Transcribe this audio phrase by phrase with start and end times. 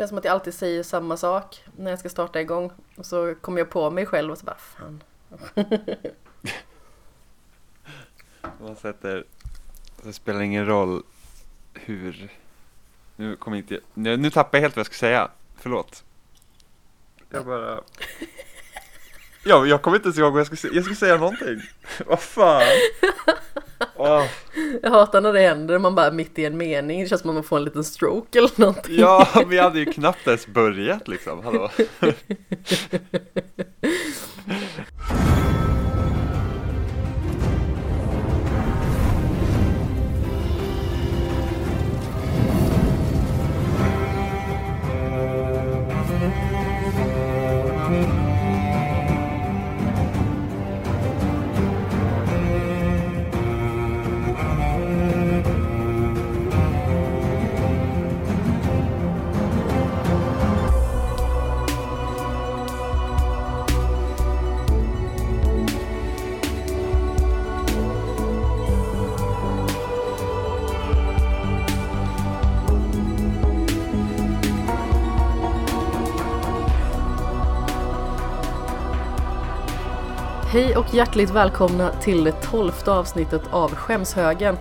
[0.00, 2.72] känns som att jag alltid säger samma sak när jag ska starta igång.
[2.96, 5.02] Och så kommer jag på mig själv och så bara fan.
[8.60, 9.24] Man sätter,
[10.02, 11.02] det spelar ingen roll
[11.74, 12.32] hur,
[13.16, 16.04] nu kommer inte, nu, nu tappar jag helt vad jag ska säga, förlåt.
[17.30, 17.80] Jag bara,
[19.44, 21.60] ja, jag kommer inte ens ihåg vad jag ska säga, jag ska säga någonting.
[22.06, 22.62] Vad fan.
[24.00, 24.24] Åh.
[24.82, 27.34] Jag hatar när det händer, man bara mitt i en mening, det känns som att
[27.34, 28.98] man får en liten stroke eller någonting.
[28.98, 31.70] Ja, vi hade ju knappt ens börjat liksom, hallå.
[80.60, 84.56] Hej och hjärtligt välkomna till det tolfte avsnittet av Skämshögen.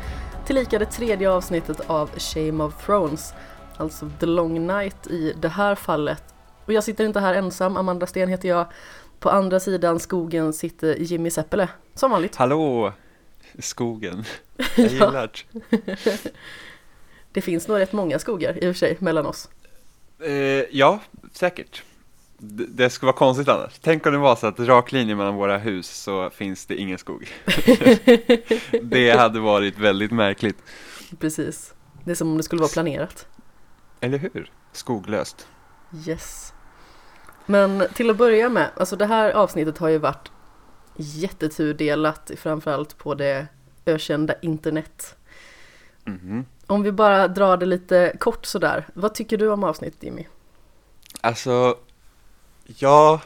[0.45, 3.33] Tillika det tredje avsnittet av Shame of Thrones.
[3.77, 6.23] Alltså The Long Night i det här fallet.
[6.65, 8.65] Och jag sitter inte här ensam, Amanda Sten heter jag.
[9.19, 12.35] På andra sidan skogen sitter Jimmy Seppele, som vanligt.
[12.35, 12.93] Hallå,
[13.59, 14.23] skogen.
[14.75, 15.31] Jag gillar
[15.69, 15.99] det.
[17.31, 19.49] Det finns nog rätt många skogar i och för sig mellan oss.
[20.19, 20.31] Eh,
[20.71, 20.99] ja,
[21.31, 21.83] säkert.
[22.41, 23.79] Det skulle vara konstigt annars.
[23.81, 26.97] Tänk om det var så att rak linje mellan våra hus så finns det ingen
[26.97, 27.27] skog.
[28.81, 30.57] det hade varit väldigt märkligt.
[31.19, 31.73] Precis.
[32.03, 33.27] Det är som om det skulle vara planerat.
[33.99, 34.51] Eller hur?
[34.71, 35.47] Skoglöst.
[36.07, 36.53] Yes.
[37.45, 40.31] Men till att börja med, alltså det här avsnittet har ju varit
[40.95, 43.47] jätteturdelat, framförallt på det
[43.85, 45.15] ökända internet.
[46.03, 46.45] Mhm.
[46.67, 50.25] Om vi bara drar det lite kort sådär, vad tycker du om avsnittet Jimmy?
[51.21, 51.77] Alltså,
[52.77, 53.21] ja,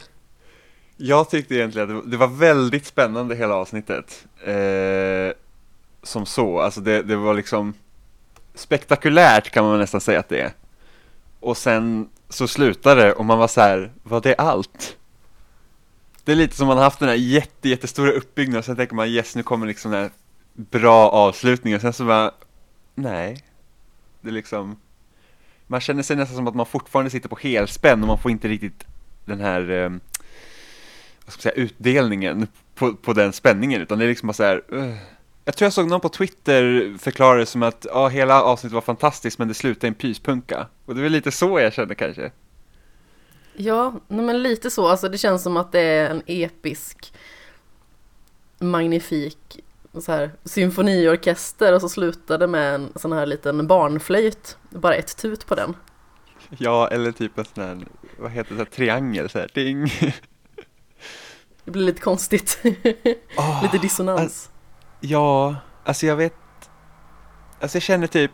[0.96, 4.26] jag tyckte egentligen att det- var väldigt spännande hela avsnittet.
[4.44, 5.32] Eh,
[6.02, 7.74] som så, alltså det, det var liksom
[8.54, 10.52] spektakulärt kan man nästan säga att det är.
[11.40, 14.96] Och sen så slutade det och man var så här, var det allt?
[16.24, 18.94] Det är lite som man har haft den här jätte, jättestora uppbyggnaden och sen tänker
[18.94, 20.10] man yes, nu kommer liksom den här
[20.54, 22.30] bra avslutningen och sen så bara,
[22.94, 23.44] nej.
[24.20, 24.76] Det är liksom,
[25.66, 28.48] man känner sig nästan som att man fortfarande sitter på helspänn och man får inte
[28.48, 28.84] riktigt
[29.24, 29.90] den här eh,
[31.24, 34.62] vad ska säga, utdelningen på, på den spänningen utan det är liksom bara så här
[34.72, 34.94] uh.
[35.46, 38.80] Jag tror jag såg någon på Twitter förklara det som att ja, hela avsnittet var
[38.80, 41.94] fantastiskt men det slutade i en pyspunka och det är väl lite så jag känner
[41.94, 42.30] kanske
[43.56, 47.12] Ja, men lite så, alltså det känns som att det är en episk,
[48.58, 49.60] magnifik
[50.02, 55.16] så här, symfoniorkester och så slutar det med en sån här liten barnflöjt, bara ett
[55.16, 55.76] tut på den.
[56.58, 57.86] Ja, eller typ en sån här,
[58.18, 59.84] vad heter det, triangel så här, ding
[61.64, 62.58] Det blir lite konstigt,
[63.36, 64.50] Åh, lite dissonans.
[65.00, 66.34] Ja, alltså jag vet
[67.60, 68.30] Alltså jag känner typ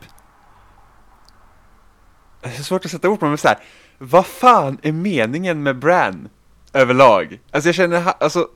[2.41, 3.57] Det är svårt att sätta ord på men så här,
[3.97, 6.29] Vad fan är meningen med Bran?
[6.73, 7.39] Överlag?
[7.51, 8.47] Alltså jag känner, alltså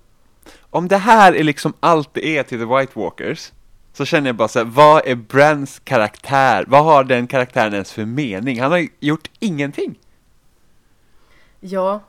[0.70, 3.52] Om det här är liksom allt det är till The White Walkers
[3.98, 6.66] Så känner jag bara så här, vad är Brans karaktär?
[6.68, 8.62] Vad har den karaktären ens för mening?
[8.62, 10.00] Han har gjort ingenting
[11.60, 12.00] Ja.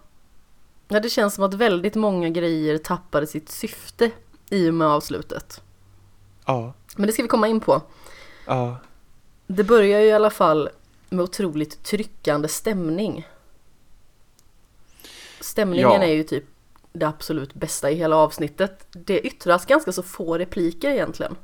[0.89, 4.11] ja, det känns som att väldigt många grejer tappade sitt syfte
[4.51, 5.63] i och med avslutet.
[6.47, 7.83] Ja, Men det ska vi komma in på.
[8.47, 8.77] ja,
[9.47, 10.69] Det börjar ju i alla fall
[11.11, 13.27] med otroligt tryckande stämning.
[15.41, 16.03] Stämningen Ja.
[16.03, 16.45] är ju typ
[16.93, 18.87] det absolut bästa i hela avsnittet.
[18.93, 21.37] Det yttras ganska så få repliker egentligen.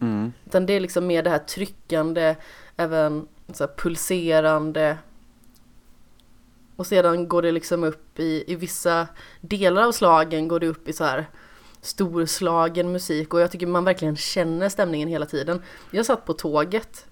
[0.00, 2.36] Mm, Utan det är liksom mer det här tryckande,
[2.76, 4.98] även så pulserande.
[6.76, 9.06] Och sedan går det liksom upp i, i vissa
[9.40, 11.26] delar av slagen går det upp i så här
[11.80, 15.62] storslagen musik och jag tycker man verkligen känner stämningen hela tiden.
[15.90, 17.06] Jag satt på tåget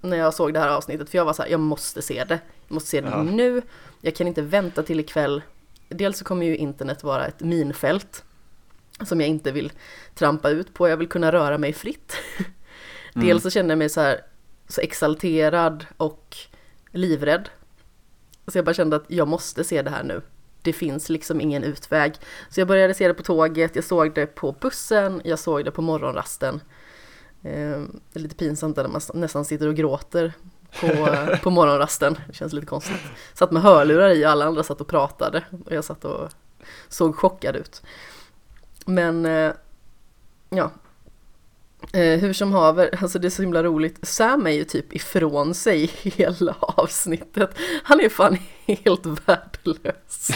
[0.00, 2.40] när jag såg det här avsnittet för jag var så här, jag måste se det.
[2.68, 3.22] Jag måste se det Ja.
[3.22, 3.62] nu.
[4.00, 5.42] Jag kan inte vänta till ikväll.
[5.88, 8.24] Dels så kommer ju internet vara ett minfält
[9.04, 9.72] som jag inte vill
[10.14, 10.88] trampa ut på.
[10.88, 12.16] Jag vill kunna röra mig fritt.
[13.14, 14.20] Dels så kände jag mig så här
[14.68, 16.36] så exalterad och
[16.92, 17.48] livrädd.
[18.46, 20.22] Så jag bara kände att jag måste se det här nu.
[20.62, 22.14] Det finns liksom ingen utväg.
[22.50, 25.70] Så jag började se det på tåget, jag såg det på bussen, jag såg det
[25.70, 26.60] på morgonrasten.
[27.42, 27.80] Eh,
[28.12, 30.32] det är lite pinsamt där man nästan sitter och gråter
[30.80, 31.08] på,
[31.42, 32.18] på morgonrasten.
[32.26, 33.00] Det känns lite konstigt.
[33.34, 36.30] Satt med hörlurar i och alla andra satt och pratade och jag satt och
[36.88, 37.82] såg chockad ut.
[38.86, 39.52] Men eh,
[40.50, 40.70] ja,
[41.92, 43.98] Eh, hur som haver, alltså det är så himla roligt.
[44.02, 47.58] Sam är ju typ ifrån sig hela avsnittet.
[47.82, 50.30] Han är fan helt värdelös.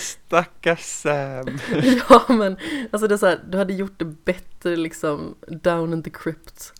[0.00, 1.58] Stackars Sam.
[2.08, 2.56] ja men,
[2.90, 6.72] alltså det är så här, du hade gjort det bättre liksom down in the crypt.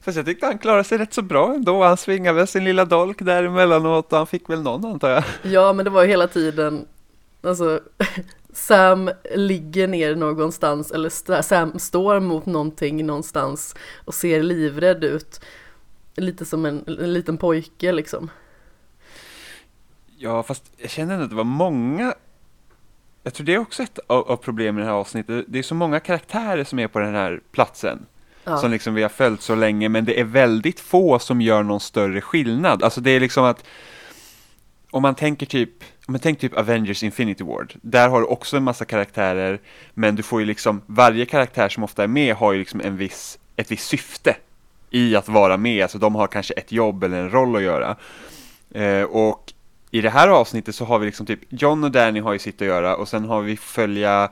[0.00, 1.84] Fast jag tyckte han klarade sig rätt så bra ändå.
[1.84, 5.24] Han svingade väl sin lilla dolk där emellanåt och han fick väl någon antar jag.
[5.42, 6.86] Ja men det var ju hela tiden,
[7.42, 7.80] alltså
[8.58, 13.74] Sam ligger ner någonstans eller Sam står mot någonting någonstans
[14.04, 15.40] och ser livrädd ut.
[16.16, 18.30] Lite som en, en liten pojke liksom.
[20.16, 22.14] Ja, fast jag känner ändå att det var många
[23.22, 25.44] jag tror det är också ett av, problemen i det här avsnittet.
[25.48, 28.06] Det är så många karaktärer som är på den här platsen.
[28.44, 28.56] Ja.
[28.56, 31.80] Som liksom vi har följt så länge, men det är väldigt få som gör någon
[31.80, 32.82] större skillnad.
[32.82, 33.64] Alltså det är liksom att
[34.90, 35.70] om man tänker typ
[36.10, 37.74] men tänk typ Avengers Infinity Ward.
[37.82, 39.60] Där har du också en massa karaktärer,
[39.94, 42.96] men du får ju liksom, varje karaktär som ofta är med har ju liksom en
[42.96, 44.36] viss, ett visst syfte
[44.90, 47.96] i att vara med, alltså de har kanske ett jobb eller en roll att göra.
[48.70, 49.52] Eh, och
[49.90, 52.62] i det här avsnittet så har vi liksom typ, John och Danny har ju sitt
[52.62, 54.30] att göra och sen har vi följa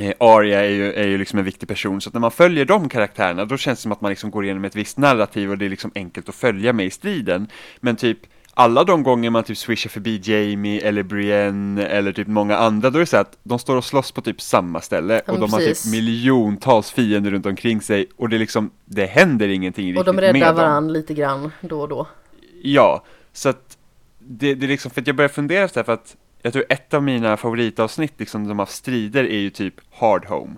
[0.00, 2.64] eh, Arya är ju, är ju liksom en viktig person, så att när man följer
[2.64, 5.58] de karaktärerna då känns det som att man liksom går igenom ett visst narrativ och
[5.58, 7.48] det är liksom enkelt att följa med i striden.
[7.80, 8.18] Men typ
[8.58, 12.98] alla de gånger man typ swishar förbi Jamie eller Brienne eller typ många andra, då
[12.98, 15.50] är det så att de står och slåss på typ samma ställe ja, och de
[15.50, 15.84] precis.
[15.84, 20.14] har typ miljontals fiender runt omkring sig och det liksom, det händer ingenting riktigt med
[20.14, 20.16] dem.
[20.16, 22.06] Och de räddar varandra lite grann då och då.
[22.62, 23.78] Ja, så att
[24.18, 26.64] det, det är liksom, för att jag börjar fundera efter det för att jag tror
[26.68, 30.54] ett av mina favoritavsnitt liksom de har strider är ju typ Hard Home.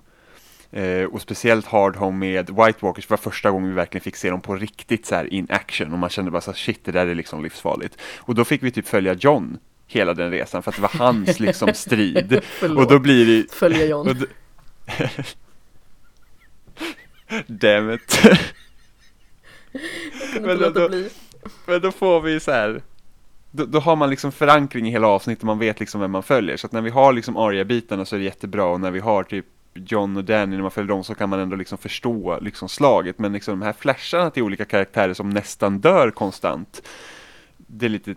[0.72, 4.30] Eh, och speciellt Hard Home med White Walkers var första gången vi verkligen fick se
[4.30, 7.06] dem på riktigt så här in action och man kände bara så shit det där
[7.06, 7.98] är liksom livsfarligt.
[8.18, 11.40] Och då fick vi typ följa John hela den resan för att det var hans
[11.40, 12.40] liksom strid.
[12.76, 13.52] och då blir det...
[13.52, 14.06] Följa John.
[14.06, 14.14] Då...
[17.46, 18.20] Damn it.
[20.40, 20.88] men, då,
[21.66, 22.82] men då får vi så här
[23.50, 26.56] då, då, har man liksom förankring i hela avsnittet, man vet liksom vem man följer.
[26.56, 29.22] Så att när vi har liksom aria-bitarna så är det jättebra och när vi har
[29.22, 32.68] typ John och Danny, när man följer dem så kan man ändå liksom förstå liksom
[32.68, 33.18] slaget.
[33.18, 36.82] Men liksom de här flasharna till olika karaktärer som nästan dör konstant,
[37.56, 38.14] det är lite,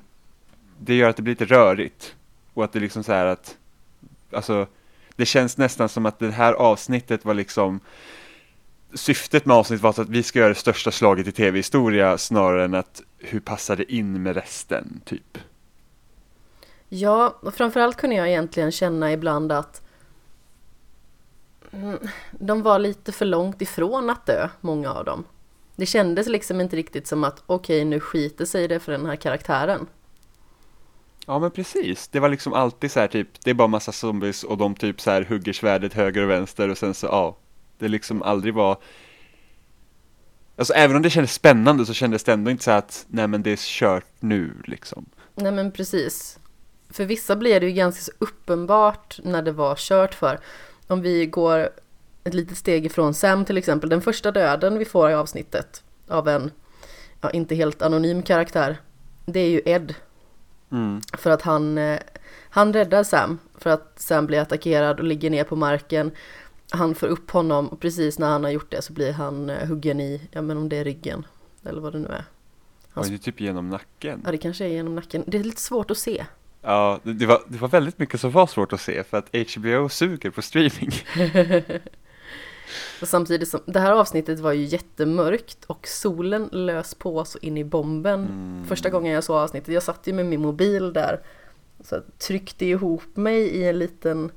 [0.79, 2.15] det gör att det blir lite rörigt.
[2.53, 3.57] Och att det liksom så här att,
[4.31, 4.67] alltså,
[5.15, 7.79] det känns nästan som att det här avsnittet var liksom,
[8.93, 12.73] syftet med avsnittet var att vi ska göra det största slaget i tv-historia snarare än
[12.73, 15.37] att hur passar det in med resten, typ.
[16.89, 19.82] Ja, och framförallt kunde jag egentligen känna ibland att
[22.31, 25.23] de var lite för långt ifrån att dö, många av dem.
[25.75, 29.05] Det kändes liksom inte riktigt som att okej, okay, nu skiter sig det för den
[29.05, 29.87] här karaktären.
[31.25, 34.43] Ja men precis, det var liksom alltid så här typ, det är bara massa zombies
[34.43, 37.37] och de typ så här hugger svärdet höger och vänster och sen så ja,
[37.77, 38.77] det liksom aldrig var
[40.55, 43.43] Alltså även om det kändes spännande så kändes det ändå inte så att nej men
[43.43, 45.05] det är kört nu liksom.
[45.35, 46.39] Nej men precis.
[46.89, 50.39] För vissa blir det ju ganska så uppenbart när det var kört för
[50.87, 51.69] om vi går
[52.23, 56.27] ett litet steg ifrån Sam till exempel, den första döden vi får i avsnittet av
[56.27, 56.51] en,
[57.21, 58.77] ja, inte helt anonym karaktär,
[59.25, 59.95] det är ju Ed.
[60.71, 61.01] Mm.
[61.17, 61.99] För att han, eh,
[62.49, 66.11] han räddar Sam, för att Sam blir attackerad och ligger ner på marken.
[66.69, 69.67] Han får upp honom och precis när han har gjort det så blir han eh,
[69.67, 71.25] huggen i, ja men om det är ryggen,
[71.63, 72.25] eller vad det nu är.
[72.89, 73.03] Han...
[73.03, 74.21] Ja, det är typ genom nacken.
[74.25, 75.23] Ja, det kanske är genom nacken.
[75.27, 76.25] Det är lite svårt att se.
[76.65, 79.89] Ja, det var, det var väldigt mycket som var svårt att se för att HBO
[79.89, 80.91] suger på streaming.
[83.01, 87.57] och samtidigt som, det här avsnittet var ju jättemörkt och solen lös på så in
[87.57, 88.19] i bomben.
[88.19, 88.65] Mm.
[88.65, 91.21] Första gången jag såg avsnittet, jag satt ju med min mobil där.
[91.79, 94.31] Så tryckte ihop mig i en liten,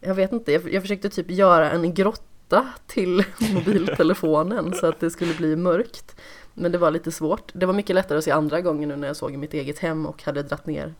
[0.00, 5.10] jag vet inte, jag, jag försökte typ göra en grotta till mobiltelefonen så att det
[5.10, 6.16] skulle bli mörkt.
[6.54, 7.52] Men det var lite svårt.
[7.52, 9.78] Det var mycket lättare att se andra gången nu när jag såg i mitt eget
[9.78, 10.94] hem och hade dratt ner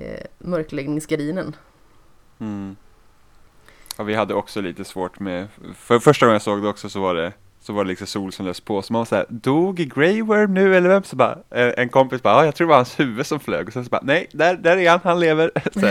[0.00, 1.56] eh, mörkläggningsgardinen.
[2.38, 2.76] Mm.
[3.96, 7.00] Ja, vi hade också lite svårt med, för första gången jag såg det också så
[7.00, 9.76] var det så var det liksom sol som lös på, så man var såhär, dog
[9.76, 11.02] Grey Worm nu eller vem?
[11.02, 13.66] Så bara, eh, en kompis bara, ja jag tror det var hans huvud som flög,
[13.66, 15.50] och sen så bara, nej, där, där är han, han lever.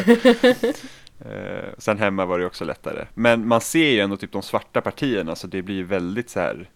[1.20, 4.82] eh, sen hemma var det också lättare, men man ser ju ändå typ de svarta
[4.82, 6.70] partierna, så det blir väldigt så här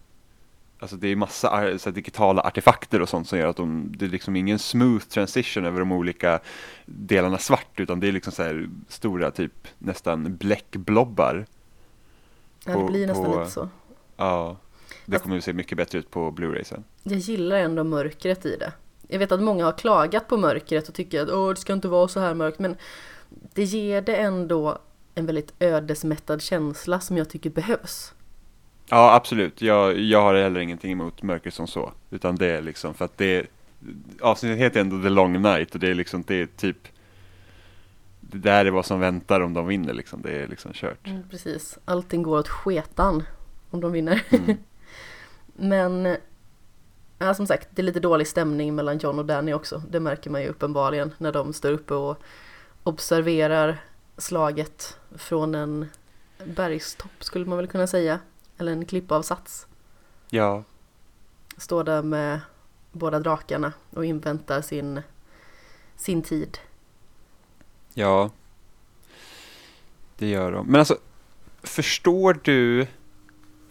[0.78, 4.08] Alltså det är massa så digitala artefakter och sånt som gör att de, det är
[4.08, 6.40] liksom ingen smooth transition över de olika
[6.86, 11.46] delarna svart utan det är liksom så här stora typ nästan bläckblobbar.
[12.64, 13.68] Ja det blir nästan på, lite så.
[14.16, 14.56] Ja.
[15.04, 16.84] det kommer att se mycket bättre ut på Blu-ray sen.
[17.02, 18.72] Jag gillar ändå mörkret i det.
[19.08, 21.88] Jag vet att många har klagat på mörkret och tycker att Åh, det ska inte
[21.88, 22.76] vara så här mörkt, men
[23.54, 24.78] det ger det ändå
[25.14, 28.14] en väldigt ödesmättad känsla som jag tycker behövs.
[28.88, 29.62] Ja, absolut.
[29.62, 31.92] Jag, jag har heller ingenting emot mörker som så.
[32.10, 33.46] Utan det är liksom för att det
[34.20, 36.88] Avsnittet heter ändå The Long Night och det är liksom, det är typ
[38.20, 40.22] Det där är vad som väntar om de vinner liksom.
[40.22, 41.06] Det är liksom kört.
[41.06, 41.78] Mm, precis.
[41.84, 43.22] Allting går åt sketan
[43.70, 44.22] om de vinner.
[44.30, 44.56] Mm.
[45.56, 46.16] Men
[47.18, 49.82] ja, som sagt, det är lite dålig stämning mellan John och Danny också.
[49.90, 52.18] Det märker man ju uppenbarligen när de står uppe och
[52.82, 53.78] observerar
[54.16, 55.86] slaget från en
[56.44, 58.18] bergstopp skulle man väl kunna säga.
[58.58, 59.66] Eller en klippavsats.
[60.30, 60.64] Ja,
[61.56, 62.40] Står där med
[62.92, 65.02] båda drakarna och inväntar sin,
[65.96, 66.58] sin tid.
[67.94, 68.30] ja.
[70.18, 70.66] Det gör de.
[70.66, 70.98] Men alltså,
[71.62, 72.86] förstår du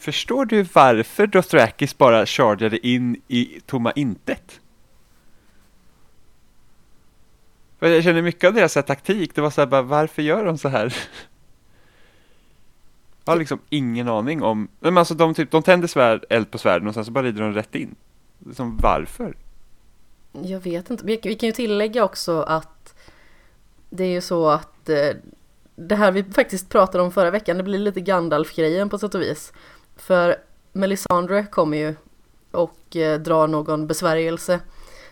[0.03, 4.61] Förstår du varför Dothrakis bara chargade in i tomma intet?
[7.79, 10.69] Jag känner mycket av deras taktik, det var så här bara, varför gör de så
[10.69, 10.95] här?
[13.25, 16.87] Har liksom ingen aning om, men alltså de, typ, de tänder svärd, eld på svärden
[16.87, 17.95] och sen så bara rider de rätt in.
[18.45, 19.37] Liksom, varför?
[20.31, 21.05] Jag vet inte.
[21.05, 22.95] Vi, vi kan ju tillägga också att
[23.89, 25.09] det är ju så att eh,
[25.75, 29.21] det här vi faktiskt pratade om förra veckan, det blir lite Gandalf-grejen på sätt och
[29.21, 29.53] vis.
[29.95, 30.35] För
[30.71, 31.95] Melisandre kommer ju
[32.51, 34.59] och eh, drar någon besvärjelse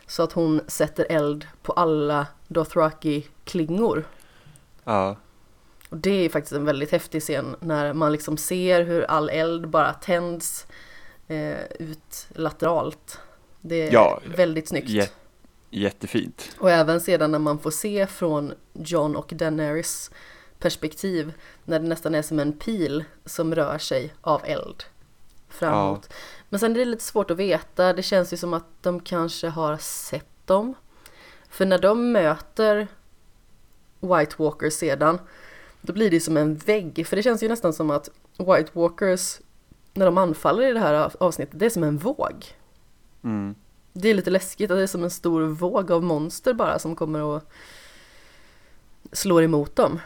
[0.08, 4.04] så att hon sätter eld på alla Dothraki-klingor.
[4.84, 5.16] Ja,
[5.92, 9.68] Och det är faktiskt en väldigt häftig scen när man liksom ser hur all eld
[9.70, 10.68] bara tänds
[11.28, 13.20] eh, ut lateralt.
[13.62, 14.90] Det är Ja, väldigt snyggt.
[14.90, 15.10] jä-
[15.70, 16.56] jättefint.
[16.60, 20.12] Och även sedan när man får se från John och Daenerys
[20.60, 21.34] perspektiv
[21.66, 24.84] när det nästan är som en pil som rör sig av eld
[25.50, 26.14] framåt.
[26.50, 29.48] Men sen är det lite svårt att veta, det känns ju som att de kanske
[29.48, 30.74] har sett dem.
[31.50, 32.88] För när de möter
[34.00, 35.20] White Walkers sedan,
[35.82, 37.08] då blir det som en vägg.
[37.08, 39.40] För det känns ju nästan som att White Walkers,
[39.94, 42.46] när de anfaller i det här av- avsnittet, det är som en våg.
[43.24, 43.56] Mm.
[43.94, 46.96] Det är lite läskigt att det är som en stor våg av monster bara som
[46.96, 47.44] kommer och
[49.12, 50.00] slår emot dem.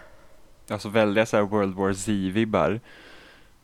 [0.67, 2.79] Alltså väldiga så här World War Z-vibbar.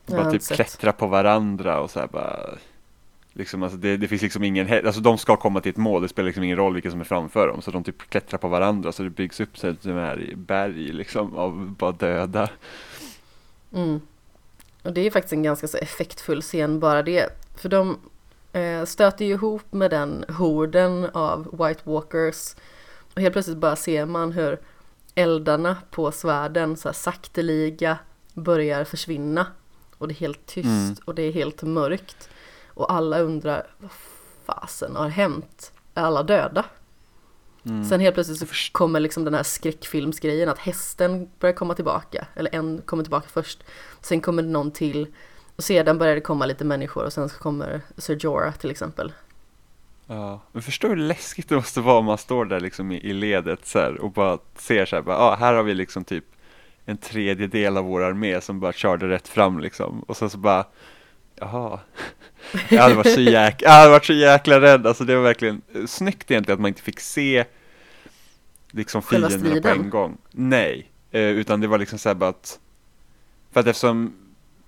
[0.06, 0.56] Bara typ inte sett.
[0.56, 2.38] klättra på varandra och så här bara
[3.32, 6.08] Liksom alltså det, det finns liksom ingen, alltså de ska komma till ett mål, det
[6.08, 8.92] spelar liksom ingen roll vilka som är framför dem Så de typ klättrar på varandra
[8.92, 12.50] så det byggs upp så här berg liksom av bara döda
[13.74, 14.00] Mm.
[14.82, 17.28] Och det är faktiskt en ganska så effektfull scen bara det.
[17.56, 17.98] För de
[18.52, 22.54] eh, stöter ju ihop med den horden av White Walkers.
[23.14, 24.58] Och helt plötsligt bara ser man hur
[25.14, 27.98] eldarna på svärden så här sakteliga
[28.34, 29.46] börjar försvinna.
[29.98, 30.94] Och det är helt tyst Mm.
[31.04, 32.28] och det är helt mörkt.
[32.74, 33.90] Och alla undrar vad
[34.46, 35.72] fasen har hänt?
[35.94, 36.64] Är alla döda?
[37.64, 37.84] mm.
[37.84, 42.26] Sen helt plötsligt så kommer liksom den här skräckfilmsgrejen att hästen börjar komma tillbaka.
[42.34, 43.64] Eller en kommer tillbaka först.
[44.00, 45.06] Sen kommer det någon till.
[45.56, 49.12] Och sedan börjar det komma lite människor och sen så kommer Sir Jorah till exempel.
[50.06, 53.12] Ja, men förstår hur läskigt det måste vara om man står där liksom i, i
[53.12, 56.24] ledet så här och bara ser så här, bara, ah, här har vi liksom typ
[56.84, 60.64] en tredjedel av vår armé som bara körde rätt fram liksom och sen så bara
[61.36, 61.80] Jaha,
[62.68, 65.62] jag hade varit så jäkla, jag hade varit så jäkla rädd, alltså det var verkligen
[65.74, 67.44] eh, snyggt egentligen att man inte fick se
[68.70, 70.18] liksom fienderna på en gång.
[70.30, 72.58] Nej, eh, utan det var liksom så här bara att,
[73.52, 74.14] för att eftersom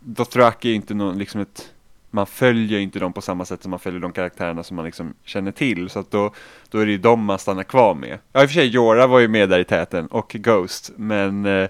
[0.00, 1.72] Dothraki är inte någon, liksom ett,
[2.10, 5.14] man följer inte dem på samma sätt som man följer de karaktärerna som man liksom
[5.24, 6.34] känner till, så att då,
[6.68, 8.18] då är det ju dem man stannar kvar med.
[8.32, 11.46] Ja, i och för sig, Jorah var ju med där i täten, och Ghost, men
[11.46, 11.68] eh,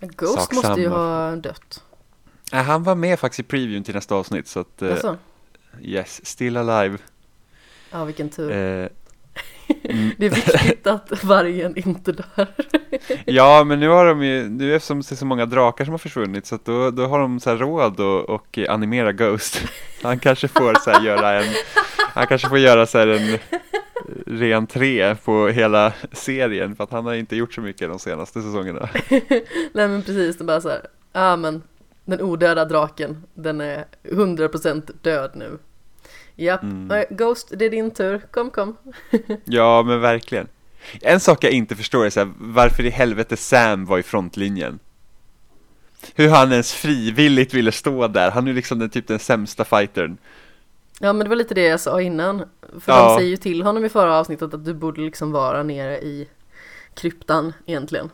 [0.00, 1.82] Ghost måste ju ha dött.
[2.52, 5.16] Äh, han var med faktiskt i previewn till nästa avsnitt, så att, eh, Alltså,
[5.80, 6.98] yes, still alive.
[7.90, 8.50] ja vilken tur.
[8.50, 8.88] Eh,
[9.84, 12.46] mm, Det är viktigt att vargen inte dör.
[13.24, 15.98] ja, men nu har de ju, nu eftersom det är så många drakar som har
[15.98, 19.62] försvunnit, så att då, då har de så här råd och, och animera Ghost.
[20.02, 21.54] Han kanske får så här göra en,
[21.96, 23.38] han kanske får göra så här en
[24.26, 28.42] ren tre på hela serien, för att han har inte gjort så mycket de senaste
[28.42, 28.88] säsongerna.
[29.72, 30.86] Nej men precis, det är bara så här.
[31.12, 31.62] Ja men
[32.10, 35.58] den odöda draken, den är 100% död nu.
[36.36, 36.90] Japp, Mm.
[36.90, 38.20] Eh, Ghost, det är din tur.
[38.30, 38.76] Kom, kom.
[39.44, 40.48] Ja, men verkligen.
[41.02, 44.78] En sak jag inte förstår är så här, varför i helvete Sam var i frontlinjen.
[46.14, 50.16] Hur han ens frivilligt ville stå där, han är liksom den, typ den sämsta fightern.
[51.00, 52.38] Ja men det var lite det jag sa innan.
[52.80, 53.08] För Ja.
[53.08, 56.28] de säger ju till honom i förra avsnittet att du borde liksom vara nere i
[56.94, 58.10] kryptan egentligen.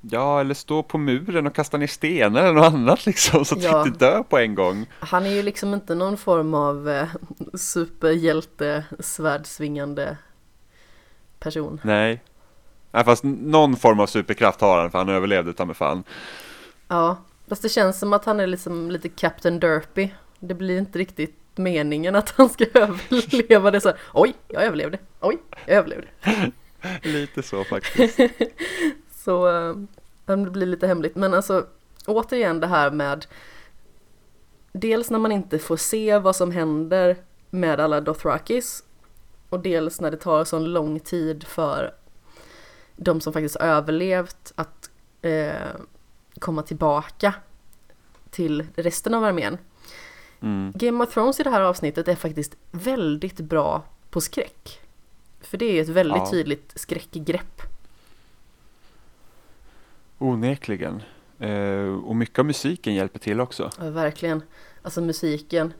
[0.00, 3.62] Ja, eller stå på muren och kasta ner stenar eller något annat liksom så att
[3.62, 3.82] Ja.
[3.82, 4.86] du inte dör på en gång.
[5.00, 7.08] Han är ju liksom inte någon form av eh,
[7.54, 10.16] superhjälte, svärdsvingande
[11.38, 11.80] person.
[11.84, 12.22] Nej.
[12.90, 16.04] Nej, fast någon form av superkraft har han för han överlevde ta mig fan.
[16.88, 17.16] Ja,
[17.48, 20.08] fast det känns som att han är liksom lite Captain Derpy.
[20.38, 24.98] Det blir inte riktigt meningen att han ska överleva det så här, Oj, jag överlevde.
[25.20, 26.06] Oj, jag överlevde.
[27.02, 28.18] Lite så faktiskt.
[29.28, 29.76] Så eh,
[30.24, 31.16] det blir lite hemligt.
[31.16, 31.66] Men alltså
[32.06, 33.26] återigen det här med
[34.72, 37.16] dels när man inte får se vad som händer
[37.50, 38.84] med alla Dothrakis
[39.48, 41.94] och dels när det tar så lång tid för
[42.96, 44.90] de som faktiskt överlevt att
[45.22, 45.52] eh,
[46.38, 47.34] komma tillbaka
[48.30, 49.58] till resten av armén.
[50.40, 50.72] Mm.
[50.74, 54.80] Game of Thrones i det här avsnittet är faktiskt väldigt bra på skräck.
[55.40, 56.30] För det är ett väldigt Ja.
[56.30, 57.62] tydligt skräckgrepp.
[60.18, 61.02] Onekligen.
[61.38, 63.70] Eh, och mycket av musiken hjälper till också.
[63.80, 64.42] Ja, verkligen.
[64.82, 65.72] Alltså musiken.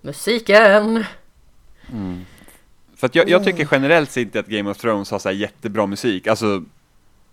[0.00, 1.04] Musiken!
[2.96, 5.36] För att jag, jag tycker generellt sett inte att Game of Thrones har så här
[5.36, 6.26] jättebra musik.
[6.26, 6.64] Alltså,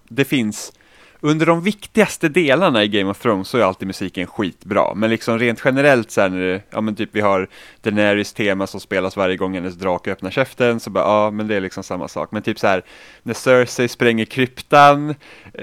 [0.07, 0.73] det finns
[1.21, 4.93] under de viktigaste delarna i Game of Thrones så är alltid musiken skitbra.
[4.95, 7.47] Men liksom rent generellt så här när det, ja men typ vi har
[7.81, 11.55] Daenerys tema som spelas varje gång hennes drake öppnar käften, så bara ja men det
[11.55, 12.31] är liksom samma sak.
[12.31, 12.83] Men typ så här
[13.23, 15.15] när Cersei spränger kryptan, eh,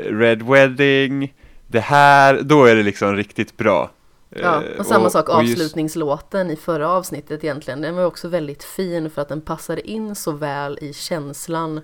[0.05, 1.35] Red Wedding,
[1.67, 3.91] det här, då är det liksom riktigt bra.
[4.31, 7.81] Ja, Eh, och samma sak och just- avslutningslåten i förra avsnittet egentligen.
[7.81, 11.81] Den var också väldigt fin för att den passade in så väl i känslan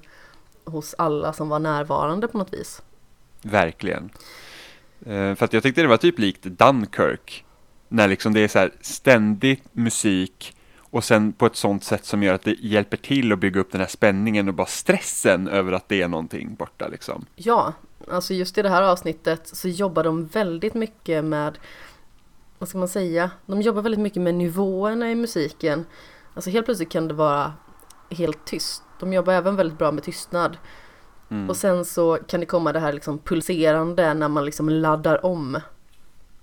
[0.65, 2.83] hos alla som var närvarande på något vis.
[3.45, 4.11] Verkligen.
[5.07, 7.45] Eh, för att jag tyckte det var typ likt Dunkirk.
[7.89, 10.57] När liksom det är så här ständig musik
[10.95, 13.73] och sen på ett sånt sätt som gör att det hjälper till att bygga upp
[13.73, 17.27] den här spänningen och bara stressen över att det är någonting borta liksom.
[17.37, 17.73] Ja,
[18.11, 21.59] alltså just i det här avsnittet så jobbar de väldigt mycket med,
[22.59, 25.87] vad ska man säga, de jobbar väldigt mycket med nivåerna i musiken.
[26.35, 27.53] Alltså helt plötsligt kan det vara
[28.11, 28.83] helt tyst.
[29.01, 30.57] De jobbar även väldigt bra med tystnad.
[31.31, 31.51] Mm.
[31.51, 35.61] Och sen så kan det komma det här liksom pulserande när man liksom laddar om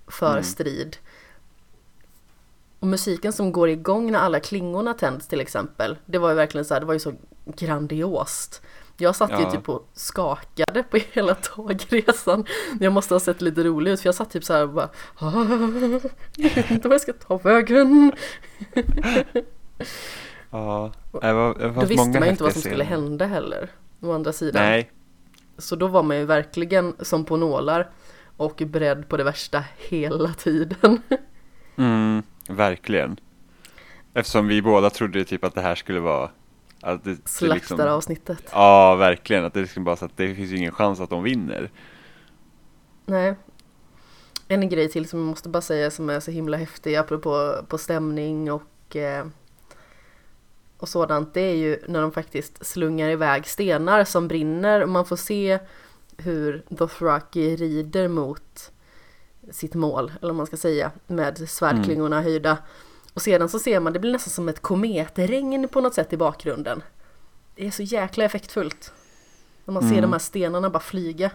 [0.08, 0.44] för Mm.
[0.44, 0.98] strid.
[2.80, 5.98] Och musiken som går igång när alla klingorna tänds till exempel.
[6.06, 7.14] Det var ju verkligen så här, det var ju så
[7.46, 8.62] grandiost.
[8.98, 9.52] Jag satt ju Ja.
[9.52, 12.46] typ och skakade på hela tågresan.
[12.80, 14.90] Jag måste ha sett lite rolig ut för jag satt typ så här och bara
[15.18, 15.32] "Ah,
[16.36, 18.12] Jag vet inte vad jag ska ta vägen.
[20.52, 23.70] Ja, det var, det Då visste man ju inte vad som skulle hända heller.
[24.02, 24.64] Å andra sidan.
[24.64, 24.92] Nej,
[25.58, 27.90] Så då var man ju verkligen som på nålar
[28.38, 31.02] och beredd på det värsta hela tiden.
[31.76, 33.20] mm, verkligen.
[34.14, 36.30] Eftersom vi båda trodde typ att det här skulle vara
[36.82, 38.44] att det, det liksom, Slaktaravsnittet.
[38.52, 39.46] Ja, verkligen.
[39.46, 41.72] Att det liksom bara så att det finns ju ingen chans att de vinner.
[43.06, 43.36] Nej.
[44.48, 47.78] En grej till som jag måste bara säga som är så himla häftig apropå på
[47.78, 49.26] stämning och eh,
[50.82, 55.06] och sådant det är ju när de faktiskt slungar iväg stenar som brinner och man
[55.06, 55.60] får se
[56.18, 58.72] hur Dothraki rider mot
[59.52, 62.58] sitt mål, eller vad man ska säga, med svärdklingorna höjda.
[63.14, 66.18] Och sedan så ser man, det blir nästan som ett kometregn på något sätt i
[66.18, 66.84] bakgrunden.
[67.56, 68.94] Det är så jäkla effektfullt.
[69.66, 70.02] När man ser Mm.
[70.02, 71.32] de här stenarna bara flyga.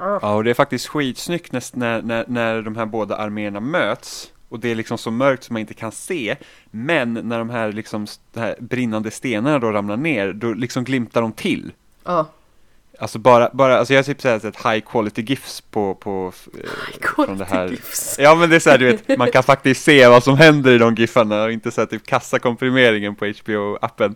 [0.00, 4.32] Ja, och det är faktiskt skitsnyggt när, när, när de här båda arméerna möts.
[4.48, 6.36] Och det är liksom så mörkt som man inte kan se.
[6.70, 11.22] Men när de här, liksom, de här brinnande stenarna då ramlar ner, då liksom glimtar
[11.22, 11.72] de till.
[12.04, 12.26] Ja,
[13.00, 16.32] Alltså bara, bara alltså jag har typ såhär sett high quality gifs på, på
[16.64, 17.68] eh, från det här.
[17.68, 18.16] gifs.
[18.18, 20.78] Ja men det är såhär du vet, man kan faktiskt se vad som händer i
[20.78, 24.14] de giffarna och inte såhär typ kassakomprimeringen på HBO-appen.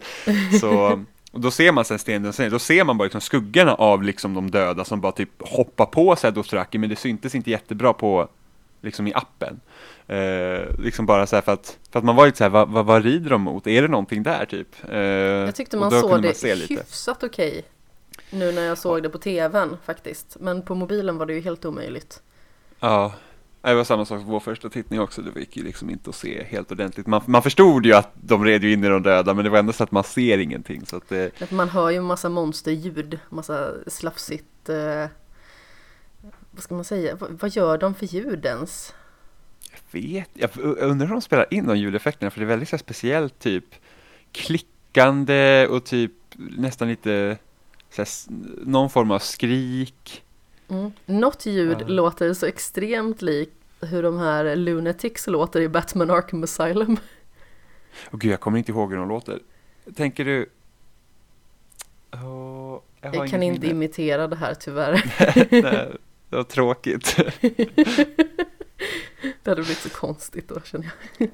[0.61, 4.35] Så och då ser man sen stenen, då ser man bara liksom skuggorna av liksom
[4.35, 8.29] de döda som bara typ hoppar på sig Dothraki men det syntes inte jättebra på
[8.81, 9.61] liksom i appen.
[10.13, 12.69] Eh, liksom bara så här för att, för att man var lite så här, vad,
[12.69, 13.67] vad, vad rider de mot?
[13.67, 14.69] Är det någonting där typ?
[14.89, 17.65] Eh, Jag tyckte man såg det man hyfsat okej.
[18.31, 20.37] Nu när jag såg det på tvn faktiskt.
[20.41, 22.23] Men på mobilen var det ju helt omöjligt.
[22.81, 23.13] Ja,
[23.63, 25.23] det var samma sak på vår första tittning också.
[25.23, 27.07] Det gick ju liksom inte att se helt ordentligt.
[27.07, 29.59] Man, man förstod ju att de red ju in i de döda, men det var
[29.59, 30.87] ändå så att man ser ingenting.
[30.87, 34.69] Så att det, Man hör ju en massa monsterljud, massa slafsigt...
[34.69, 35.07] Eh,
[36.51, 37.15] vad ska man säga?
[37.15, 38.95] Vad, vad gör de för ljud ens?
[39.93, 42.79] Jag vet, jag undrar om de spelar in de ljudeffekterna, för det är väldigt så
[42.79, 43.65] speciellt typ
[44.33, 47.39] klickande och typ nästan lite
[47.97, 48.09] här,
[48.67, 50.23] någon form av skrik.
[50.69, 50.93] Mm.
[51.07, 51.87] Något ljud Ja.
[51.89, 56.97] låter så extremt likt hur de här Lunatics låter i Batman Arkham Asylum.
[58.11, 59.39] Och gud, jag kommer inte ihåg hur de låter.
[59.97, 60.47] Tänker du?
[62.13, 63.71] Åh, har Jag kan inte minne.
[63.73, 65.03] imitera det här tyvärr.
[65.63, 65.91] Nej,
[66.29, 67.17] det var tråkigt.
[69.43, 71.29] Det hade blivit så konstigt då känner jag.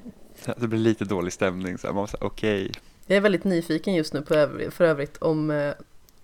[0.57, 1.93] Det blir lite dålig stämning så här.
[1.93, 2.71] Man här, okej.
[3.05, 5.73] Jag är väldigt nyfiken just nu på övrig, för övrigt om eh,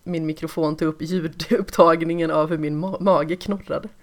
[0.04, 3.90] min mikrofon tog upp ljudupptagningen av hur min ma- mage knorrade.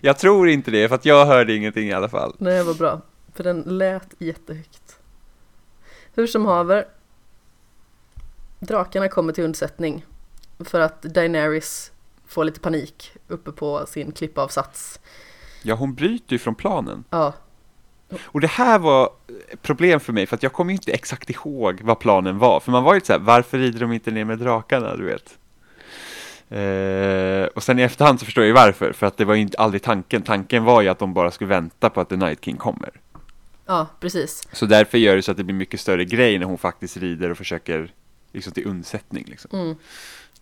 [0.00, 2.36] Jag tror inte det, för att jag hörde ingenting i alla fall.
[2.38, 3.00] Nej, var bra.
[3.34, 4.98] För den lät jättehögt.
[6.14, 6.88] Hur som haver.
[8.58, 10.06] Drakarna kommer till undsättning.
[10.58, 11.92] För att Daenerys
[12.26, 14.99] får lite panik uppe på sin klippavsats.
[15.62, 17.04] Ja, hon bryter ju från planen.
[17.10, 17.32] Ja,
[18.22, 19.10] Och det här var
[19.62, 22.60] problem för mig, för att jag kommer ju inte exakt ihåg vad planen var.
[22.60, 25.38] För man var ju så här, varför rider de inte ner med drakarna, du vet?
[26.50, 29.48] Eh, och sen i efterhand så förstår jag ju varför, för att det var ju
[29.58, 30.22] aldrig tanken.
[30.22, 32.90] Tanken var ju att de bara skulle vänta på att The Night King kommer.
[33.66, 34.48] ja precis.
[34.52, 37.30] Så därför gör det så att det blir mycket större grej när hon faktiskt rider
[37.30, 37.92] och försöker
[38.32, 39.50] liksom till undsättning liksom.
[39.60, 39.76] Mm.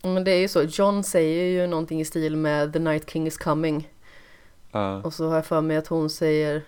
[0.03, 3.27] Men det är ju så, John säger ju någonting i stil med The Night King
[3.27, 3.89] is coming.
[4.73, 6.63] Ja, Och så har jag för mig att hon säger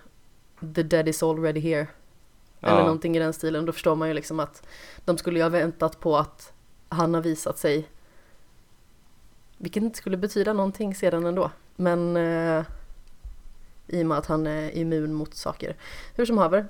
[0.75, 1.87] The dead is already here.
[2.61, 3.65] Eller någonting i den stilen.
[3.65, 4.67] Då förstår man ju liksom att
[5.05, 6.53] de skulle ju ha väntat på att
[6.89, 7.87] han har visat sig.
[9.57, 11.51] Vilket inte skulle betyda någonting sedan ändå.
[11.75, 12.63] Men eh,
[13.87, 15.75] i och med att han är immun mot saker.
[16.15, 16.65] Hur som haver.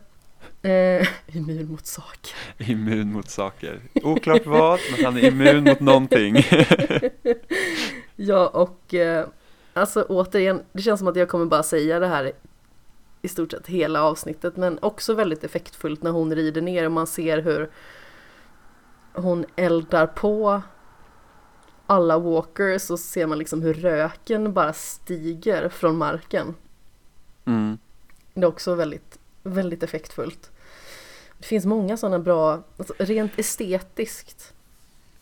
[0.61, 2.35] Eh, immun mot saker.
[2.57, 3.81] Immun mot saker.
[4.03, 6.35] Oklart vad, men han är immun mot någonting.
[8.15, 9.27] Ja och eh,
[9.73, 12.31] alltså återigen, det känns som att jag kommer bara säga det här
[13.21, 17.07] i stort sett hela avsnittet men också väldigt effektfullt när hon rider ner och man
[17.07, 17.71] ser hur
[19.13, 20.61] hon eldar på
[21.87, 26.55] alla walkers och så ser man liksom hur röken bara stiger från marken.
[27.45, 27.77] Mm.
[28.33, 30.51] Det är också väldigt, väldigt effektfullt.
[31.37, 34.53] Det finns många sådana bra, alltså rent estetiskt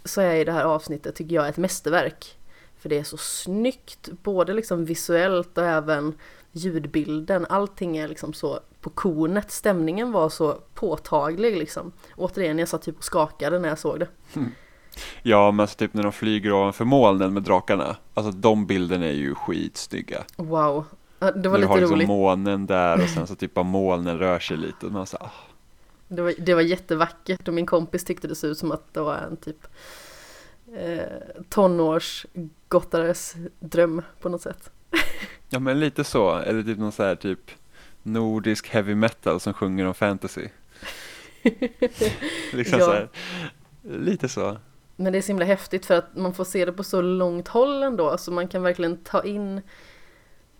[0.03, 2.38] så är ju det här avsnittet tycker jag ett mästerverk.
[2.79, 6.13] För det är så snyggt, både liksom visuellt och även
[6.51, 7.45] ljudbilden.
[7.49, 9.51] Allting är liksom så på kornet.
[9.51, 11.91] Stämningen var så påtaglig liksom.
[12.15, 14.07] Återigen, jag satt typ och skakade när jag såg det.
[15.23, 17.95] Ja, men alltså typ när de flyger ovanför molnen med drakarna.
[18.13, 20.23] Alltså de bilderna är ju skitsnygga.
[20.35, 20.85] Wow.
[21.19, 22.07] Ja, Det när var du har lite liksom roligt.
[22.07, 24.85] månen där och sen så typ bara molnen rör sig lite.
[24.85, 25.31] Man så, ah.
[26.07, 29.01] Det var, det var jättevackert och min kompis tyckte det såg ut som att det
[29.01, 29.67] var en typ
[30.77, 31.43] eh,
[32.69, 34.71] tonårsgottares dröm på något sätt.
[35.49, 37.51] Ja men lite så, eller typ någon så här typ
[38.03, 40.47] nordisk heavy metal som sjunger om fantasy.
[42.53, 42.85] liksom Ja.
[42.85, 43.09] så här,
[43.83, 44.57] lite så.
[44.95, 47.47] Men det är så himla häftigt för att man får se det på så långt
[47.47, 49.61] håll ändå så man kan verkligen ta in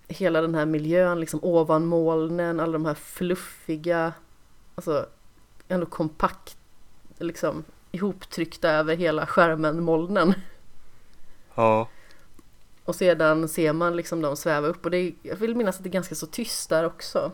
[0.07, 4.13] hela den här miljön liksom ovan molnen, alla de här fluffiga,
[4.75, 5.05] alltså
[5.67, 6.57] ändå kompakt
[7.19, 10.33] liksom ihoptryckta över hela skärmen molnen.
[11.55, 11.87] Ja.
[12.89, 15.83] Och sedan ser man liksom dem sväva upp och det är, jag vill minnas att
[15.83, 17.31] det är ganska så tyst där också.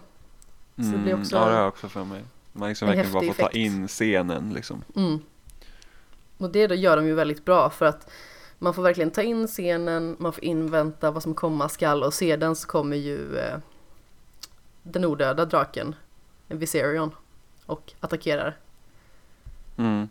[0.75, 2.23] Så det blir Mm, också ja det har jag också för mig.
[2.53, 4.83] Man liksom en verkligen bara får ta in scenen liksom.
[4.95, 5.19] Mm.
[6.37, 8.09] Och det då gör de ju väldigt bra för att
[8.59, 12.55] man får verkligen ta in scenen, man får invänta vad som komma skall och sedan
[12.55, 13.57] så kommer ju eh,
[14.83, 15.95] den odöda draken,
[16.47, 17.11] Viserion,
[17.65, 18.57] och attackerar.
[19.77, 20.07] Mm.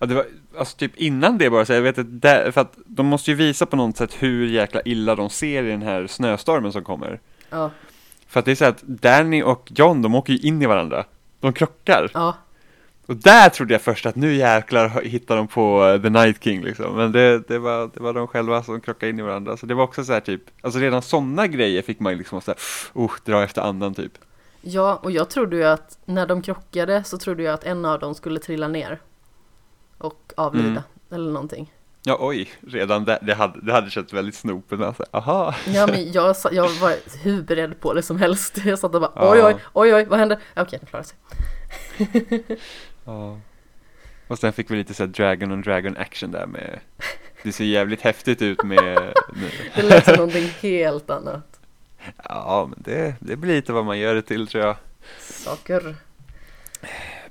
[0.00, 0.26] Ja, det var,
[0.58, 3.36] alltså typ innan det bara så jag vet att, där, för att de måste ju
[3.36, 7.20] visa på något sätt hur jäkla illa de ser i den här snöstormen som kommer.
[7.50, 7.70] Ja,
[8.28, 11.04] För att det är så att Danny och John, de åker ju in i varandra.
[11.40, 12.10] De krockar.
[12.14, 12.36] ja,
[13.06, 16.62] Och där trodde jag först att nu jäklar hittar de på eh, The Night King
[16.62, 16.96] liksom.
[16.96, 19.56] Men det, det, var, det var de själva som krockade in i varandra.
[19.56, 22.50] Så det var också så här typ, alltså redan sådana grejer fick man liksom så
[22.50, 22.58] här,
[22.92, 24.12] oh, dra efter andan typ.
[24.60, 27.98] ja, och jag trodde ju att när de krockade så trodde jag att en av
[27.98, 28.98] dem skulle trilla ner
[29.98, 30.82] och avlida Mm.
[31.10, 31.72] eller någonting.
[32.06, 34.80] Ja oj, redan där, det hade, det hade känts väldigt snopet.
[34.80, 35.54] Alltså, aha.
[35.66, 38.58] Ja, men jag, jag var hur beredd på det som helst.
[38.64, 39.32] Jag satt och bara Ja.
[39.32, 40.38] oj, oj, oj, oj, vad hände?
[40.56, 41.16] Okej, det klarade sig.
[43.04, 43.38] Ja.
[44.28, 46.80] Och sen fick vi lite så Dragon on Dragon action där med
[47.42, 49.12] Det ser jävligt häftigt ut med
[49.74, 51.60] Det lät som någonting helt annat.
[52.24, 54.76] Ja men det, det blir lite vad man gör det till tror jag
[55.20, 55.96] Saker.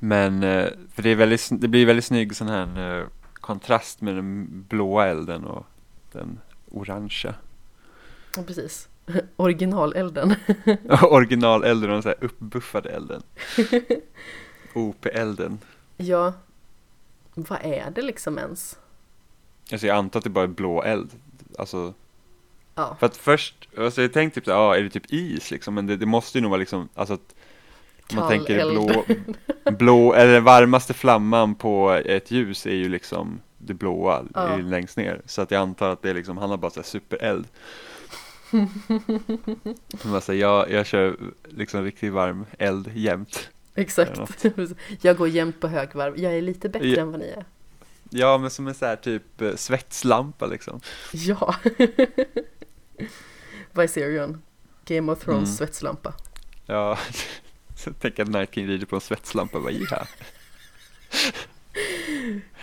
[0.04, 4.16] Men eh, för det, är väldigt, det blir väldigt snygg sån här eh, kontrast med
[4.16, 5.66] den blåa elden och
[6.12, 6.40] den
[6.72, 7.36] orangea
[8.36, 8.88] Ja, precis.
[9.36, 10.36] Originalelden.
[11.02, 13.24] Originalelden och den så här uppbuffade elden
[14.74, 15.60] OP-elden
[15.98, 16.34] Ja.
[17.34, 18.80] Vad är det liksom ens?
[19.72, 21.12] Alltså jag antar att det bara är blå eld
[21.58, 21.94] Alltså
[22.76, 22.98] Ja.
[23.00, 25.76] För att först, alltså jag tänkte typ så här, ja är det typ is liksom,
[25.76, 27.36] men det, det måste ju nog vara liksom, alltså att
[28.10, 28.72] Om man Kall tänker eld.
[28.72, 29.04] blå,
[29.78, 34.56] blå, eller den varmaste flamman på ett ljus är ju liksom det blåa Ja.
[34.58, 35.22] längst ner.
[35.26, 37.48] Så att jag antar att det är liksom, han har bara så här supereld.
[40.22, 41.18] Säger, jag, jag kör
[41.50, 43.50] liksom riktigt varm eld jämt.
[43.76, 44.46] Exakt.
[45.02, 46.20] Jag går jämt på högvarv.
[46.20, 47.02] Jag är lite bättre Ja.
[47.02, 47.46] än vad ni är.
[48.10, 50.80] Ja, men som en så här typ eh, svetslampa liksom.
[51.12, 51.56] Ja.
[53.72, 54.42] Viserion.
[54.86, 55.56] Game of Thrones Mm.
[55.56, 56.14] svetslampa.
[56.66, 56.98] Ja,
[57.86, 60.08] jag att Night King rider på en svetslampa, bara ja.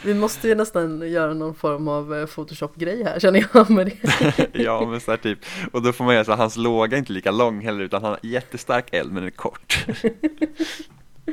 [0.05, 4.49] Vi måste ju nästan göra någon form av eh, Photoshop-grej här känner jag med det.
[4.63, 5.39] Ja, men så här typ,
[5.73, 8.03] och då får man göra så här, hans låga är inte lika lång heller, utan
[8.03, 9.87] han har jättestark eld, men den är kort.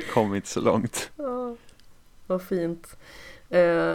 [0.12, 1.10] Kommer inte så långt.
[1.16, 1.56] Ja,
[2.26, 2.96] vad fint.
[3.50, 3.94] Eh,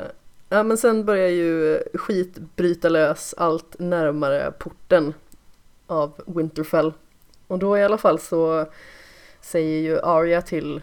[0.50, 5.14] ja men sen börjar ju skit bryta lös allt närmare porten
[5.88, 6.94] av Winterfell.
[7.48, 8.68] Och då i alla fall så
[9.44, 10.82] säger ju Arya till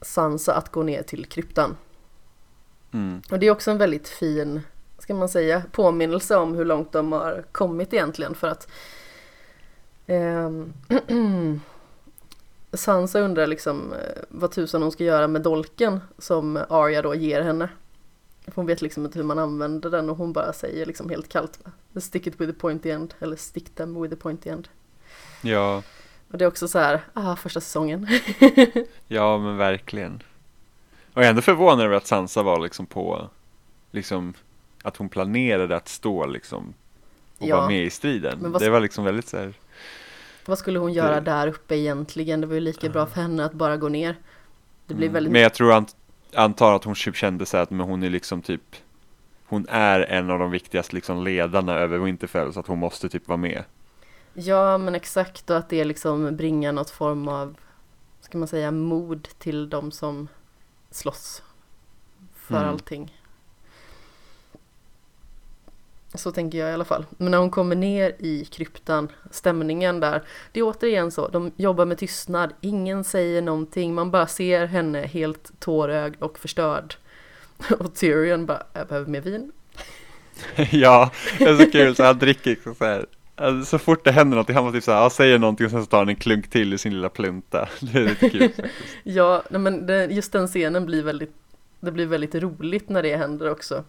[0.00, 1.76] Sansa att gå ner till kryptan.
[2.92, 3.22] Mm.
[3.30, 4.60] Och det är också en väldigt fin,
[4.98, 8.68] ska man säga, påminnelse om hur långt de har kommit egentligen för att
[10.06, 10.72] ehm,
[12.72, 17.42] Sansa undrar liksom eh, vad tusan hon ska göra med dolken som Arya då ger
[17.42, 17.68] henne.
[18.54, 21.60] Hon vet liksom inte hur man använder den och hon bara säger liksom helt kallt?
[21.96, 24.68] Stick it with the pointy end eller stick them with the pointy end.
[25.42, 25.82] Ja,
[26.30, 28.08] Och det är också så här, ah första säsongen.
[29.08, 30.22] ja men verkligen.
[31.14, 33.28] Och jag är ändå förvånad över att Sansa var liksom på,
[33.90, 34.34] liksom,
[34.82, 36.74] att hon planerade att stå liksom
[37.38, 37.56] och Ja.
[37.56, 38.38] vara med i striden.
[38.52, 39.52] Vad- Det var liksom väldigt så här,
[40.46, 42.40] vad skulle hon göra Det- där uppe egentligen?
[42.40, 44.16] Det var ju lika bra för henne att bara gå ner.
[44.86, 45.14] Det blir Mm.
[45.14, 45.96] väldigt Men jag tror ant,
[46.34, 48.62] antar att hon typ kände sig att men hon är liksom typ
[49.46, 53.28] Hon är en av de viktigaste liksom ledarna över Winterfell så att hon måste typ
[53.28, 53.64] vara med.
[54.34, 57.56] Ja men exakt och att det liksom bringar något form av,
[58.20, 60.28] ska man säga, mod till de som
[60.90, 61.42] slåss
[62.36, 62.68] för Mm.
[62.68, 63.16] allting.
[66.14, 67.06] Så tänker jag i alla fall.
[67.10, 71.84] Men när hon kommer ner i kryptan, stämningen där, det är återigen så, de jobbar
[71.84, 76.94] med tystnad, ingen säger någonting, man bara ser henne helt tårögd och förstörd.
[77.78, 79.52] Och Tyrion bara, jag behöver mer vin.
[80.70, 83.06] ja, det är så kul så han dricker så här.
[83.40, 85.70] Alltså, Så fort det händer någonting, han bara typ så här, ja, säger någonting och
[85.72, 87.68] sen så tar han en klunk till i sin lilla plunta.
[87.80, 88.52] Det är lite kul.
[89.02, 91.32] Ja, nej, men just den scenen blir väldigt,
[91.80, 93.84] det blir väldigt roligt när det händer också.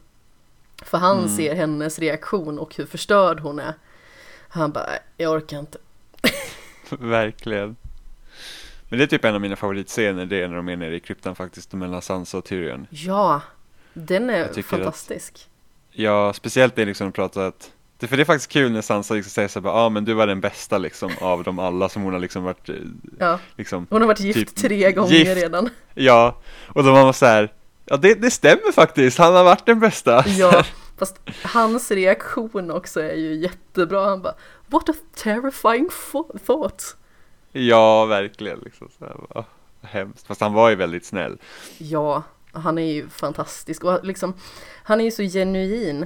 [0.84, 1.30] För han Mm.
[1.30, 3.74] ser hennes reaktion och hur förstörd hon är.
[4.50, 5.78] Han bara, jag orkar inte.
[6.90, 7.76] Verkligen.
[8.90, 11.00] Men det är typ en av mina favoritscener, det är när de är nere i
[11.00, 12.88] kryptan faktiskt, mellan Sansa och Tyrion.
[12.90, 13.42] Ja,
[13.94, 15.48] den är tycker att- fantastisk.
[15.92, 19.14] Ja, speciellt det liksom de pratar att det, för det är faktiskt kul när Sansa
[19.14, 21.90] liksom säger så här, ja ah, men du var den bästa liksom av dem alla
[21.90, 22.76] som hon har liksom varit eh,
[23.20, 25.36] Ja, liksom hon har varit gift Typ tre gånger gift.
[25.36, 25.70] redan.
[25.94, 27.54] Ja, och då var man så här,
[27.86, 30.24] ja det, det stämmer faktiskt, han har varit den bästa.
[30.28, 30.64] Ja,
[30.98, 34.10] fast hans reaktion också är ju jättebra.
[34.10, 34.36] Han bara,
[34.68, 35.90] what a terrifying
[36.46, 36.96] thought.
[37.52, 39.46] Ja, verkligen liksom så här, va,
[39.82, 40.28] hemskt.
[40.28, 41.38] Fast han var ju väldigt snäll.
[41.78, 44.34] Ja, han är ju fantastisk och liksom,
[44.84, 46.06] han är ju så genuin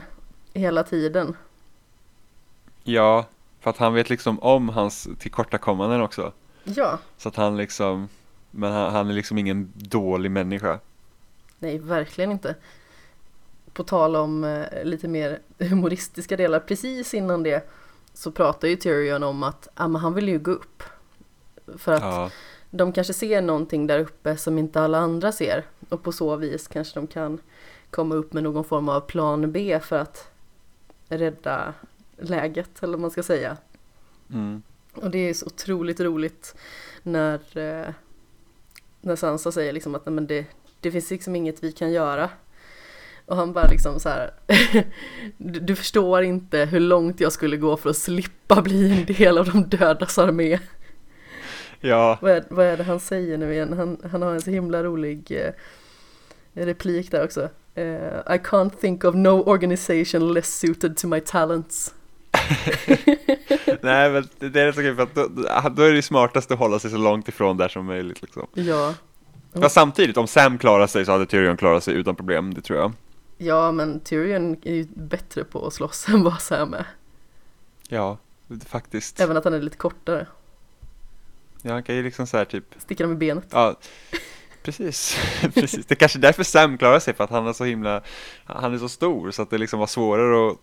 [0.53, 1.35] hela tiden.
[2.87, 3.25] Ja,
[3.59, 6.31] för att han vet liksom om hans tillkortakommanden också.
[6.63, 8.09] Ja, Så att han liksom,
[8.51, 10.79] men han, han är liksom ingen dålig människa.
[11.59, 12.55] nej verkligen inte.
[13.73, 17.69] På tal om eh, lite mer humoristiska delar, precis innan det
[18.13, 20.83] så pratar ju Tyrion om att ah, men han vill ju gå upp.
[21.77, 22.29] För att Ja,
[22.69, 25.63] de kanske ser någonting där uppe som inte alla andra ser.
[25.89, 27.39] Och på så vis kanske de kan
[27.89, 30.27] komma upp med någon form av plan B för att
[31.09, 31.73] rädda
[32.17, 33.57] läget, eller vad man ska säga.
[34.33, 34.61] mm.
[34.95, 36.55] Och det är så otroligt roligt
[37.03, 37.93] när, eh,
[39.01, 40.45] när Sansa säger liksom att Nej, men det,
[40.79, 42.29] det finns liksom inget vi kan göra.
[43.25, 44.31] Och han bara liksom så här,
[45.37, 49.37] du, du förstår inte hur långt jag skulle gå för att slippa bli en del
[49.37, 50.59] av de dödas armé.
[51.79, 53.73] ja, Vad är, vad är det han säger nu igen?
[53.73, 55.51] Han, han har en så himla rolig eh,
[56.53, 57.49] replik där också.
[57.75, 61.93] Eh, I can't think of no organization less suited to my talents.
[63.81, 65.27] nej men det är så kul för att då,
[65.69, 68.47] då är det smartast att hålla sig så långt ifrån där som möjligt liksom.
[68.53, 68.93] Ja,
[69.61, 72.79] Fast samtidigt, om Sam klarar sig så hade Tyrion klarat sig utan problem, det tror
[72.79, 72.91] jag.
[73.37, 76.87] ja men Tyrion är ju bättre på att slåss än vad Sam är.
[77.89, 78.17] Ja,
[78.67, 79.19] faktiskt.
[79.19, 80.27] Även att han är lite kortare.
[81.61, 83.47] Ja, han kan ju liksom så här typ, Sticker han med benet.
[83.51, 83.75] ja,
[84.63, 85.17] precis,
[85.53, 85.85] precis.
[85.85, 88.01] Det är kanske därför Sam klarar sig, för att han är så himla,
[88.45, 90.57] han är så stor så att det liksom var svårare att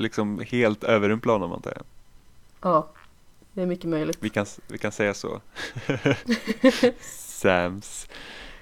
[0.00, 1.84] liksom helt överrumpla honom antar jag.
[2.60, 2.88] Ja,
[3.52, 4.18] det är mycket möjligt.
[4.20, 5.40] Vi kan, vi kan säga så.
[7.00, 8.08] Sams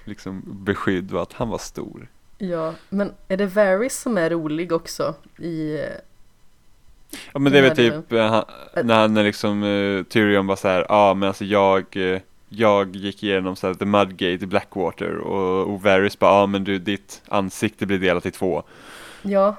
[0.05, 2.07] liksom beskydd och att han var stor.
[2.37, 5.79] Ja, men är det Varys som är rolig också i
[7.31, 8.43] Ja men det är väl typ eh, han,
[8.83, 12.21] när han är liksom uh, Tyrion var så här, ja ah, men alltså jag eh,
[12.49, 16.45] jag gick igenom så här, The Mudgate i Blackwater och, och Varys bara, ja ah,
[16.45, 18.63] men du ditt ansikte blir delat i två.
[19.21, 19.55] Ja,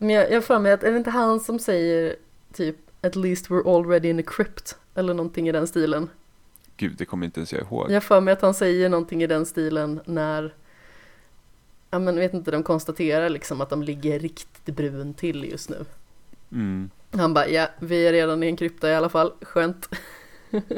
[0.00, 2.16] men jag jag för mig att är det inte han som säger
[2.52, 6.10] typ At least we're already in a crypt eller någonting i den stilen.
[6.76, 7.90] Gud, det kommer inte ens jag ihåg.
[7.90, 10.54] Jag för mig att han säger någonting i den stilen när
[11.90, 15.84] Ja men vet inte, de konstaterar liksom att de ligger riktigt brun till just nu.
[16.52, 16.90] Mm.
[17.10, 19.88] Han bara, ja vi är redan i en krypta i alla fall, skönt.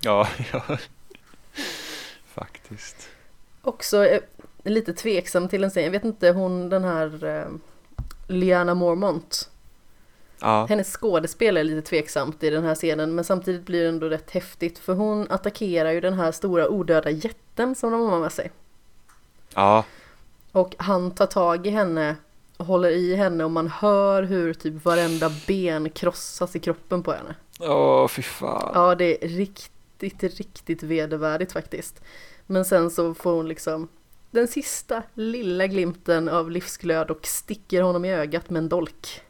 [0.00, 0.62] Ja, ja.
[2.34, 3.08] Faktiskt.
[3.62, 4.20] Också eh,
[4.64, 7.48] lite tveksam till en scen, jag vet inte hon den här eh,
[8.28, 9.50] Liana Mormont.
[10.40, 14.08] Ja, Hennes skådespel är lite tveksamt i den här scenen men samtidigt blir det ändå
[14.08, 18.32] rätt häftigt för hon attackerar ju den här stora odöda jätten som de har med
[18.32, 18.50] sig.
[19.54, 19.84] ja,
[20.52, 22.16] Och han tar tag i henne
[22.56, 27.12] och håller i henne och man hör hur typ varenda ben krossas i kroppen på
[27.12, 27.34] henne.
[27.60, 28.70] åh fy fan.
[28.74, 32.00] Ja, det är riktigt, riktigt vedervärdigt faktiskt.
[32.46, 33.88] Men sen så får hon liksom
[34.30, 39.20] den sista lilla glimten av livsglöd och sticker honom i ögat med en dolk.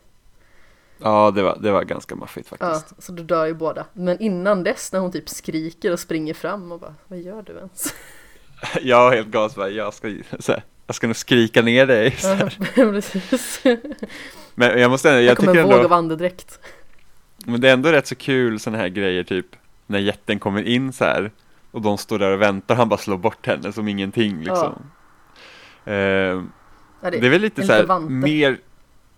[1.02, 3.02] Ja, det var, det var ganska maffigt Ja, faktiskt.
[3.02, 3.86] så då dör ju båda.
[3.92, 7.52] Men innan dess när hon typ skriker och springer fram och bara, vad gör du
[7.56, 7.94] ens?
[8.82, 12.10] Jag var helt gas, bara, jag ska, så här, jag ska nog skrika ner dig.
[12.18, 12.92] Så Ja, här.
[12.92, 13.62] precis.
[14.54, 16.58] Men jag måste ändå, Jag jag kommer tycker en våg av ändå, andedräkt.
[17.46, 19.46] men det är ändå rätt så kul sådana här grejer typ
[19.86, 21.30] när jätten kommer in så här
[21.78, 24.82] och de står där och väntar, han bara slår bort henne som ingenting liksom.
[25.84, 26.50] Ehm,
[27.02, 28.58] Ja, Det är väl lite så här mer,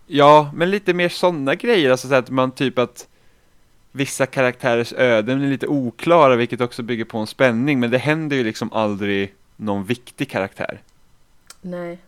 [0.07, 3.07] ja, men lite mer sådana grejer, alltså så att man typ att
[3.91, 8.37] vissa karaktärers öden är lite oklara, vilket också bygger på en spänning, men det händer
[8.37, 10.81] ju liksom aldrig någon viktig karaktär.
[11.61, 11.99] Nej.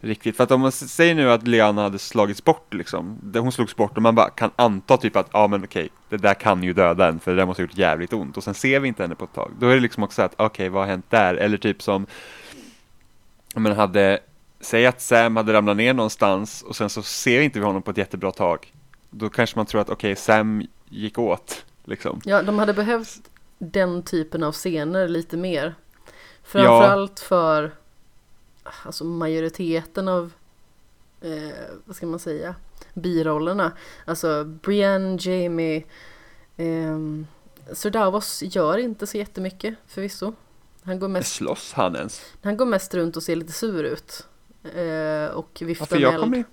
[0.00, 3.76] Riktigt, för att om man säger nu att Liana hade slagits bort liksom, hon slogs
[3.76, 6.72] bort och man bara kan anta typ att, ja men okej, det där kan ju
[6.72, 9.02] döda en för det där måste ha gjort jävligt ont och sen ser vi inte
[9.02, 9.52] henne på ett tag.
[9.60, 11.34] Då är det liksom också att, okej vad har hänt där?
[11.34, 12.06] Eller typ som,
[13.54, 14.18] om man hade,
[14.60, 17.90] säg att Sam hade ramlat ner någonstans och sen så ser inte vi honom på
[17.90, 18.72] ett jättebra tag.
[19.10, 22.20] Då kanske man tror att, okej, Sam gick åt, liksom.
[22.24, 25.74] Ja, de hade behövt den typen av scener lite mer.
[26.42, 27.72] Framförallt för
[28.82, 30.32] alltså majoriteten av,
[31.20, 31.30] eh,
[31.84, 32.54] vad ska man säga,
[32.94, 33.72] birollerna.
[34.04, 35.84] Alltså Brienne, Jamie,
[36.56, 37.26] ehm,
[37.72, 40.34] Sir Davos gör inte så jättemycket förvisso.
[40.82, 42.22] Han går mest, Slåss han ens?
[42.42, 44.26] han går mest runt och ser lite sur ut.
[44.74, 46.22] Eh, och Ja, viftar med jag eld.
[46.22, 46.44] kommer,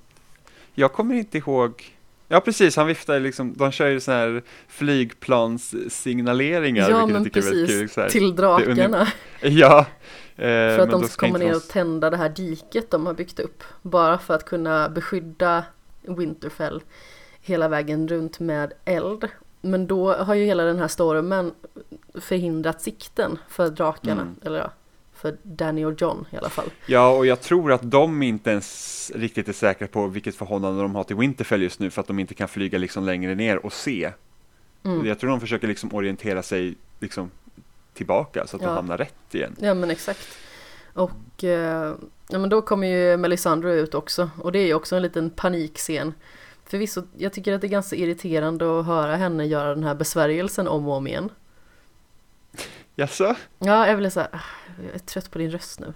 [0.74, 1.92] jag kommer inte ihåg
[2.28, 7.90] Ja precis, han viftar liksom, de kör ju sådana här flygplanssignaleringar Ja men precis, kul,
[7.90, 8.10] så här.
[8.10, 9.08] till drakarna.
[9.42, 9.86] Ja, eh,
[10.36, 13.64] För att de ska komma ner och tända det här diket de har byggt upp.
[13.82, 15.66] Bara för att kunna beskydda
[16.02, 16.84] Winterfell
[17.42, 19.28] hela vägen runt med eld.
[19.62, 21.52] Men då har ju hela den här stormen
[22.14, 24.22] förhindrat sikten för drakarna.
[24.22, 24.36] Mm.
[24.44, 24.72] Eller ja,
[25.14, 26.70] för Danny och John i alla fall.
[26.86, 30.96] Ja, och jag tror att de inte ens riktigt är säkra på vilket förhållande de
[30.96, 33.74] har till Winterfell just nu för att de inte kan flyga liksom längre ner och
[33.74, 34.12] se.
[34.84, 35.06] Mm.
[35.06, 37.32] Jag tror de försöker liksom orientera sig liksom
[37.96, 38.68] tillbaka så att Ja.
[38.68, 39.56] de hamnar rätt igen.
[39.60, 40.38] Ja men exakt.
[40.94, 41.96] Och eh,
[42.30, 44.30] ja, men då kommer ju Melisandre ut också.
[44.42, 46.14] Och det är ju också en liten panikscen.
[46.66, 50.68] Förvisso, jag tycker att det är ganska irriterande att höra henne göra den här besvärjelsen
[50.68, 51.30] om och om igen.
[52.96, 53.36] Jaså?
[53.60, 54.40] Ja, jag blir så här, "Ah,
[54.86, 55.94] jag är trött på din röst nu.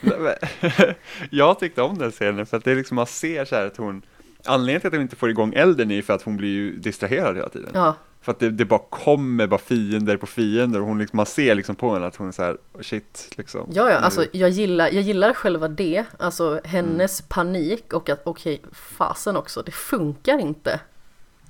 [1.30, 3.76] Jag tyckte om den scenen för att det är liksom man ser så här att
[3.76, 4.02] hon
[4.44, 7.36] Anledningen till att hon inte får igång elden är för att hon blir ju distraherad
[7.36, 7.70] hela tiden.
[7.74, 11.26] Ja, För att det, det bara kommer bara fiender på fiender och hon liksom, man
[11.26, 13.66] ser liksom på henne att hon är så här, "Oh, shit liksom.
[13.72, 17.28] ja, ja alltså jag gillar, jag gillar själva det, alltså hennes Mm.
[17.28, 20.80] panik och att okej, fasen också, det funkar inte.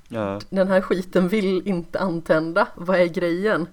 [0.08, 0.40] ja.
[0.50, 3.66] Den här skiten vill inte antända, vad är grejen?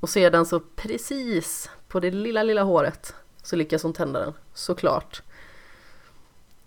[0.00, 5.22] Och sedan så precis på det lilla, lilla håret så lyckas hon tända den, såklart.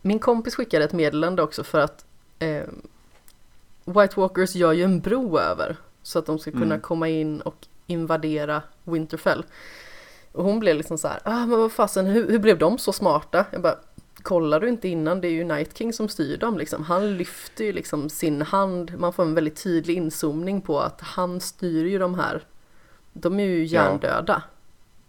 [0.02, 2.06] Min kompis skickade ett meddelande också för att
[2.40, 2.64] eh,
[3.86, 6.82] White Walkers gör ju en bro över så att de ska kunna Mm.
[6.82, 9.46] komma in och invadera Winterfell.
[10.32, 12.94] Och hon blev liksom så här, ah, men vad fasen, hur, hur blev de så
[12.94, 13.46] smarta?
[13.52, 13.76] Jag bara,
[14.22, 15.22] kollar du inte innan?
[15.22, 16.84] Det är ju Night King som styr dem liksom.
[16.84, 21.40] Han lyfter ju liksom sin hand, man får en väldigt tydlig inzoomning på att han
[21.42, 22.44] styr ju de här.
[23.14, 23.84] De är ju Ja.
[23.84, 24.44] hjärndöda.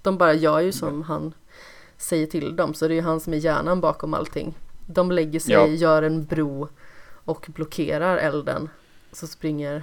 [0.02, 1.32] De bara gör ju som han
[1.96, 4.54] säger till dem, så det är ju han som är hjärnan bakom allting.
[4.94, 5.66] De lägger sig, Ja.
[5.66, 6.68] gör en bro
[7.24, 8.68] och blockerar elden.
[9.12, 9.82] Så springer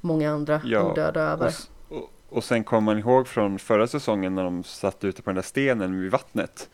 [0.00, 1.46] många andra Ja, odöda Och, över.
[1.48, 5.30] s- och, och sen kommer man ihåg från förra säsongen när de satt ute på
[5.30, 6.68] den där stenen vid vattnet.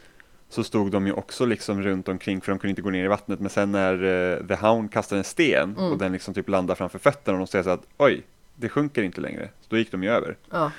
[0.49, 3.09] Så stod de ju också liksom runt omkring för de kunde inte gå ner i
[3.09, 3.41] vattnet.
[3.41, 5.93] Men sen när uh, The Hound kastade en sten Mm.
[5.93, 8.23] och den liksom typ landar framför fötterna och de säger så att oj,
[8.57, 9.49] det sjunker inte längre.
[9.61, 10.37] Så då gick de ju över.
[10.51, 10.71] Ja,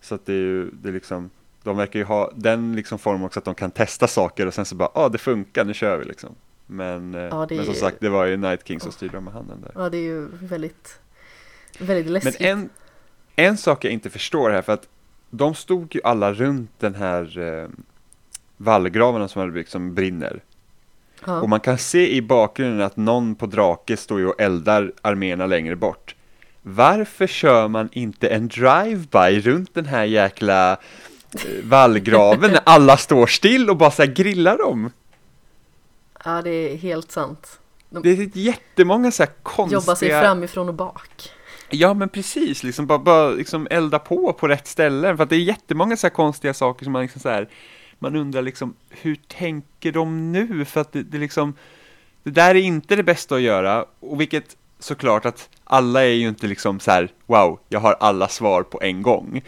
[0.00, 1.30] Så att det är ju, det är liksom,
[1.64, 4.64] de verkar ju ha den liksom form också att de kan testa saker och sen
[4.64, 6.34] så bara, ja ah, det funkar, nu kör vi liksom.
[6.66, 9.32] Men, eh, Ja, men som är- sagt, det var ju Night King som styrde med
[9.32, 9.72] handen där.
[9.82, 10.98] ja det är ju väldigt,
[11.78, 12.40] väldigt Men läskigt.
[12.40, 12.68] en,
[13.36, 14.88] en sak jag inte förstår här, för att
[15.30, 17.68] de stod ju alla runt den här eh,
[18.56, 20.42] vallgraven som hade byggts som brinner.
[21.26, 21.40] ja.
[21.40, 25.46] Och man kan se i bakgrunden att någon på drake står ju och eldar arméerna
[25.46, 26.14] längre bort.
[26.62, 30.76] Varför kör man inte en drive-by runt den här jäkla
[31.62, 34.90] vallgraven när alla står still och bara så grillar dem?
[36.24, 37.60] ja, det är helt sant.
[37.88, 39.80] Det är jättemånga så här konstiga...
[39.80, 41.30] Jobba sig framifrån och bak.
[41.70, 45.16] Ja men precis, liksom bara, bara liksom elda på på rätt ställen.
[45.16, 47.48] För att det är jättemånga så här konstiga saker som man liksom så här,
[47.98, 50.64] man undrar liksom hur tänker de nu?
[50.64, 51.54] För att det, det liksom,
[52.22, 53.84] det där är inte det bästa att göra.
[54.00, 58.28] Och vilket såklart att alla är ju inte liksom så här, wow, jag har alla
[58.28, 59.42] svar på en gång.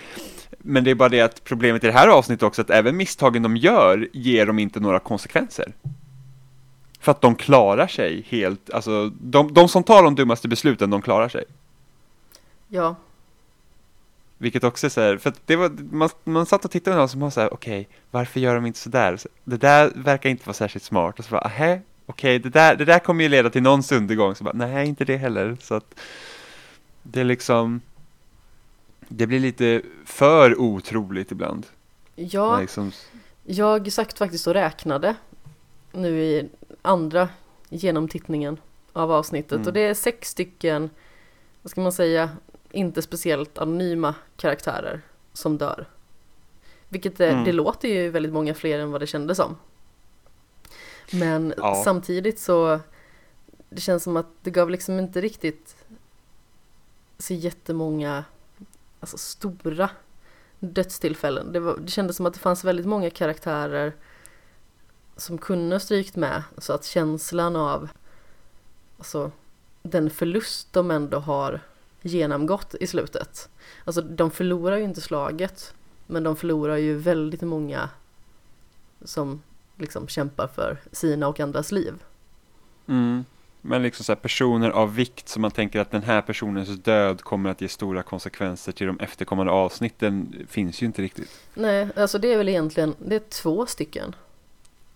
[0.68, 3.42] Men det är bara det att problemet i det här avsnittet också att även misstagen
[3.42, 5.72] de gör ger dem inte några konsekvenser.
[7.00, 11.02] För att de klarar sig helt, alltså de, de som tar de dummaste besluten, de
[11.02, 11.44] klarar sig.
[12.68, 12.96] Ja,
[14.38, 16.98] Vilket också är så här, för att det var, man, man satt och tittade på
[16.98, 19.16] någon som var så här, okej, varför gör de inte så där?
[19.16, 21.18] Så Det där verkar inte vara särskilt smart.
[21.18, 24.34] Och så bara, ahä, okej, det, där, det där kommer ju leda till någons undergång.
[24.34, 25.56] Så bara, nej, inte det heller.
[25.60, 26.00] Så att
[27.02, 27.80] det är liksom,
[29.08, 31.66] det blir lite för otroligt ibland.
[32.14, 32.92] ja Liksom,
[33.44, 35.14] jag sagt faktiskt och räknade
[35.92, 36.48] nu i
[36.82, 37.28] andra
[37.68, 38.60] genomtittningen
[38.92, 39.66] av avsnittet Mm.
[39.66, 40.90] och det är sex stycken,
[41.62, 42.30] vad ska man säga,
[42.70, 45.00] inte speciellt anonyma karaktärer
[45.32, 45.86] som dör.
[46.88, 47.44] Vilket det, Mm.
[47.44, 49.56] det låter ju väldigt många fler än vad det kändes som.
[51.12, 51.82] Men Ja.
[51.84, 52.80] samtidigt så
[53.70, 55.76] det känns som att det gav liksom inte riktigt
[57.18, 58.24] så jättemånga
[59.00, 59.90] alltså stora
[60.60, 61.52] dödstillfällen.
[61.52, 63.92] Det, var, det kändes som att det fanns väldigt många karaktärer
[65.16, 67.88] som kunde ha strykt med så att känslan av
[68.98, 69.30] alltså,
[69.82, 71.60] den förlust de ändå har
[72.02, 73.48] genomgått i slutet.
[73.84, 75.74] Alltså de förlorar ju inte slaget
[76.06, 77.88] men de förlorar ju väldigt många
[79.04, 79.42] som
[79.76, 81.94] liksom kämpar för sina och andras liv.
[82.86, 83.24] mm,
[83.66, 87.22] men liksom så här personer av vikt som man tänker att den här personens död
[87.22, 91.30] kommer att ge stora konsekvenser till de efterkommande avsnitten finns ju inte riktigt.
[91.54, 94.14] Nej, alltså det är väl egentligen, det är två stycken.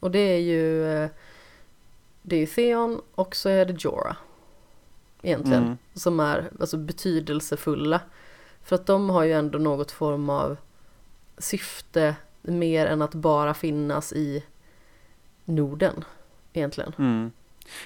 [0.01, 1.11] Och det är ju, eh,
[2.23, 4.17] det är Theon och så är det Jorah.
[5.23, 5.63] Egentligen.
[5.63, 5.79] Mm.
[5.95, 8.01] Som är alltså betydelsefulla.
[8.63, 10.57] För att de har ju ändå något form av
[11.39, 14.45] syfte mer än att bara finnas i
[15.45, 16.05] Norden.
[16.53, 16.93] Egentligen.
[16.99, 17.31] Mm.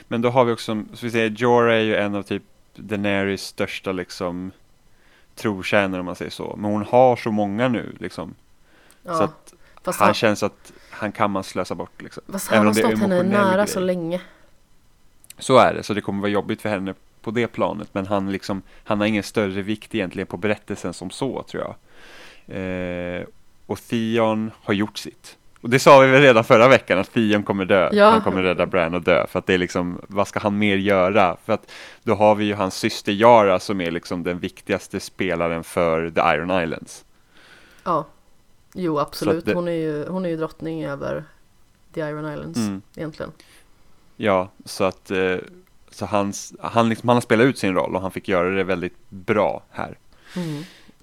[0.09, 2.43] Men då har vi också, så vi säger, Jorah är ju en av typ
[2.75, 4.53] Daenerys största liksom
[5.35, 6.55] trotjänare om man säger så.
[6.59, 8.35] Men hon har så många nu liksom.
[9.03, 9.55] Ja, Så att
[9.85, 12.23] han han, känns att han kan man slösa bort liksom.
[12.33, 13.69] fast även han om har stått henne nära grej.
[13.69, 14.21] så länge.
[15.39, 17.89] Så är det, så det kommer vara jobbigt för henne på det planet.
[17.93, 21.75] Men han liksom, han har ingen större vikt egentligen på berättelsen som så tror jag.
[22.57, 23.25] Eh,
[23.67, 25.37] och Theon har gjort sitt.
[25.65, 27.91] Och det sa vi väl redan förra veckan att Theon kommer dö.
[27.93, 28.11] Ja.
[28.11, 29.27] Han kommer rädda Bran och dö.
[29.27, 31.37] För att det är liksom, vad ska han mer göra?
[31.45, 31.71] För att
[32.03, 36.21] då har vi ju hans syster Yara som är liksom den viktigaste spelaren för The
[36.21, 37.05] Iron Islands.
[37.85, 38.07] Ja.
[38.75, 39.45] Jo, absolut.
[39.45, 41.25] det- Hon, är ju, hon är ju drottning över
[41.95, 42.83] The Iron Islands Mm.
[42.97, 43.33] egentligen.
[44.17, 45.37] Ja, så att eh,
[45.91, 48.65] så hans, han, liksom, han har spelat ut sin roll och han fick göra det
[48.65, 49.99] väldigt bra här.
[50.37, 50.59] Mm.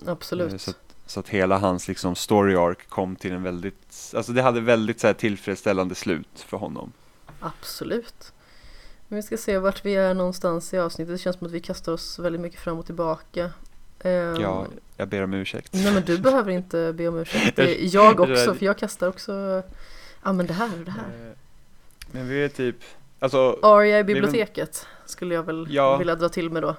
[0.06, 0.62] Eh, Absolut.
[0.62, 4.42] Så, att- så att hela hans liksom story arc kom till en väldigt, alltså det
[4.42, 6.92] hade väldigt så här, tillfredsställande slut för honom.
[7.40, 8.34] Absolut.
[9.08, 11.14] Men vi ska se vart vi är någonstans i avsnittet.
[11.14, 13.50] Det känns som att vi kastar oss väldigt mycket fram och tillbaka.
[14.00, 14.66] Ehm, Ja,
[14.98, 15.74] jag ber om ursäkt.
[15.74, 17.60] Nej men du behöver inte be om ursäkt.
[17.94, 19.64] Jag också för jag kastar också
[20.24, 21.28] Ja men det här och det här.
[21.30, 21.34] Eh,
[22.12, 22.76] Men vi är typ,
[23.20, 25.98] alltså, Arya i biblioteket skulle jag väl Ja.
[25.98, 26.76] vilja dra till med då.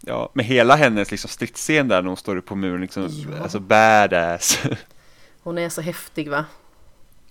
[0.00, 3.42] Ja, med hela hennes liksom stridsscen där när hon står uppe på muren, liksom, Ja.
[3.42, 4.58] alltså badass.
[5.42, 6.44] Hon är så häftig va?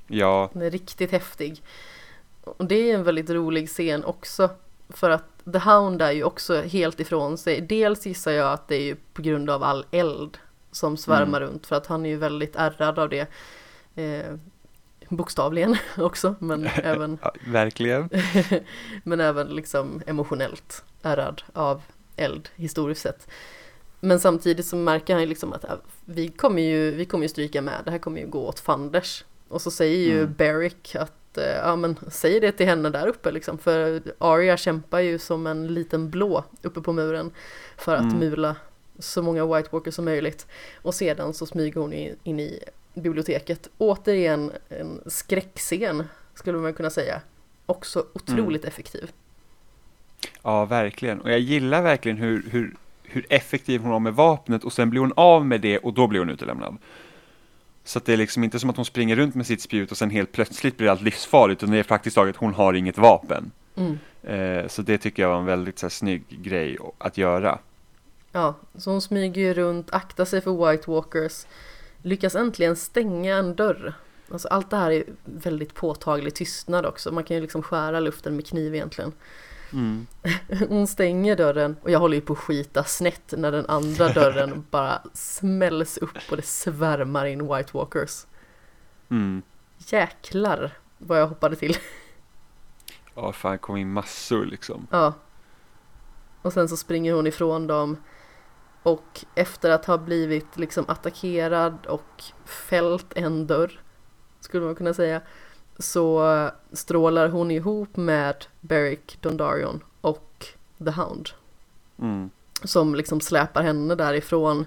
[0.07, 1.61] ja, Hon är riktigt häftig.
[2.43, 4.49] Och det är en väldigt rolig scen också.
[4.89, 7.61] För att The Hound är ju också helt ifrån sig.
[7.61, 10.37] Dels gissar jag att det är ju på grund av all eld
[10.71, 11.65] som svärmar runt.
[11.67, 13.27] För att han är ju väldigt ärrad av det.
[13.95, 14.33] Eh,
[15.09, 16.35] bokstavligen också.
[16.39, 18.09] Men även, ja, verkligen.
[19.03, 21.81] men även liksom emotionellt ärrad av
[22.17, 23.27] eld historiskt sett.
[23.99, 25.71] Men samtidigt så märker han ju liksom att äh,
[26.05, 29.25] vi kommer ju, vi kommer ju stryka med, det här kommer ju gå åt fanders.
[29.47, 30.33] Och så säger ju Mm.
[30.37, 33.57] Beric att, eh, ja men säg det till henne där uppe liksom.
[33.57, 37.31] För Arya kämpar ju som en liten blå uppe på muren
[37.77, 38.17] för att Mm.
[38.19, 38.55] mula
[38.99, 40.47] så många White Walkers som möjligt.
[40.81, 42.59] Och sedan så smyger hon in, i
[42.93, 43.69] biblioteket.
[43.77, 46.03] Återigen en skräckscen
[46.33, 47.21] skulle man kunna säga.
[47.65, 49.11] Också otroligt effektiv.
[50.43, 51.21] Ja, verkligen.
[51.21, 55.01] Och jag gillar verkligen hur, hur, hur effektiv hon var med vapnet och sen blir
[55.01, 56.77] hon av med det och då blir hon utelämnad.
[57.83, 59.97] Så att det är liksom inte som att hon springer runt med sitt spjut och
[59.97, 63.51] sen helt plötsligt blir allt livsfarligt utan det är faktiskt taget hon har inget vapen.
[63.75, 63.99] Mm.
[64.23, 67.59] Eh, så det tycker jag var en väldigt så här, snygg grej att göra.
[68.31, 71.45] Ja, så hon smyger ju runt, aktar sig för White Walkers,
[72.01, 73.93] lyckas äntligen stänga en dörr.
[74.31, 78.35] Alltså allt det här är väldigt påtaglig tystnad också, man kan ju liksom skära luften
[78.35, 79.13] med kniv egentligen.
[79.73, 80.07] Mm.
[80.69, 84.65] Hon stänger dörren och jag håller ju på att skita snett när den andra dörren
[84.69, 88.25] bara smälls upp och det svärmar in White Walkers.
[89.09, 89.41] Mm.
[89.77, 91.77] Jäklar vad jag hoppade till.
[93.15, 94.87] Ja, fan, kom in massor liksom.
[94.91, 95.13] Ja.
[96.41, 97.97] Och sen så springer hon ifrån dem.
[98.83, 103.81] Och efter att ha blivit liksom attackerad och fällt en dörr,
[104.39, 105.21] skulle man kunna säga,
[105.79, 110.45] så strålar hon ihop med Beric Dondarrion och
[110.77, 111.29] The Hound.
[111.99, 112.29] Mm.
[112.63, 114.65] Som liksom släpar henne därifrån.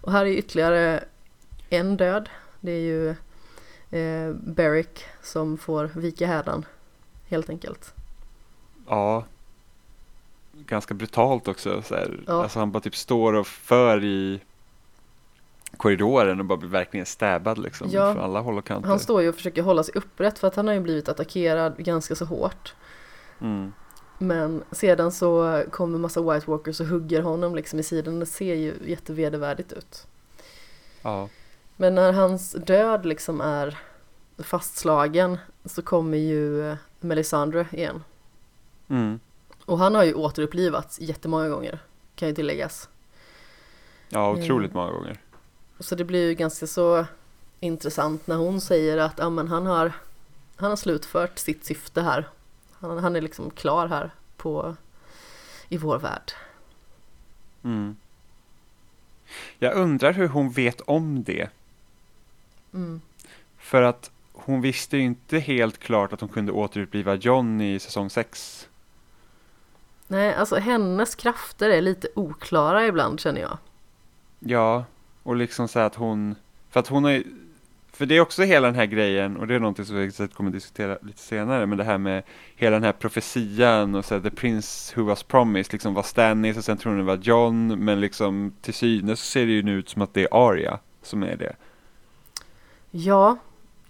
[0.00, 1.04] Och här är ytterligare
[1.68, 2.28] en död.
[2.60, 3.08] Det är ju
[4.00, 6.64] eh, Beric som får vika hädan,
[7.28, 7.94] helt enkelt.
[8.88, 9.24] Ja.
[10.52, 11.82] Ganska brutalt också.
[11.82, 11.94] Så.
[12.26, 12.42] Ja.
[12.42, 14.40] Alltså han bara typ står och för i
[15.76, 17.88] korridoren och bara blir verkligen stäbbad liksom.
[17.90, 18.12] Ja.
[18.14, 18.88] Från alla håll och kanter.
[18.88, 21.76] Han står ju och försöker hålla sig upprätt för att han har ju blivit attackerad
[21.78, 22.74] ganska så hårt.
[23.40, 23.72] Mm.
[24.18, 28.20] Men sedan så kommer massa White Walkers och hugger honom liksom i sidan.
[28.20, 30.06] Det ser ju jättevedervärdigt ut.
[31.02, 31.28] Ja.
[31.76, 33.78] Men när hans död liksom är
[34.38, 38.04] fastslagen så kommer ju Melisandre igen.
[38.88, 39.20] Mm.
[39.64, 41.78] Och han har ju återupplivats jättemånga gånger,
[42.14, 42.88] kan ju tilläggas.
[44.08, 44.42] Ja, Mm.
[44.42, 45.20] otroligt många gånger.
[45.80, 47.06] Så det blir ju ganska så
[47.60, 49.92] intressant när hon säger att ja, men han, har,
[50.56, 52.28] han har slutfört sitt syfte här.
[52.72, 54.76] Han, han är liksom klar här på,
[55.68, 56.32] i vår värld.
[57.64, 57.96] Mm.
[59.58, 61.48] Jag undrar hur hon vet om det.
[62.74, 63.00] Mm.
[63.58, 68.10] För att hon visste ju inte helt klart att hon kunde återuppliva John i säsong
[68.10, 68.68] 6.
[70.06, 73.58] Nej, alltså hennes krafter är lite oklara ibland känner jag.
[74.38, 74.84] Ja,
[75.22, 76.34] och liksom så här att hon,
[76.70, 77.24] för att hon har ju,
[77.92, 80.36] för det är också hela den här grejen, och det är någonting som vi säkert
[80.36, 82.22] kommer diskutera lite senare, men det här med
[82.56, 86.56] hela den här profetian och så här, the prince who was promised, liksom var Stannis
[86.56, 89.62] och sen tror hon det var John, men liksom till synes så ser det ju
[89.62, 91.56] nu ut som att det är Arya som är det.
[92.90, 93.36] Ja,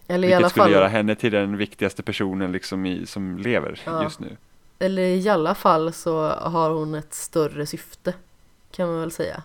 [0.08, 3.38] eller i Vilket alla skulle fall, göra henne till den viktigaste personen liksom i, som
[3.38, 4.02] lever Ja.
[4.02, 4.36] just nu.
[4.78, 8.14] eller i alla fall så har hon ett större syfte.
[8.72, 9.42] Kan man väl säga.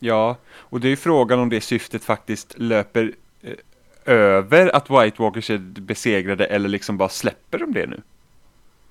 [0.00, 3.54] Ja, och det är ju frågan om det syftet faktiskt löper eh,
[4.04, 8.02] över att White Walkers är besegrade eller liksom bara släpper de det nu?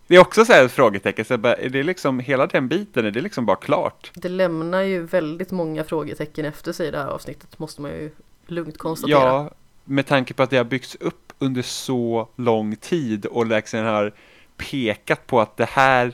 [0.07, 3.05] Det är också så här ett frågetecken, så bara, är det liksom hela den biten,
[3.05, 4.11] är det liksom bara klart?
[4.13, 8.11] Det lämnar ju väldigt många frågetecken efter sig i det här avsnittet måste man ju
[8.47, 9.19] lugnt konstatera.
[9.19, 9.51] Ja,
[9.83, 14.13] med tanke på att det har byggts upp under så lång tid och liksom har
[14.57, 16.13] pekat på att det här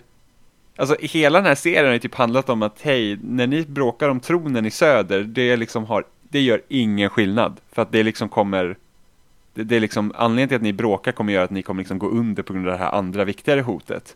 [0.75, 4.09] Alltså hela den här serien har ju typ handlat om att hej, när ni bråkar
[4.09, 7.59] om tronen i söder, det liksom har, det gör ingen skillnad.
[7.71, 8.77] För att det liksom kommer,
[9.53, 11.99] det, det är liksom, anledningen till att ni bråkar kommer göra att ni kommer liksom
[11.99, 14.15] gå under på grund av det här andra viktigare hotet.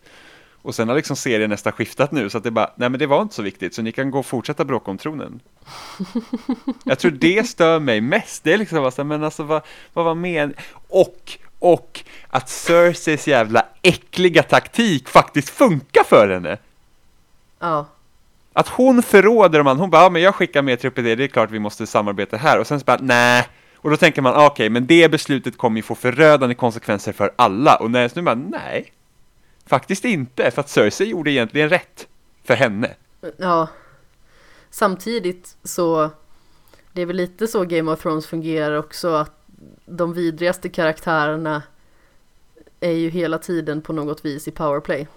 [0.62, 3.06] Och sen har liksom serien nästan skiftat nu, så att det bara, nej men det
[3.06, 5.40] var inte så viktigt, så ni kan gå och fortsätta bråka om tronen.
[6.84, 9.62] Jag tror det stör mig mest, det är liksom bara så här, men alltså vad,
[9.92, 10.54] vad var men...
[10.88, 16.58] Och, och att Cerseis jävla äckliga taktik faktiskt funkar för henne.
[17.58, 17.86] Ja,
[18.52, 21.24] Att hon förråder de andra, hon bara, ja, men jag skickar med trupper det, det
[21.24, 22.58] är klart vi måste samarbeta här.
[22.58, 23.48] Och sen så bara, nej.
[23.76, 27.32] Och då tänker man, ah, okej, men det beslutet kommer ju få förödande konsekvenser för
[27.36, 27.76] alla.
[27.76, 28.92] Och när nu bara, nej.
[29.66, 32.08] Faktiskt inte, för att Cersei gjorde egentligen rätt
[32.44, 32.94] för henne.
[33.36, 33.68] ja.
[34.70, 36.10] Samtidigt så
[36.92, 39.39] det är väl lite så Game of Thrones fungerar också att
[39.86, 41.62] de vidrigaste karaktärerna
[42.80, 45.08] är ju hela tiden på något vis i powerplay.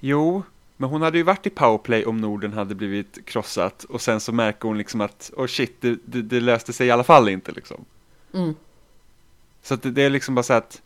[0.00, 0.42] Jo,
[0.76, 3.84] men hon hade ju varit i powerplay om Norden hade blivit krossat.
[3.84, 6.90] Och sen så märker hon liksom att, oh shit, det, det, det löste sig i
[6.90, 7.84] alla fall inte liksom.
[8.34, 8.54] Mm.
[9.62, 10.82] Så att det, det är liksom bara så att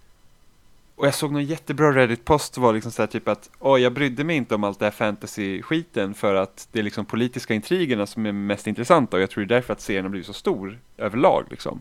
[0.97, 4.25] och jag såg någon jättebra Reddit-post var liksom så här typ att Åh, jag brydde
[4.25, 8.27] mig inte om allt det här fantasy-skiten för att det är liksom politiska intrigerna som
[8.27, 10.79] är mest intressanta och jag tror det är därför att serien har blivit så stor
[10.97, 11.81] överlag liksom.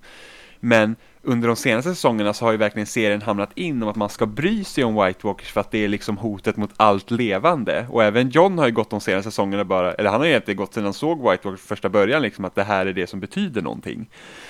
[0.60, 4.10] Men under de senaste säsongerna så har ju verkligen serien hamnat in om att man
[4.10, 7.88] ska bry sig om White Walkers för att det är liksom hotet mot allt levande.
[7.90, 10.58] Och även John har ju gått de senaste säsongerna bara, eller han har ju egentligen
[10.58, 13.20] gått sedan han såg White Walkers första början liksom att det här är det som
[13.20, 14.10] betyder någonting.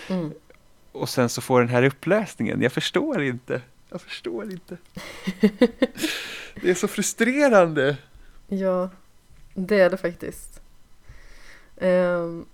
[0.10, 0.32] Mm.
[0.92, 3.62] Och sen så får den här upplösningen, jag förstår inte.
[3.96, 4.78] Jag förstår inte.
[6.62, 7.98] det är så frustrerande.
[8.48, 8.90] Ja,
[9.54, 10.62] det är det faktiskt.
[11.78, 12.46] Ehm,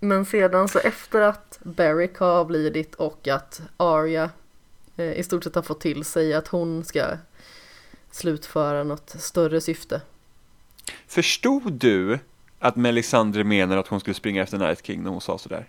[0.00, 4.30] men sedan så efter att Beric har avlidit och att Arya
[4.96, 7.06] eh, i stort sett har fått till sig att hon ska
[8.10, 10.00] slutföra något större syfte.
[11.06, 12.18] Förstod du
[12.58, 15.66] att Melisandre menar att hon skulle springa efter Night King när hon sa sådär?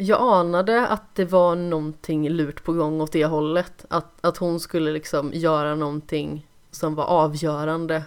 [0.00, 3.84] Jag anade att det var någonting lurt på gång åt det hållet.
[3.90, 8.02] Att, att hon skulle liksom göra någonting som var avgörande.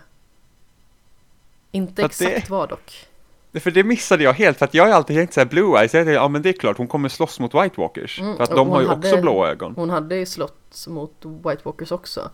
[1.71, 3.07] Inte att det- exakt vad dock.
[3.53, 5.99] För det missade jag helt, för att jag har alltid tänkt såhär Blue Eyes, jag
[6.05, 8.19] tänkte, ja men det är klart hon kommer slåss mot White Walkers.
[8.19, 9.73] Mm, för att de har ju hade- också blå ögon.
[9.75, 12.29] Hon hade ju slått mot White Walkers också.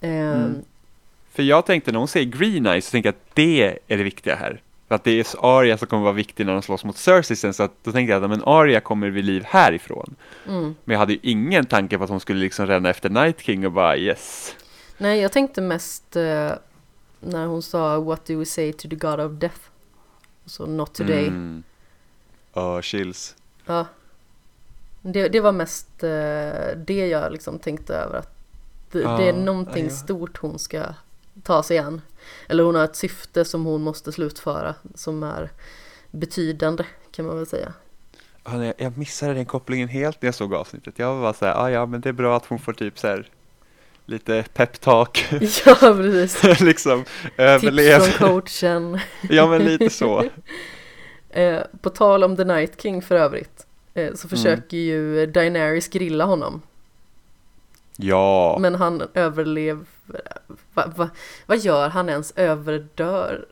[0.00, 0.64] Ehm, Mm.
[1.32, 4.02] För jag tänkte när hon säger Green Eyes så tänkte jag att det är det
[4.04, 4.60] viktiga här.
[4.88, 7.54] För att det är Arya som kommer vara viktig när de slåss mot Cersei sen,
[7.54, 10.14] så att då tänkte jag att men Arya kommer vid liv härifrån.
[10.48, 10.74] Mm.
[10.84, 13.66] Men jag hade ju ingen tanke på att hon skulle liksom ränna efter Night King
[13.66, 14.56] och bara yes.
[14.98, 16.52] Nej, jag tänkte mest eh,
[17.20, 19.60] när hon sa What do we say to the God of Death?
[20.46, 21.26] Så not today.
[21.26, 21.62] Mm.
[22.52, 23.36] Ja, chills.
[23.66, 23.86] Ja.
[25.02, 28.18] Det, det var mest eh, det jag liksom tänkte över.
[28.18, 28.36] Att
[28.90, 29.90] det, Ja, det är någonting ja.
[29.90, 30.82] stort hon ska
[31.42, 32.00] ta sig an.
[32.48, 34.74] Eller hon har ett syfte som hon måste slutföra.
[34.94, 35.50] Som är
[36.10, 37.72] betydande kan man väl säga.
[38.78, 40.98] Jag missade den kopplingen helt när jag såg avsnittet.
[40.98, 43.06] Jag var bara såhär, ah, ja men det är bra att hon får typ så
[43.06, 43.30] här
[44.08, 45.26] lite peptalk,
[45.66, 46.60] ja, precis.
[46.60, 48.00] liksom Tips överlev.
[48.00, 48.98] från coachen.
[49.30, 50.24] Ja men lite så.
[51.30, 53.66] Eh, på tal om The Night King för övrigt.
[53.94, 54.16] Eh, Mm.
[54.16, 56.62] så försöker ju Daenerys grilla honom.
[57.96, 59.84] Ja, Men han överlever.
[60.74, 61.08] Va, va,
[61.46, 62.32] vad gör han ens?
[62.36, 63.46] Överdör?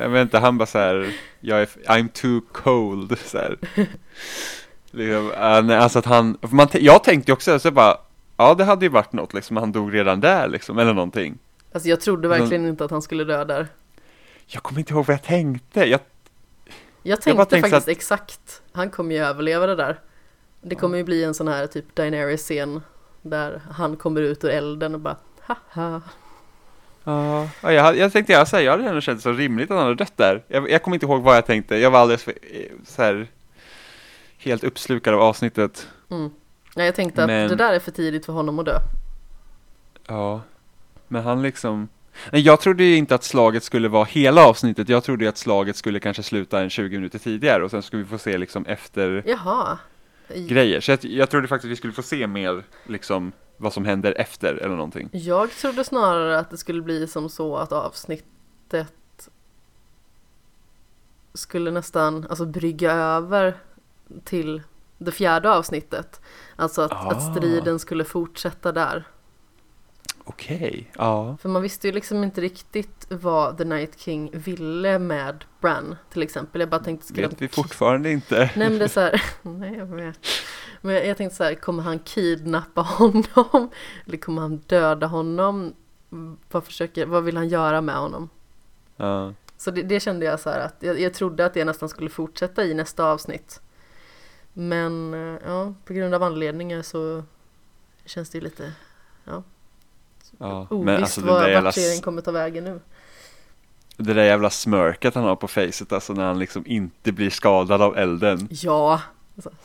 [0.00, 3.58] jag vet inte, han bara så här, jag är, I'm too cold, så här.
[4.90, 5.30] Liksom,
[5.70, 7.96] äh, alltså att han, man, jag tänkte ju också så bara,
[8.36, 11.38] ja det hade ju varit något liksom, han dog redan där liksom, eller någonting.
[11.72, 13.68] Alltså jag trodde verkligen inte att han skulle dö där.
[14.46, 16.00] Jag kommer inte ihåg vad jag tänkte, jag,
[17.02, 18.62] Jag tänkte tänkte faktiskt att- exakt.
[18.72, 20.00] Han kommer ju överleva det där.
[20.62, 22.80] Det kommer ju bli en sån här typ Daenerys-scen.
[23.30, 26.00] Där han kommer ut ur elden och bara haha.
[27.04, 29.76] Ja, ja, jag, jag tänkte jag säga, jag hade ändå känt det så rimligt att
[29.76, 30.44] han hade dött där.
[30.48, 33.26] Jag, jag kommer inte ihåg vad jag tänkte, jag var alldeles för, eh, så här,
[34.38, 35.88] helt uppslukad av avsnittet.
[36.10, 36.30] Mm.
[36.76, 38.78] Nej, jag tänkte att Men- det där är för tidigt för honom att dö.
[40.06, 40.40] Ja,
[41.08, 41.88] men han liksom,
[42.32, 45.38] nej jag trodde ju inte att slaget skulle vara hela avsnittet, jag trodde ju att
[45.38, 48.66] slaget skulle kanske sluta en 20 minuter tidigare och sen skulle vi få se liksom
[48.66, 49.78] efter Jaha.
[50.34, 50.80] Grejer.
[50.80, 54.54] Så jag, jag trodde faktiskt vi skulle få se mer liksom vad som händer efter
[54.54, 55.08] eller någonting.
[55.12, 59.28] Jag trodde snarare att det skulle bli som så att avsnittet
[61.34, 63.56] skulle nästan alltså brygga över
[64.24, 64.62] till
[64.98, 66.20] det fjärde avsnittet.
[66.56, 67.10] Alltså att, Ah.
[67.10, 69.04] att striden skulle fortsätta där.
[70.28, 71.36] Okej, ja.
[71.40, 76.22] För man visste ju liksom inte riktigt vad The Night King ville med Bran till
[76.22, 76.60] exempel.
[76.60, 78.50] Jag bara tänkte, Vet vi fortfarande inte.
[78.56, 80.18] Nej men det är så här, nej jag vet.
[80.80, 83.70] Men jag, jag tänkte så här, kommer han kidnappa honom?
[84.06, 85.74] Eller kommer han döda honom?
[86.50, 88.28] Vad, försöker, vad vill han göra med honom?
[88.96, 89.32] Ja.
[89.56, 92.10] Så det, det kände jag så här att jag, jag trodde att det nästan skulle
[92.10, 93.60] fortsätta i nästa avsnitt.
[94.52, 97.24] Men eh, ja, på grund av anledningar så
[98.04, 98.72] känns det ju lite
[99.24, 99.42] Ja,
[100.38, 102.80] ovisst men alltså det var, där, jävla, serien kommer ta vägen nu.
[103.96, 107.82] det där jävla smörket han har på facet, alltså när han liksom inte blir skadad
[107.82, 108.48] av elden.
[108.50, 109.00] Ja,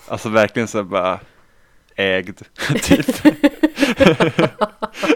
[0.08, 1.20] Alltså verkligen så bara
[1.96, 2.42] ägd,
[2.84, 3.06] typ.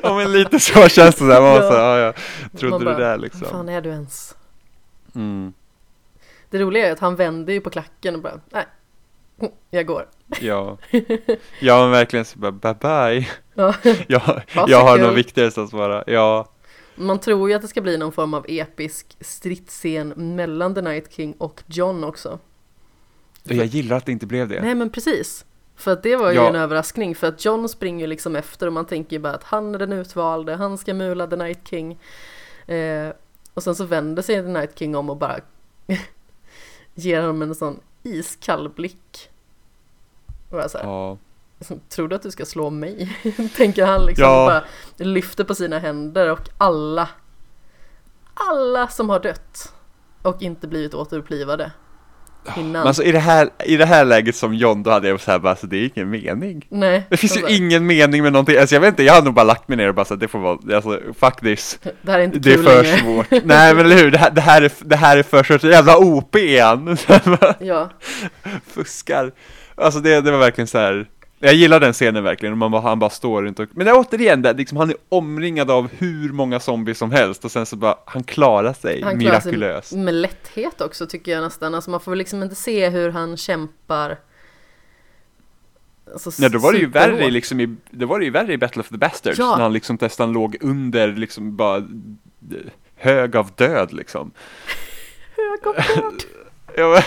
[0.03, 1.63] ja men lite så känns det där, man Ja.
[1.63, 1.69] ja.
[1.71, 2.15] så, ja, jag
[2.59, 3.47] trodde Man bara, det där vad liksom.
[3.47, 4.35] fan är du ens?
[5.15, 5.53] Mm,
[6.49, 8.65] Det roliga är att han vänder ju på klacken och bara, nej,
[9.69, 10.07] jag går.
[10.41, 10.77] ja.
[11.59, 13.27] ja men verkligen så bara bye bye.
[13.56, 13.76] Ja.
[14.08, 16.49] Jag, jag har något viktigare att svara, ja.
[16.95, 21.14] Man tror ju att det ska bli någon form av episk stridsscen mellan The Night
[21.14, 22.39] King och John också.
[23.45, 24.62] Och jag gillar att det inte blev det.
[24.62, 25.45] Nej men precis.
[25.76, 26.49] För att det var ju Ja.
[26.49, 29.43] en överraskning för att John springer ju liksom efter och man tänker ju bara att
[29.43, 31.99] han är den utvalde, han ska mula The Night King.
[32.68, 33.10] Eh,
[33.53, 35.36] och sen så vänder sig The Night King om och bara
[36.95, 39.30] ger honom en sån iskall blick.
[40.51, 41.18] Och jag så här, Ja.
[41.89, 43.18] Tror du att du ska slå mig?
[43.58, 44.45] Tänker han liksom Ja.
[44.45, 44.64] bara
[45.06, 47.10] lyfter på sina händer och alla
[48.51, 49.74] alla som har dött
[50.22, 51.72] och inte blivit återupplivade
[52.58, 52.72] innan.
[52.72, 55.32] Men alltså i det här, i det här läget som John, då hade jag så
[55.32, 56.66] här bara, alltså det är ingen mening.
[56.70, 59.26] Nej, Det finns alltså, ju ingen mening med någonting, alltså jag vet inte, jag hade
[59.26, 61.80] nog bara lagt mig ner och bara så det får vara, alltså fuck this.
[62.01, 62.97] det här är inte Det är kul för längre.
[62.97, 63.32] svårt.
[63.32, 65.97] Nej men eller hur, det här, det här, är, det här är för så jävla
[65.97, 66.97] OP igen.
[67.60, 67.89] Ja,
[68.68, 69.32] Fuskar.
[69.76, 71.08] Alltså det, det var verkligen så här.
[71.45, 73.97] Jag gillar den scenen verkligen, man bara, han bara står runt och, men det är
[73.99, 77.75] återigen det, liksom, han är omringad av hur många zombies som helst och sen så
[77.75, 81.75] bara, han klarar sig han klarar sig med lätthet också tycker jag nästan.
[81.75, 84.17] Alltså man får liksom inte se hur han kämpar.
[86.13, 88.57] Alltså, Ja, då var det ju värre liksom i, då var det ju värre i
[88.57, 89.55] Battle of the Bastards, Ja.
[89.55, 91.79] när han liksom nästan låg under liksom bara
[92.39, 92.57] d-
[92.95, 94.31] hög av död liksom.
[95.37, 96.23] Hög och död.
[96.78, 97.01] Ja,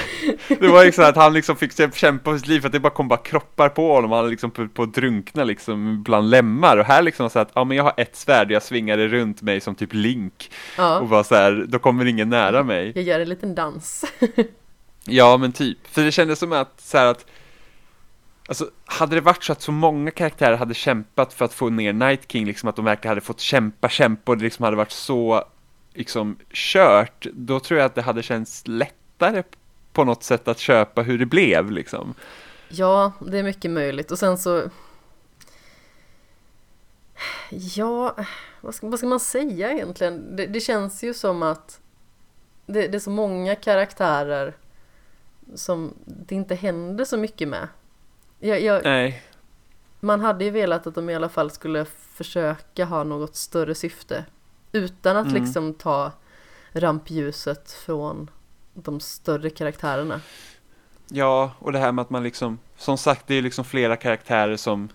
[0.48, 2.80] det var ju så att han liksom fick kämpa för sitt liv för att det
[2.80, 6.76] bara kom bara kroppar på honom, han liksom på, på att drunkna liksom bland lemmar.
[6.76, 9.42] Och här liksom så att, ja men jag har ett svärd, jag svingar det runt
[9.42, 10.50] mig som typ Link.
[10.76, 12.92] Ja, och bara så här, då kommer ingen nära mig.
[12.94, 14.04] jag gör en liten dans.
[15.10, 17.26] Ja men typ, för det kändes som att så här att
[18.48, 21.92] Alltså, hade det varit så att så många karaktärer hade kämpat för att få ner
[21.92, 24.90] Night King, liksom att de verkligen hade fått kämpa, kämpa och det liksom hade varit
[24.90, 25.44] så
[25.94, 28.62] liksom kört, då tror jag att det hade känts
[29.18, 29.42] lättare
[29.92, 32.14] på något sätt att köpa hur det blev liksom.
[32.68, 34.10] Ja, det är mycket möjligt.
[34.10, 34.70] Och sen så...
[37.50, 38.16] Ja,
[38.60, 40.36] vad ska, vad ska man säga egentligen?
[40.36, 41.80] Det, det känns ju som att
[42.66, 44.56] det, det är så många karaktärer
[45.54, 47.68] som det inte händer så mycket med.
[48.38, 49.22] Jag, jag, Nej.
[50.00, 54.24] man hade ju velat att de i alla fall skulle försöka ha något större syfte.
[54.72, 55.42] Utan att Mm.
[55.42, 56.12] liksom ta
[56.72, 58.30] rampljuset från
[58.84, 60.20] de större karaktärerna.
[61.08, 64.56] Ja, och det här med att man liksom, som sagt, det är liksom flera karaktärer
[64.56, 64.88] som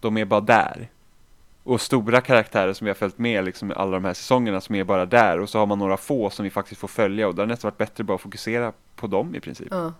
[0.00, 0.88] de är bara där.
[1.62, 4.74] Och stora karaktärer som vi har följt med liksom i alla de här säsongerna som
[4.74, 7.34] är bara där och så har man några få som vi faktiskt får följa och
[7.34, 9.68] det har nästan varit bättre bara att fokusera på dem i princip.
[9.70, 9.92] Ja.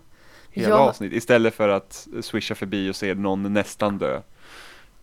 [0.50, 0.76] Hela Ja.
[0.76, 4.20] avsnitt istället för att swisha förbi och se någon nästan dö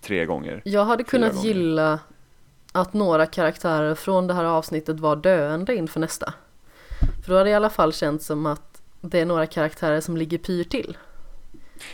[0.01, 0.61] tre gånger.
[0.65, 1.99] Jag hade kunnat gilla
[2.71, 6.33] att några karaktärer från det här avsnittet var döende inför nästa.
[7.23, 10.17] För då hade det i alla fall känts som att det är några karaktärer som
[10.17, 10.97] ligger pyr till.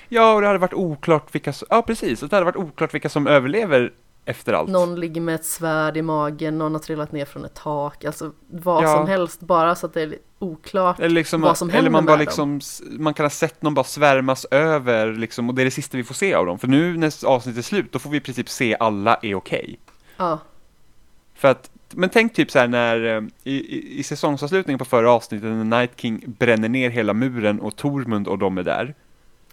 [0.10, 3.10] Ja, och det hade varit oklart vilka som, ja precis, det hade varit oklart vilka
[3.10, 3.94] som överlever
[4.26, 4.70] efter allt.
[4.70, 8.32] Någon ligger med ett svärd i magen, någon har trillat ner från ett tak, alltså
[8.52, 8.98] vad Ja.
[8.98, 11.00] som helst bara så att det är oklart.
[11.00, 13.62] Eller, liksom, vad som eller händer man bara med liksom, s- man kan ha sett
[13.62, 16.60] någon bara svärmas över liksom, och det är det sista vi får se av dem.
[16.60, 19.80] För nu när avsnittet är slut, då får vi i princip se alla är okej.
[20.18, 20.40] Ja,
[21.36, 25.12] För att, men tänk typ så här när, eh, i, i, i säsongsavslutningen på förra
[25.12, 28.96] avsnittet, när Night King bränner ner hela muren och Tormund och de är där.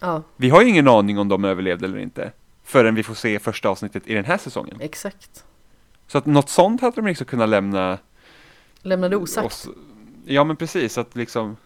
[0.01, 2.33] ja, Vi har ju ingen aning om de överlevde eller inte.
[2.65, 4.77] Förrän vi får se första avsnittet i den här säsongen.
[4.81, 5.45] exakt.
[6.07, 7.99] Så att något sånt hade de liksom kunnat lämna
[8.83, 9.47] Lämnade osagt.
[9.47, 9.69] oss.
[10.25, 11.57] Ja men precis, att liksom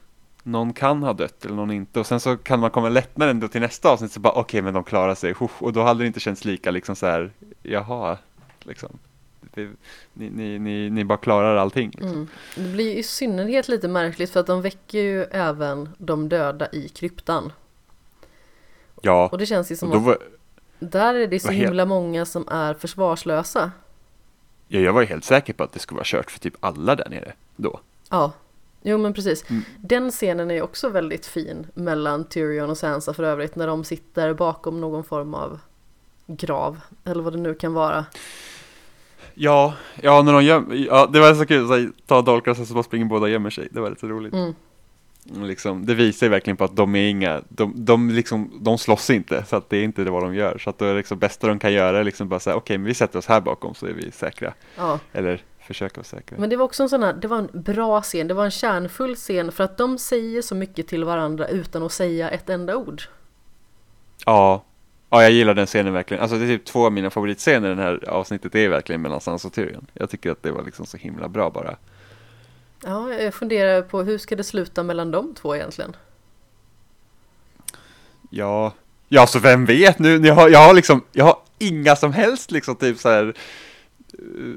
[0.43, 3.49] någon kan ha dött eller någon inte och sen så kan man komma lättnaden ändå
[3.49, 6.21] till nästa avsnitt så bara okej men de klarar sig och då hade det inte
[6.21, 7.31] känts lika liksom så här
[7.63, 8.19] jaha
[8.61, 9.10] liksom det,
[9.55, 12.09] ni, ni, ni, ni bara klarar allting liksom.
[12.09, 12.29] Mm.
[12.57, 16.89] Det blir i synnerhet lite märkligt för att de väcker ju även de döda i
[16.89, 17.53] kryptan.
[19.03, 20.19] ja Och det känns ju som att var,
[20.79, 23.73] där är det så himla många som är försvarslösa.
[24.69, 26.97] ja, jag var ju helt säker på att det skulle vara kört för typ alla
[26.97, 27.81] där nere då
[28.11, 28.33] Ja,
[28.83, 29.51] jo men precis.
[29.51, 29.63] Mm.
[29.81, 33.85] Den scenen är ju också väldigt fin mellan Tyrion och Sansa för övrigt när de
[33.85, 35.61] sitter bakom någon form av
[36.27, 38.05] grav eller vad det nu kan vara.
[39.43, 42.57] Ja, ja när de göm, ja det var så kul, så här, ta dolkar och
[42.57, 44.55] så bara springer båda och gömmer sig, det var lite roligt Mm.
[45.31, 48.79] Mm, Liksom, det visar ju verkligen på att de är inga, de, de, liksom, de
[48.79, 50.59] slåss inte, så att det är inte det vad de gör.
[50.59, 52.87] Så att det är liksom bästa de kan göra är liksom bara säga, okej men
[52.87, 54.55] vi sätter oss här bakom så är vi säkra.
[54.77, 56.39] Ja, Eller försöka vara säkra.
[56.39, 58.51] men det var också en sån här, det var en bra scen, det var en
[58.51, 62.77] kärnfull scen för att de säger så mycket till varandra utan att säga ett enda
[62.77, 63.03] ord.
[64.27, 64.65] Ja,
[65.11, 66.23] ja jag gillar den scenen verkligen.
[66.23, 69.03] Alltså det är typ två av mina favoritscener i det här avsnittet, det är verkligen
[69.03, 69.87] mellan Sansa och Tyrion.
[69.95, 71.77] Jag tycker att det var liksom så himla bra bara.
[72.85, 75.97] Ja, jag funderar på hur ska det sluta mellan de två egentligen?
[78.31, 78.73] Ja,
[79.09, 82.51] ja så vem vet nu, jag har, jag har liksom, jag har inga som helst
[82.51, 83.35] liksom typ så här.
[84.13, 84.55] eh,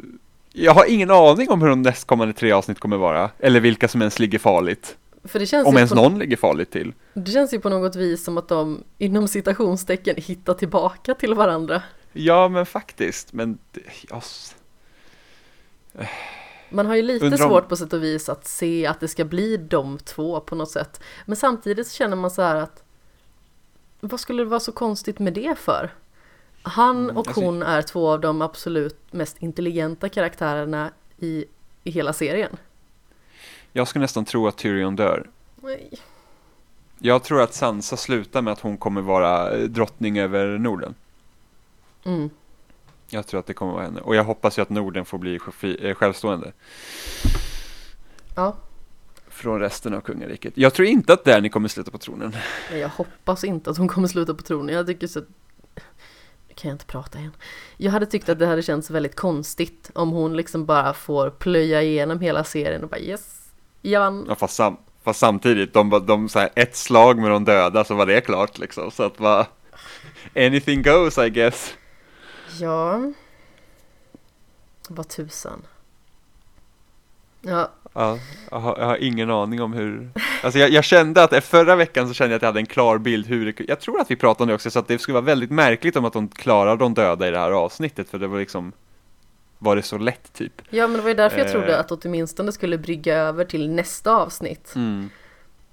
[0.54, 4.02] Jag har ingen aning om hur de nästkommande tre avsnitt kommer vara, eller vilka som
[4.02, 4.98] ens ligger farligt.
[5.24, 6.94] För det känns, Om ens på, någon ligger farligt till.
[7.14, 11.82] det känns ju på något vis som att de inom citationstecken hittar tillbaka till varandra.
[12.14, 14.56] Ja, men faktiskt, men det- ja, s-
[16.70, 19.26] Man har ju lite om- svårt på sätt och vis att se att det ska
[19.26, 21.02] bli de två på något sätt.
[21.26, 22.84] Men samtidigt så känner man så här att
[24.00, 25.94] vad skulle det vara så konstigt med det för?
[26.62, 31.46] Han Mm, och alltså- hon är två av de absolut mest intelligenta karaktärerna i,
[31.84, 32.58] i hela serien.
[33.74, 35.30] Jag skulle nästan tro att Tyrion dör.
[35.62, 35.90] Nej.
[37.00, 40.96] Jag tror att Sansa slutar med att hon kommer vara eh, drottning över Norden.
[42.04, 42.30] Mm.
[43.10, 44.02] Jag tror att det kommer vara henne.
[44.02, 45.40] Och jag hoppas ju att Norden får bli
[45.82, 46.52] eh, självstående.
[48.36, 48.56] Ja,
[49.28, 50.54] Från resten av kungariket.
[50.58, 52.36] Jag tror inte att Danny kommer sluta på tronen.
[52.70, 54.76] men jag hoppas inte att hon kommer sluta på tronen.
[54.76, 55.20] Jag tycker så...
[56.48, 57.32] Nu kan jag inte prata igen.
[57.78, 61.82] Jag hade tyckt att det hade känts väldigt konstigt om hon liksom bara får plöja
[61.82, 63.43] igenom hela serien och bara yes,
[63.92, 64.26] jag vann.
[64.30, 67.84] Ja, fast, sam fast samtidigt, de, de, de så här, ett slag med de döda
[67.84, 68.92] så var det klart liksom.
[68.92, 69.48] Så att va,
[70.36, 71.74] anything goes I guess.
[72.60, 73.14] Ja.
[74.90, 75.62] Vad tusan.
[77.42, 78.18] Ja, Ja,
[78.52, 80.10] jag, har, jag har ingen aning om hur,
[80.44, 82.98] alltså jag, jag kände att förra veckan så kände jag att jag hade en klar
[82.98, 85.14] bild hur det, jag tror att vi pratade om det också, så att det skulle
[85.14, 88.28] vara väldigt märkligt om att de klarar de döda i det här avsnittet, för det
[88.28, 88.72] var liksom,
[89.64, 90.62] var det så lätt typ.
[90.70, 91.80] ja men det var ju därför jag trodde Eh.
[91.80, 94.74] att åtminstone skulle brygga över till nästa avsnitt.
[94.76, 95.10] Mm.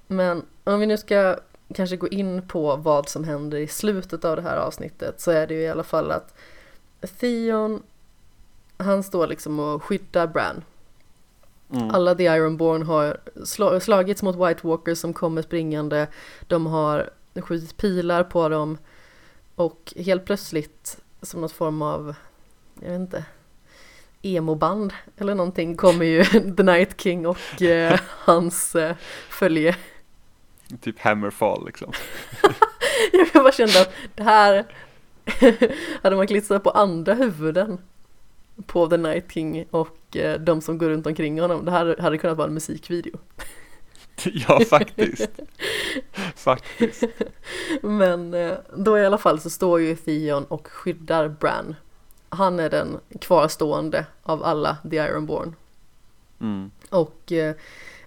[0.07, 1.37] Men om vi nu ska
[1.75, 5.47] kanske gå in på vad som händer i slutet av det här avsnittet så är
[5.47, 6.35] det ju i alla fall att
[7.21, 7.83] Theon
[8.77, 10.65] han står liksom och skyddar Bran.
[11.73, 11.91] Mm.
[11.91, 16.07] Alla The Ironborn har sla- slagits mot White Walkers som kommer springande.
[16.47, 18.79] De har skjutit pilar på dem.
[19.55, 22.15] Och helt plötsligt, som något form av,
[22.81, 23.25] jag vet inte,
[24.23, 26.25] emoband eller någonting kommer ju
[26.57, 28.97] The Night King och eh, hans eh,
[29.29, 29.77] följe.
[30.81, 31.93] Typ Hammerfall liksom.
[33.13, 34.67] Jag bara kände att det här
[36.03, 37.79] hade man klistrat på andra huvuden
[38.67, 41.65] på The Night King och eh, de som går runt omkring honom.
[41.65, 43.19] Det här hade kunnat vara en musikvideo.
[44.25, 45.31] ja, faktiskt.
[46.35, 47.05] faktiskt.
[47.83, 51.75] Men eh, då i alla fall så står ju Theon och skyddar Bran.
[52.31, 55.55] Han är den kvarstående av alla The Ironborn.
[56.41, 56.71] Mm.
[56.91, 57.55] Och eh,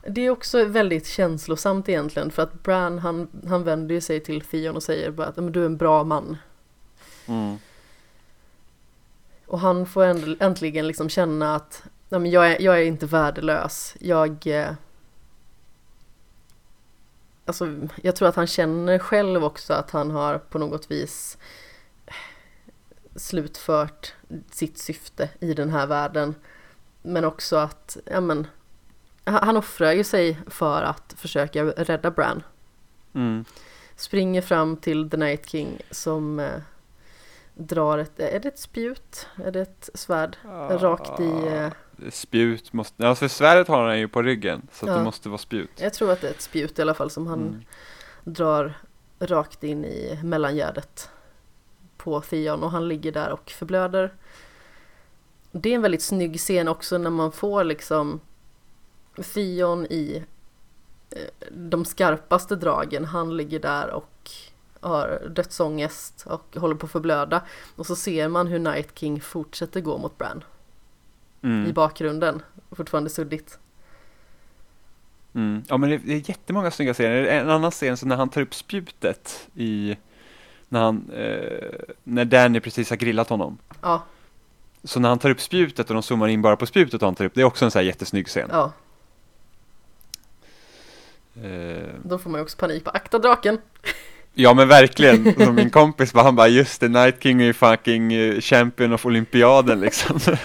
[0.07, 4.41] det är också väldigt känslosamt egentligen för att Bran han, han vänder ju sig till
[4.41, 6.37] Theon och säger bara att "Men du är en bra man.
[7.25, 7.57] Mm.
[9.45, 10.03] Och han får
[10.43, 13.95] äntligen liksom känna att "Nej, men jag, är, jag är inte värdelös.
[13.99, 14.47] Jag...
[14.47, 14.71] Eh,
[17.45, 17.67] alltså,
[18.01, 21.37] jag tror att han känner själv också att han har på något vis
[23.15, 24.13] slutfört
[24.51, 26.35] sitt syfte i den här världen.
[27.01, 28.47] Men också att, ja men,
[29.23, 32.43] han offrar ju sig för att försöka rädda Bran.
[33.15, 33.45] Mm.
[33.95, 36.51] Springer fram till The Night King som eh,
[37.55, 39.27] drar ett, är det ett spjut?
[39.45, 40.37] Är det ett svärd?
[40.69, 41.69] Rakt i, eh,
[42.11, 44.93] Spjut måste, för svärdet har han ju på ryggen, så Ja.
[44.97, 45.69] det måste vara spjut.
[45.81, 47.63] jag tror att det är ett spjut i alla fall som han Mm.
[48.23, 48.73] drar
[49.19, 51.09] rakt in i mellangärdet
[52.03, 54.13] på Theon och han ligger där och förblöder.
[55.51, 58.19] Det är en väldigt snygg scen också när man får liksom
[59.33, 60.23] Theon i
[61.11, 63.05] eh, de skarpaste dragen.
[63.05, 64.31] Han ligger där och
[64.79, 67.41] har dödsångest och håller på att förblöda.
[67.75, 70.43] Och så ser man hur Night King fortsätter gå mot Bran
[71.43, 71.69] Mm.
[71.69, 72.41] i bakgrunden.
[72.71, 73.59] Fortfarande suddigt.
[75.33, 75.63] Mm.
[75.67, 77.25] Ja men det, det är jättemånga snygga scener.
[77.25, 79.97] En annan scen så när han tar upp spjutet i
[80.73, 81.69] när han, eh,
[82.03, 83.57] när Danny precis har grillat honom.
[83.81, 84.03] Ja,
[84.83, 87.15] Så när han tar upp spjutet och de zoomar in bara på spjutet och han
[87.15, 88.49] tar upp, det är också en sån här jättesnygg scen.
[88.51, 88.71] ja,
[91.43, 93.57] Eh, då får man ju också panik på akta draken.
[94.33, 97.53] ja men verkligen, som min kompis bara, han bara just det, Night King är ju
[97.53, 100.19] fucking eh, champion of olympiaden liksom.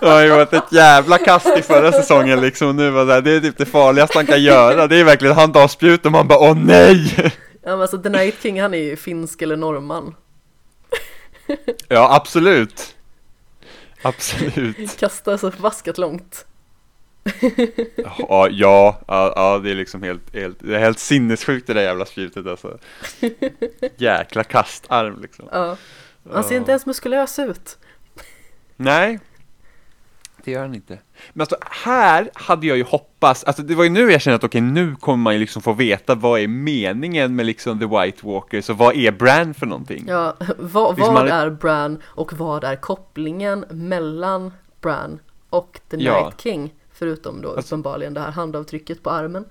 [0.00, 3.12] Det har ju varit ett jävla kast i förra säsongen liksom, och nu var det,
[3.12, 6.06] här, det är typ det farligaste han kan göra, det är verkligen, han tar spjut
[6.06, 7.32] och man bara åh nej!
[7.62, 10.14] Ja men alltså The Night King han är ju finsk eller norrman.
[11.88, 12.96] Ja, absolut.
[14.02, 14.98] Absolut.
[14.98, 16.46] Kastar så förbaskat långt.
[17.96, 21.82] Ja, ja, ja, ja, det är liksom helt, helt, det är helt sinnessjukt det där
[21.82, 22.78] jävla spjutet alltså.
[23.96, 25.48] Jäkla kastarm liksom.
[25.52, 25.76] Ja.
[26.32, 27.78] Han ser inte ens muskulös ut.
[28.76, 29.20] Nej,
[30.44, 30.98] det gör han inte.
[31.32, 34.44] Men alltså här hade jag ju hoppats, alltså det var ju nu jag kände att
[34.44, 38.26] okej nu kommer man ju liksom få veta vad är meningen med liksom The White
[38.26, 40.04] Walkers och vad är Bran för någonting?
[40.08, 45.18] Ja, vad, Liksom vad är Bran och vad är kopplingen mellan Bran
[45.50, 46.24] och The Ja.
[46.24, 46.74] Night King?
[46.92, 49.44] Förutom då Alltså- uppenbarligen det här handavtrycket på armen.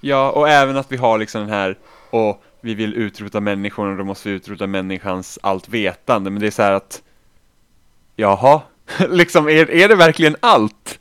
[0.00, 1.78] Ja, och även att vi har liksom den här,
[2.10, 6.46] och vi vill utrota människan och då måste vi utrota människans allt vetande, men det
[6.46, 7.02] är så här att,
[8.16, 8.60] jaha,
[9.08, 10.98] liksom är, är det verkligen allt?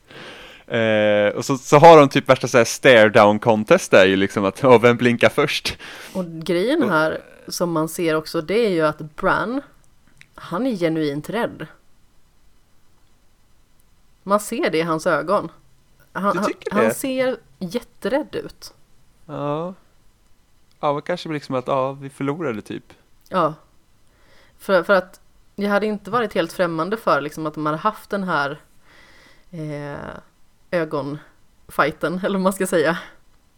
[0.67, 4.15] Eh, och så, så har de typ värsta så här stare down contest där ju
[4.15, 5.77] liksom att, oh, vem blinkar först?
[6.13, 9.61] Och grejen här som man ser också det är ju att Bran,
[10.35, 11.67] han är genuint rädd.
[14.23, 15.51] Man ser det i hans ögon.
[16.13, 16.93] Han, Du han, tycker han det?
[16.93, 18.73] ser jätterädd ut.
[19.25, 19.73] Ja.
[20.79, 22.93] Ja, men kanske liksom att, ja, vi förlorade typ.
[23.29, 23.53] Ja.
[24.59, 25.19] För, för att
[25.61, 28.61] jag hade inte varit helt främmande för liksom att de hade haft den här
[29.51, 30.09] eh,
[30.71, 32.97] ögonfighten, eller vad man ska säga.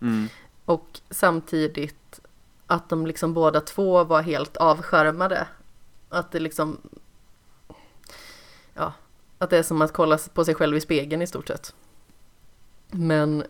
[0.02, 0.28] Mm.
[0.66, 2.20] Och samtidigt
[2.68, 5.48] att de liksom båda två var helt avskärmade.
[6.10, 6.82] Att det liksom...
[8.74, 8.94] Ja,
[9.38, 11.76] att det är som att kolla på sig själv i spegeln i stort sett.
[12.88, 13.44] Men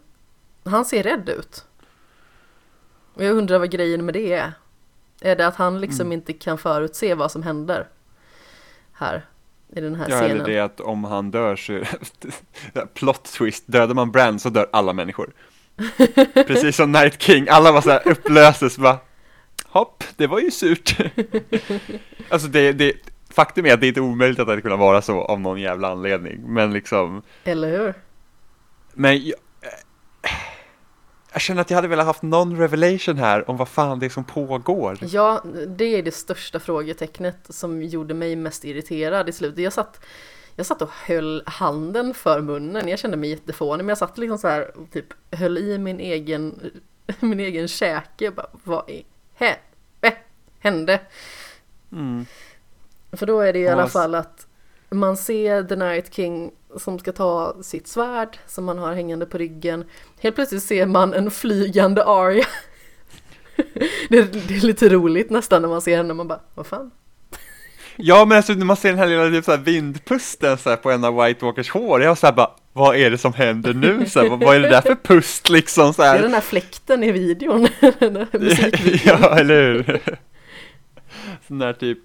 [0.64, 1.66] han ser rädd ut.
[3.14, 4.54] Och jag undrar vad grejen med det är.
[5.22, 6.12] Är det att han liksom Mm.
[6.12, 7.88] inte kan förutse vad som händer?
[9.02, 9.26] Här,
[9.76, 10.32] i den här Ja, scenen.
[10.32, 11.84] eller det att om han dör så,
[12.94, 15.32] plot twist, dödar man Brand så dör alla människor.
[16.48, 18.98] Precis som Night King, alla var så här upplöses bara,
[19.66, 20.98] hopp, det var ju surt.
[22.30, 22.94] alltså det, det,
[23.30, 25.62] faktum är att det är inte omöjligt att det hade kunnat vara så av någon
[25.62, 27.94] jävla anledning, men liksom, Eller hur?
[28.94, 29.36] men jag,
[31.32, 34.10] jag känner att jag hade velat haft någon revelation här om vad fan det är
[34.10, 34.98] som pågår.
[35.02, 39.64] Ja, det är det största frågetecknet som gjorde mig mest irriterad i slutet.
[39.64, 40.06] Jag satt,
[40.56, 42.88] jag satt och höll handen för munnen.
[42.88, 46.00] Jag kände mig jättefånig, men jag satt liksom så här och typ höll i min
[46.00, 46.72] egen,
[47.20, 48.32] min egen käke.
[48.32, 50.18] Bara, vad i helvete
[50.60, 51.00] hände?
[51.92, 52.26] Mm.
[53.12, 54.48] För då är det i alla fall att
[54.92, 59.38] man ser The Night King som ska ta sitt svärd som han har hängande på
[59.38, 59.86] ryggen.
[60.20, 62.46] Helt plötsligt ser man en flygande Arya.
[64.10, 66.92] det, är, det är lite roligt nästan när man ser henne, man bara, vad fan?
[67.96, 70.78] Ja men alltså när man ser den här lilla typ, så här, vindpusten så här,
[70.78, 73.74] på en av White Walkers hår, jag så här bara, vad är det som händer
[73.74, 74.06] nu?
[74.06, 75.94] Så här, vad, vad är det där för pust liksom?
[75.94, 76.22] Så Det är här.
[76.22, 77.68] den här fläkten i videon,
[78.00, 79.18] den här musikvideon.
[79.22, 80.02] ja, eller hur?
[81.48, 82.00] Sån där typ,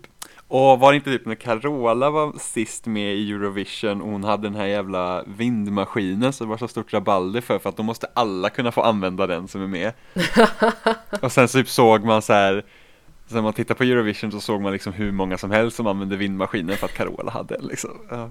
[0.49, 4.43] och var det inte typ när Carola var sist med i Eurovision och hon hade
[4.43, 8.07] den här jävla vindmaskinen så det var så stort rabalder för, för att då måste
[8.15, 9.93] alla kunna få använda den som är med.
[11.23, 12.65] och sen så typ såg man så här
[13.29, 16.17] när man tittar på Eurovision så såg man liksom hur många som helst som använde
[16.17, 17.91] vindmaskinen för att Carola hade den liksom.
[18.11, 18.31] Ja.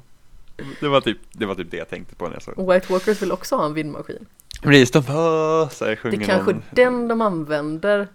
[0.80, 3.22] Det var, typ, det var typ det jag tänkte på när jag såg White Walkers
[3.22, 4.26] vill också ha en vindmaskin.
[4.62, 6.64] Precis, de "Åh", så här Det är kanske någon.
[6.72, 8.08] den de använder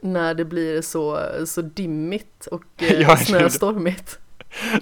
[0.00, 4.18] när det blir så, så dimmigt och eh, Ja, snöstormigt.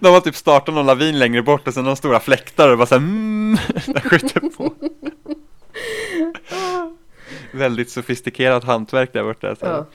[0.01, 2.87] De har typ startat någon lavin längre bort och sen någon stora fläktar och bara
[2.87, 3.57] såhär mm,
[4.05, 4.75] skjuter på.
[7.53, 9.57] Väldigt sofistikerat hantverk där borta.
[9.61, 9.87] Ja.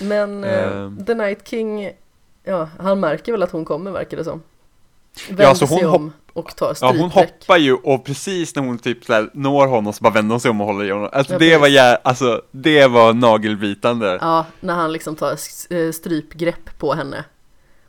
[0.00, 1.04] Men Ehm.
[1.04, 1.90] The Night King,
[2.44, 4.42] ja, han märker väl att hon kommer verkar det som.
[5.28, 7.00] Ja, Vänder så hon om och tar Ja, strypbräck.
[7.00, 10.32] hon hoppar ju och precis när hon typ så här, når honom så bara vänder
[10.32, 11.08] hon sig om och håller i honom.
[11.12, 11.60] Alltså Ja, det precis.
[11.60, 14.18] var jä- alltså det var nagelbitande.
[14.20, 15.30] Ja, när han liksom tar
[15.70, 17.24] eh, strypgrepp på henne.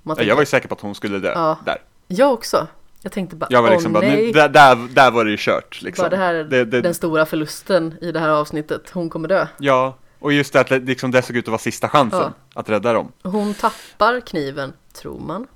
[0.04, 1.58] Ja, jag var ju säker på att hon skulle dö Ja.
[1.66, 1.78] där.
[2.08, 2.68] jag också.
[3.02, 5.32] Jag tänkte bara, Jag var åh liksom bara, nej, nu, där, där, där var det
[5.32, 6.04] ju kört liksom.
[6.04, 8.90] bara det här är Det- det- den stora förlusten i det här avsnittet.
[8.94, 9.48] Hon kommer dö.
[9.58, 12.60] Ja, och just det att det- liksom, det såg ut att vara sista chansen Ja.
[12.62, 13.12] att rädda dem.
[13.24, 15.48] Hon tappar kniven, tror man.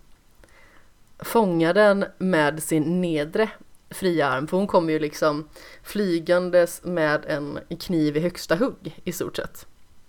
[1.21, 3.49] Fångar den med sin nedre
[3.89, 5.49] fria arm, för hon kommer ju liksom
[5.83, 9.67] flygandes med en kniv i högsta hugg i stort sett.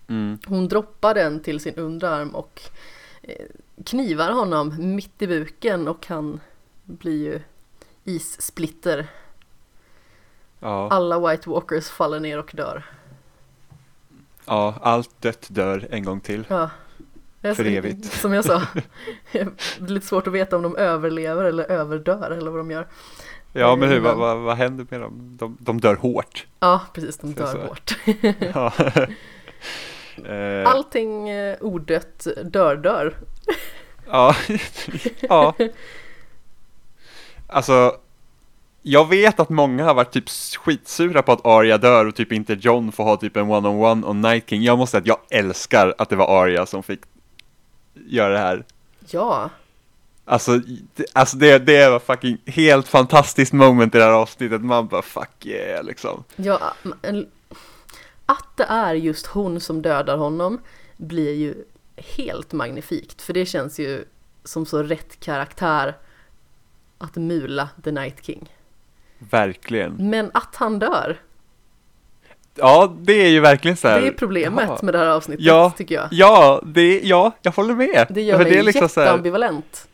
[0.08, 0.38] Mm.
[0.46, 2.62] Hon droppar den till sin underarm och
[3.22, 3.46] eh,
[3.84, 6.40] knivar honom mitt i buken och han
[6.84, 7.40] blir ju
[8.04, 9.06] issplitter.
[10.60, 10.88] Ja.
[10.90, 12.84] Alla White Walkers faller ner och dör.
[14.44, 16.46] ja, allt dött dör en gång till.
[16.48, 16.70] Ja.
[17.43, 18.05] För evigt.
[18.20, 18.62] Som jag sa,
[19.32, 22.86] det är lite svårt att veta om de överlever eller överdör eller vad de gör.
[23.53, 24.20] Ja, men hur, vad, Innan.
[24.20, 25.36] vad, vad händer med dem?
[25.40, 26.47] De, de dör hårt.
[26.61, 27.97] Ja, precis, de dör hårt.
[28.55, 28.72] Ja.
[30.34, 33.16] Eh, Allting eh, odött dör dör.
[34.07, 34.34] ja.
[35.20, 35.55] ja.
[37.47, 37.97] Alltså,
[38.82, 40.28] jag vet att många har varit typ
[40.64, 44.16] skitsura på att Arya dör och typ inte John får ha typ en one-on-one och
[44.16, 44.62] Night King.
[44.62, 47.01] Jag måste säga att jag älskar att det var Arya som fick
[47.95, 48.64] göra det här.
[49.11, 49.51] Ja,
[50.24, 50.61] Alltså,
[51.12, 54.62] alltså det, det var fucking helt fantastiskt moment i det här avsnittet.
[54.62, 56.24] Man bara fuck yeah liksom.
[56.36, 56.74] ja,
[58.26, 60.61] att det är just hon som dödar honom
[60.97, 61.55] blir ju
[61.97, 63.22] helt magnifikt.
[63.22, 64.05] För det känns ju
[64.45, 65.97] som så rätt karaktär
[66.99, 68.53] att mula The Night King.
[69.18, 70.11] Verkligen.
[70.11, 71.20] Men att han dör,
[72.55, 74.00] Ja, det är ju verkligen så här.
[74.00, 74.78] det är problemet jaha.
[74.82, 76.09] med det här avsnittet Ja, tycker jag.
[76.11, 78.07] Ja, det, ja, jag håller med.
[78.11, 79.88] Det gör För mig är liksom jätteambivalent.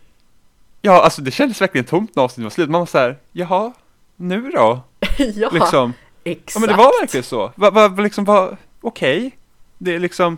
[0.83, 2.71] Ja, alltså det kändes verkligen tomt när avsnittet var slut.
[2.71, 3.73] Man var så här, jaha,
[4.17, 4.81] nu då?
[5.35, 5.93] ja, Liksom.
[6.25, 6.55] exakt.
[6.55, 7.53] Ja men det var verkligen så.
[7.55, 8.51] Va, va, liksom, va,
[8.81, 9.39] okej.
[9.79, 10.37] Det är liksom,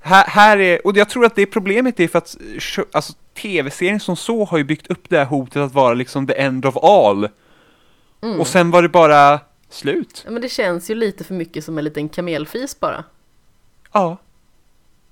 [0.00, 3.12] här, här är, och jag tror att det problemet är för att kö- alltså,
[3.42, 6.66] tv-serien som så har ju byggt upp det här hotet att vara liksom the end
[6.66, 7.28] of all.
[8.22, 8.40] Mm.
[8.40, 9.40] Och sen var det bara
[9.74, 10.22] slut.
[10.24, 13.04] Ja, men det känns ju lite för mycket som en liten kamelfis bara.
[13.92, 14.16] Ja.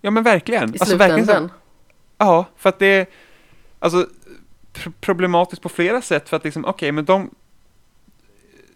[0.00, 0.74] Ja men verkligen.
[0.74, 1.50] I Alltså, verkligen så- slutändan.
[2.18, 3.06] Ja, för att det är
[3.78, 4.06] alltså
[4.74, 7.30] pr- problematiskt på flera sätt för att liksom, okej, men de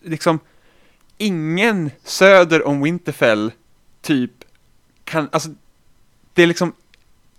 [0.02, 0.38] liksom
[1.18, 3.52] ingen söder om Winterfell
[4.02, 4.30] typ
[5.04, 5.48] kan, alltså
[6.34, 6.72] det är liksom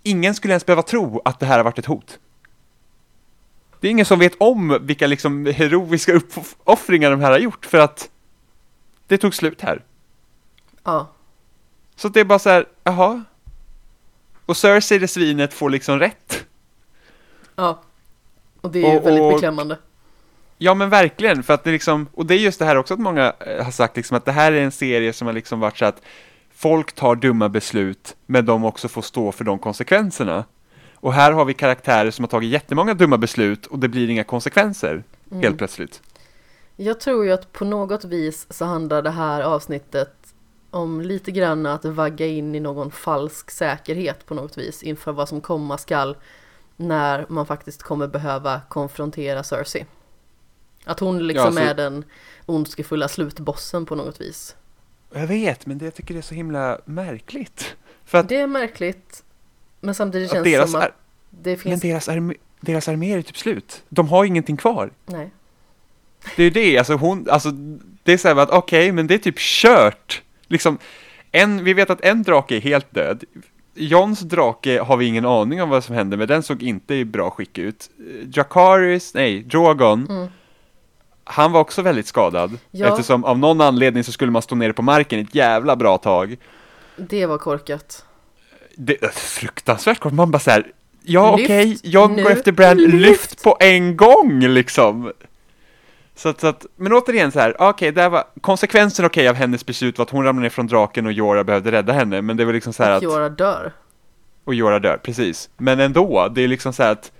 [0.02, 2.18] ingen skulle ens behöva tro att det här har varit ett hot.
[3.80, 7.78] Det är ingen som vet om vilka liksom heroiska uppoffringar de här har gjort för
[7.78, 8.10] att
[9.08, 9.82] det tog slut här.
[10.84, 11.08] Ja.
[11.96, 13.24] Så det är bara så här, jaha.
[14.46, 16.44] Och Cersei det svinet får liksom rätt.
[17.56, 17.82] ja.
[18.60, 19.78] Och det är ju Och- väldigt och- beklämmande.
[20.60, 23.00] Ja men verkligen, för att det liksom, och det är just det här också att
[23.00, 25.78] många eh, har sagt liksom att det här är en serie som har liksom varit
[25.78, 26.02] så att
[26.54, 30.44] folk tar dumma beslut, men de också får stå för de konsekvenserna.
[30.94, 34.24] Och här har vi karaktärer som har tagit jättemånga dumma beslut och det blir inga
[34.24, 35.42] konsekvenser, Mm.
[35.42, 36.02] helt plötsligt.
[36.80, 40.34] Jag tror ju att på något vis så handlar det här avsnittet
[40.70, 45.28] om lite grann att vagga in i någon falsk säkerhet på något vis inför vad
[45.28, 46.16] som komma skall
[46.76, 49.86] när man faktiskt kommer behöva konfrontera Cersei.
[50.84, 52.04] Att hon liksom så- är den
[52.46, 54.56] ondskefulla slutbossen på något vis.
[55.12, 57.76] Jag vet, men det, jag tycker det är så himla märkligt.
[58.04, 59.24] För att, Det är märkligt,
[59.80, 60.90] men samtidigt känns deras, som att
[61.30, 61.80] det men finns...
[61.82, 63.82] deras, armé, deras armé är typ slut.
[63.88, 64.90] De har ingenting kvar.
[65.06, 65.30] Nej.
[66.36, 67.50] Det är ju det, alltså hon, alltså
[68.02, 70.22] det är så här att okej, men det är typ kört.
[70.48, 70.78] Liksom,
[71.32, 73.24] en, vi vet att en drake är helt död.
[73.74, 77.04] Johns drake har vi ingen aning om vad som hände, men den såg inte i
[77.04, 77.90] bra skick ut.
[78.34, 80.28] Jakaris, nej, Drogon, Mm.
[81.24, 82.58] han var också väldigt skadad.
[82.70, 82.86] Ja.
[82.88, 86.36] Eftersom av någon anledning så skulle man stå nere på marken ett jävla bra tag.
[86.96, 88.04] Det var korkat.
[88.76, 90.66] Det är fruktansvärt kort, man bara så här,
[91.02, 92.22] ja okej, jag nu.
[92.22, 92.94] går efter Bran, Lyft.
[92.94, 95.12] lyft på en gång liksom.
[96.18, 99.34] Så att, så att men återigen så här, okej, det här var konsekvensen okej av
[99.34, 102.36] hennes beslut var att hon ramlade ner från draken och Jorah behövde rädda henne, men
[102.36, 103.72] det var liksom så här att, Jorah dör.
[104.44, 105.50] och Jorah dör, precis.
[105.56, 107.12] Men ändå, det är liksom så här att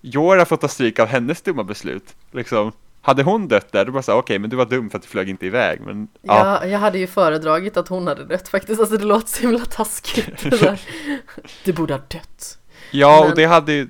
[0.00, 2.72] Jorah får ta stryk av hennes dumma beslut, liksom.
[3.02, 5.02] Hade hon dött där, då bara så här, okej, men du var dum för att
[5.02, 6.58] du flög inte iväg, men ja.
[6.62, 9.58] Jag, jag hade ju föredragit att hon hade dött faktiskt, alltså det låter så himla
[9.64, 10.42] taskigt.
[10.42, 10.80] Det där.
[11.64, 12.58] Du borde ha dött.
[12.90, 13.88] Ja, Men- och det hade ju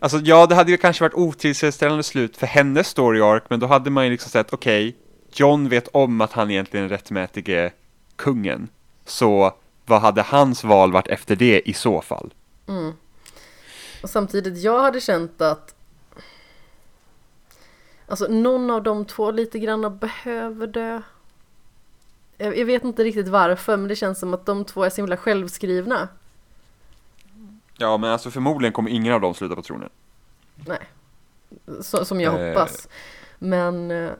[0.00, 3.66] Alltså ja, det hade ju kanske varit otillfredsställande slut för hennes story arc, men då
[3.66, 4.96] hade man ju liksom sett, okej,
[5.32, 7.72] John vet om att han egentligen är rättmätige
[8.16, 8.68] kungen.
[9.04, 9.54] Så
[9.86, 12.34] vad hade hans val varit efter det i så fall?
[12.68, 12.92] Mm.
[14.02, 15.74] Och samtidigt, jag hade känt att
[18.10, 21.02] Alltså någon av de två lite grann behöver dö.
[22.36, 24.96] Jag, jag vet inte riktigt varför, men det känns som att de två är så
[24.96, 26.08] himla självskrivna.
[27.80, 29.88] Ja, men alltså förmodligen kommer ingen av dem sluta på tronen.
[30.54, 30.78] Nej,
[31.80, 32.48] så, som jag Eh.
[32.48, 32.88] hoppas.
[33.38, 34.10] Men eh,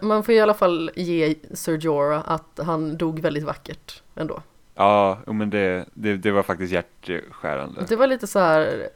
[0.00, 4.42] man får i alla fall ge Sir Jorah att han dog väldigt vackert ändå.
[4.74, 7.84] Ja, men det, det, det var faktiskt hjärtskärande.
[7.88, 8.88] Det var lite så här,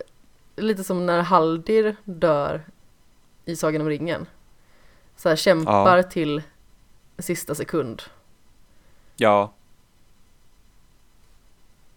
[0.56, 2.62] lite som när Haldir dör
[3.44, 4.26] i Sagan om ringen.
[5.16, 6.42] Så här kämpar till
[7.18, 8.02] sista sekund.
[9.16, 9.52] Ja.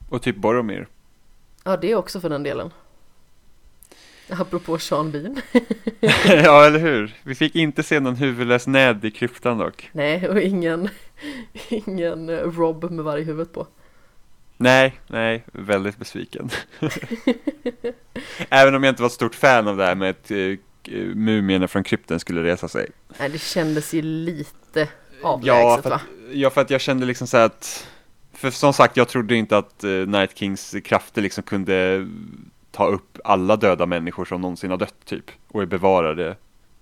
[0.10, 0.88] Och typ Boromir.
[1.68, 2.74] Ja, det också för den delen.
[4.30, 5.42] Apropå Sean Bean.
[6.26, 7.16] ja, eller hur?
[7.24, 9.90] Vi fick inte se någon huvudlös Ned i kryptan dock.
[9.92, 10.90] Nej, och ingen,
[11.70, 13.68] ingen Rob med varje huvud på.
[14.58, 16.50] Nej, nej, väldigt besviken.
[18.50, 20.58] Även om jag inte var stort fan av det här med att uh,
[21.16, 22.90] mumierna från krypten skulle resa sig.
[23.20, 24.88] Nej, det kändes ju lite
[25.22, 26.02] Ja avlägset för, va?
[26.32, 27.88] ja, för att jag kände liksom så här att,
[28.38, 32.08] för som sagt, jag trodde inte att uh, Night Kings krafter liksom kunde
[32.72, 36.36] ta upp alla döda människor som någonsin har dött typ, och är bevarade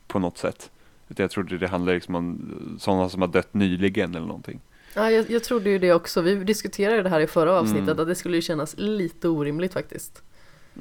[0.07, 0.69] på något sätt.
[1.09, 4.59] Utan jag trodde det handlade liksom om sådana som har dött nyligen eller någonting.
[4.93, 6.21] Ja, jag, jag trodde ju det också.
[6.21, 7.99] Vi diskuterade det här i förra avsnittet, Mm.
[7.99, 10.21] att det skulle ju kännas lite orimligt faktiskt.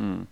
[0.00, 0.26] Mm.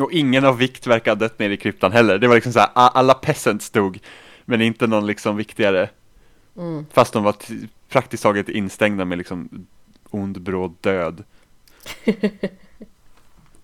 [0.00, 2.18] Och ingen av vikt verkar ha dött ner i kryptan heller.
[2.18, 3.98] Det var liksom så här, alla peasants dog,
[4.44, 5.88] men inte någon liksom viktigare.
[6.56, 6.86] Mm.
[6.92, 7.34] Fast de var
[7.88, 9.66] praktiskt taget instängda med liksom
[10.10, 11.24] ond bråd död.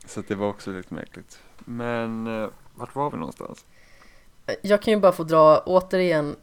[0.04, 1.38] så det var också lite märkligt.
[1.58, 3.64] Men eh, vart var vi någonstans?
[4.62, 6.36] Jag kan ju bara få dra återigen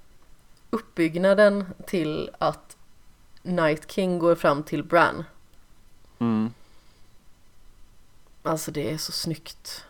[0.69, 2.77] uppbyggnaden till att
[3.41, 5.23] Night King går fram till Bran.
[6.19, 6.53] Mm.
[8.43, 9.85] Alltså det är så snyggt.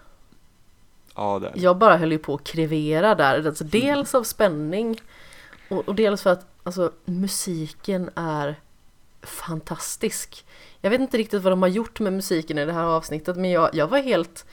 [1.15, 1.53] Ja, där.
[1.55, 5.01] Jag bara höll ju på att krevera där, alltså dels av spänning
[5.69, 8.55] Och, och dels för att alltså, musiken är
[9.21, 10.45] fantastisk.
[10.81, 13.49] Jag vet inte riktigt vad de har gjort med musiken i det här avsnittet men
[13.51, 14.45] jag, jag var helt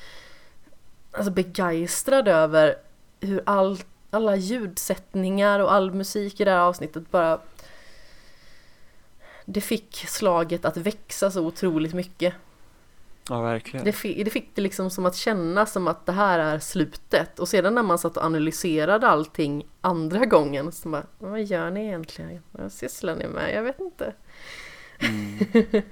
[1.12, 2.76] alltså, begeistrad över
[3.20, 3.78] hur all,
[4.10, 7.40] alla ljudsättningar och all musik i det här avsnittet bara
[9.44, 12.34] det fick slaget att växa så otroligt mycket.
[13.28, 13.84] Ja, verkligen.
[13.84, 17.38] Det, fi- det fick det liksom som att kännas som att det här är slutet.
[17.38, 21.86] Och sedan när man satt och analyserade allting andra gången så bara, vad gör ni
[21.86, 22.42] egentligen?
[22.50, 23.54] Vad sysslar ni med?
[23.54, 24.12] Jag vet inte.
[24.98, 25.38] Mm.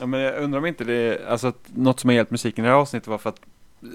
[0.00, 2.68] ja, men jag undrar om inte det alltså att något som har hjälpt musiken i
[2.68, 3.40] det här avsnittet var för att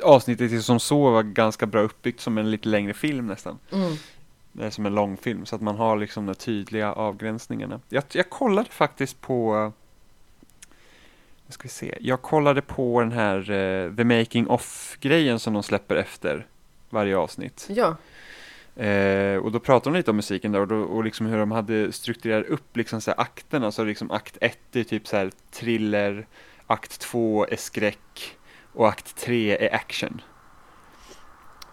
[0.04, 3.60] avsnittet som så var ganska bra uppbyggt som en lite längre film nästan.
[3.72, 3.94] Mm.
[4.52, 7.80] Det är som en långfilm så att man har liksom de tydliga avgränsningarna.
[7.90, 9.72] Jag, jag kollade faktiskt på
[11.52, 11.98] nu ska vi se.
[12.02, 16.48] Jag kollade på den här uh, The Making of-grejen som de släpper efter
[16.90, 17.68] varje avsnitt.
[17.70, 17.96] Ja,
[18.76, 21.52] Eh, och då pratade de lite om musiken där och, då, och liksom hur de
[21.52, 23.72] hade strukturerat upp liksom så här akterna.
[23.72, 26.28] Så liksom akt 1 är typ så här thriller,
[26.68, 28.38] akt 2 är skräck
[28.74, 30.22] och akt 3 är action.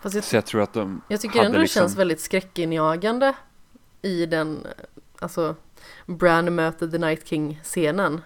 [0.03, 3.33] fast jag, Så jag tror att de jag tycker ändå det liksom- känns väldigt skräckinjagande
[4.03, 4.67] i den,
[5.21, 5.55] alltså
[6.07, 8.21] Bran möter The Night King-scenen.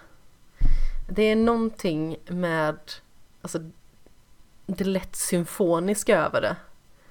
[1.07, 2.77] Det är någonting med,
[3.41, 3.59] alltså
[4.65, 6.55] det lätt symfoniska över det.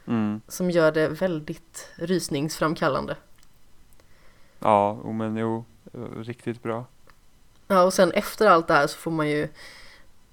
[0.06, 3.16] Mm, som gör det väldigt rysningsframkallande.
[4.59, 5.64] ja, men jo,
[6.16, 6.86] riktigt bra.
[7.69, 9.48] Ja, och sen efter allt det här så får man ju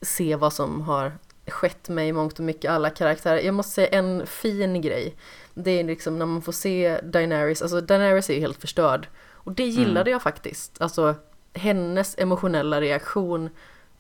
[0.02, 1.12] se vad som har
[1.48, 3.40] skett med i mångt och mycket alla karaktärer.
[3.40, 5.16] Jag måste säga en fin grej.
[5.54, 9.08] Det är liksom när man får se Daenerys, alltså Daenerys är ju helt förstörd.
[9.32, 10.82] Och det gillade jag faktiskt.
[10.82, 11.16] Alltså
[11.54, 13.50] hennes emotionella reaktion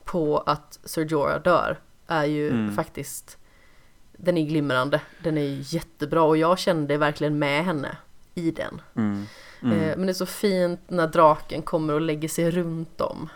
[0.04, 2.76] på att Ser Jorah dör är ju Mm.
[2.76, 3.38] faktiskt
[4.12, 7.98] den är glimrande, den är jättebra och jag kände verkligen med henne
[8.36, 8.82] i den.
[8.96, 9.26] Mm,
[9.62, 9.80] mm.
[9.80, 13.30] Eh, Men det är så fint när draken kommer och lägger sig runt dem.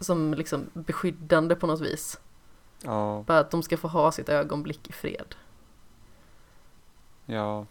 [0.00, 2.20] Som liksom beskyddande på något vis.
[2.82, 5.34] ja, Bara att de ska få ha sitt ögonblick i fred.
[7.26, 7.66] ja.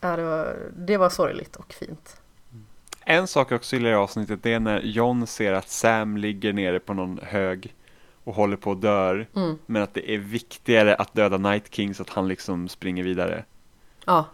[0.00, 2.20] Ja, det, var, det var sorgligt och fint.
[3.06, 6.52] En sak jag också gillar i avsnittet det är när John ser att Sam ligger
[6.52, 7.74] nere på någon hög
[8.24, 9.26] och håller på att dör.
[9.36, 9.58] Mm.
[9.66, 13.44] Men att det är viktigare att döda Night King så att han liksom springer vidare.
[14.06, 14.24] Ja,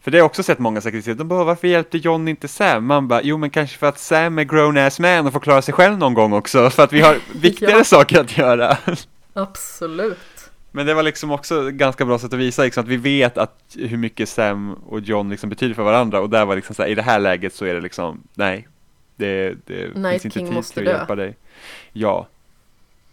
[0.00, 2.48] För det har jag också sett många säkert säga, de bara varför hjälpte John inte
[2.48, 2.86] Sam?
[2.86, 5.62] Man bara, jo men kanske för att Sam är grown ass man och får klara
[5.62, 7.84] sig själv någon gång också, för att vi har viktigare Ja.
[7.84, 8.76] saker att göra.
[9.32, 10.18] absolut.
[10.76, 13.38] Men det var liksom också ett ganska bra sätt att visa liksom, att vi vet
[13.38, 16.82] att hur mycket Sam och John liksom betyder för varandra och där var liksom så
[16.82, 18.68] här, i det här läget så är det liksom, nej,
[19.16, 20.98] det, det Night finns inte King tid måste till att dö.
[20.98, 21.36] hjälpa dig.
[21.92, 22.26] Ja.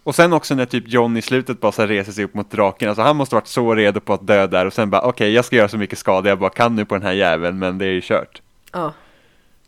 [0.03, 2.51] Och sen också när typ John i slutet bara så här reser sig upp mot
[2.51, 5.31] draken, alltså han måste varit så redo på att dö där och sen bara okej
[5.33, 7.77] jag ska göra så mycket skada jag bara kan nu på den här jäveln men
[7.77, 8.41] det är ju kört.
[8.71, 8.93] Ja.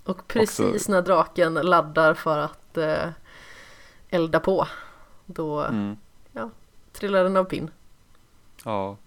[0.03, 3.09] Och precis Också- när draken laddar för att eh,
[4.09, 4.67] elda på.
[5.25, 5.95] Då Mm.
[6.93, 7.71] trillar den av pinn.
[8.65, 8.97] Ja.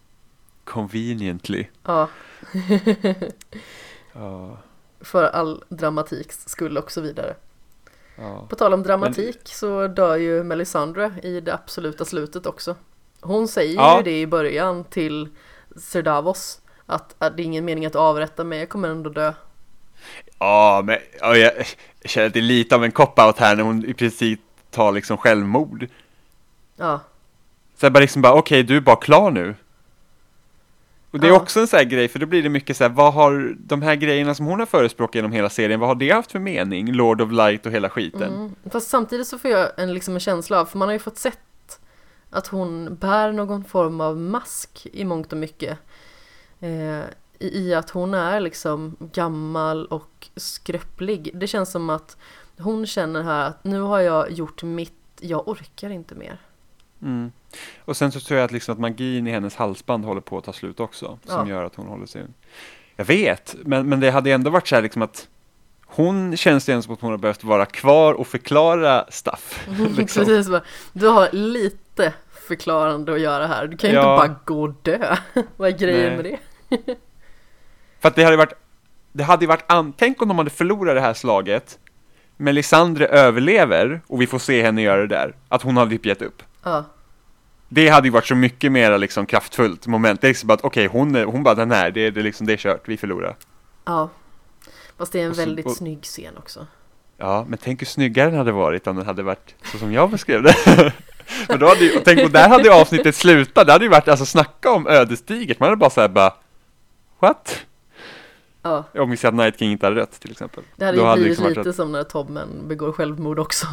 [0.64, 1.66] Conveniently.
[1.84, 2.08] Ja,
[4.12, 4.58] Ja.
[5.00, 7.34] för all dramatiks skull och så vidare.
[8.16, 8.46] Ja.
[8.48, 12.76] På tal om dramatik så dör ju Melisandre i det absoluta slutet också.
[13.20, 13.96] Hon säger Ja.
[13.96, 15.28] ju det i början till
[15.76, 16.60] Sir Davos.
[16.86, 19.32] Att, att det är ingen mening att avrätta mig, jag kommer ändå dö.
[20.38, 21.52] Ja, men ja, jag
[22.04, 24.40] känner att det är lite av en cop-out här när hon i princip
[24.70, 25.86] tar liksom självmord.
[26.76, 27.00] Ja,
[27.80, 29.54] Så jag bara liksom bara, okej, du är bara klar nu.
[31.10, 31.36] Och det är Ja.
[31.36, 33.82] också en sån här grej, för då blir det mycket så här, vad har de
[33.82, 36.92] här grejerna som hon har förespråkat genom hela serien, vad har det haft för mening?
[36.92, 38.34] Lord of Light och hela skiten.
[38.34, 38.54] mm.
[38.70, 41.18] fast samtidigt så får jag en, liksom en känsla av, för man har ju fått
[41.18, 41.80] sett
[42.30, 45.78] att hon bär någon form av mask i mångt och mycket.
[46.60, 47.00] Eh,
[47.38, 51.30] i, I att hon är liksom gammal och skröplig.
[51.34, 52.16] Det känns som att
[52.58, 56.38] hon känner här att nu har jag gjort mitt, jag orkar inte mer.
[57.02, 57.32] Mm.
[57.84, 60.44] Och sen så tror jag att, liksom att magin i hennes halsband håller på att
[60.44, 61.54] ta slut också, som Ja.
[61.54, 62.24] gör att hon håller sig...
[62.96, 65.28] Jag vet, men, men det hade ändå varit så här liksom att
[65.86, 69.68] hon känns det ändå som att hon har behövt vara kvar och förklara stuff.
[69.96, 70.24] liksom.
[70.24, 70.52] Precis,
[70.92, 72.12] du har lite
[72.48, 73.66] förklarande att göra här.
[73.66, 74.14] Du kan ju Ja.
[74.24, 75.16] inte bara gå och dö.
[75.56, 76.16] Vad är grejen Nej.
[76.16, 76.24] med
[76.78, 76.94] det?
[78.00, 78.52] För att det hade varit,
[79.12, 81.78] det hade varit, an, tänk om de hade förlorat det här slaget,
[82.36, 86.22] Melisandre överlever och vi får se henne göra det där, att hon hade typ gett
[86.22, 86.42] upp.
[86.62, 86.84] Ja,
[87.68, 90.64] Det hade ju varit så mycket mer liksom kraftfullt moment, det är liksom bara att
[90.64, 92.96] okej, hon, är- hon bara den här, det, är- det, liksom, det är kört, vi
[92.96, 93.36] förlorar.
[93.84, 94.10] ja.
[94.98, 96.66] Fast det är en så- väldigt och- snygg scen också.
[97.16, 100.10] Ja, men tänk hur snyggare den hade varit om den hade varit så som jag
[100.10, 100.52] beskrev det.
[101.46, 103.90] För då hade ju, och tänk, och där hade ju avsnittet slutat, det hade ju
[103.90, 106.34] varit, alltså snacka om ödesdigert, man hade bara såhär bara,
[107.18, 107.66] what?
[108.62, 110.64] Ja, Om vi säger att Night King inte hade rött till exempel.
[110.76, 111.76] det hade Då ju hade blivit liksom varit lite rätt.
[111.76, 113.66] som när Tommen begår självmord också.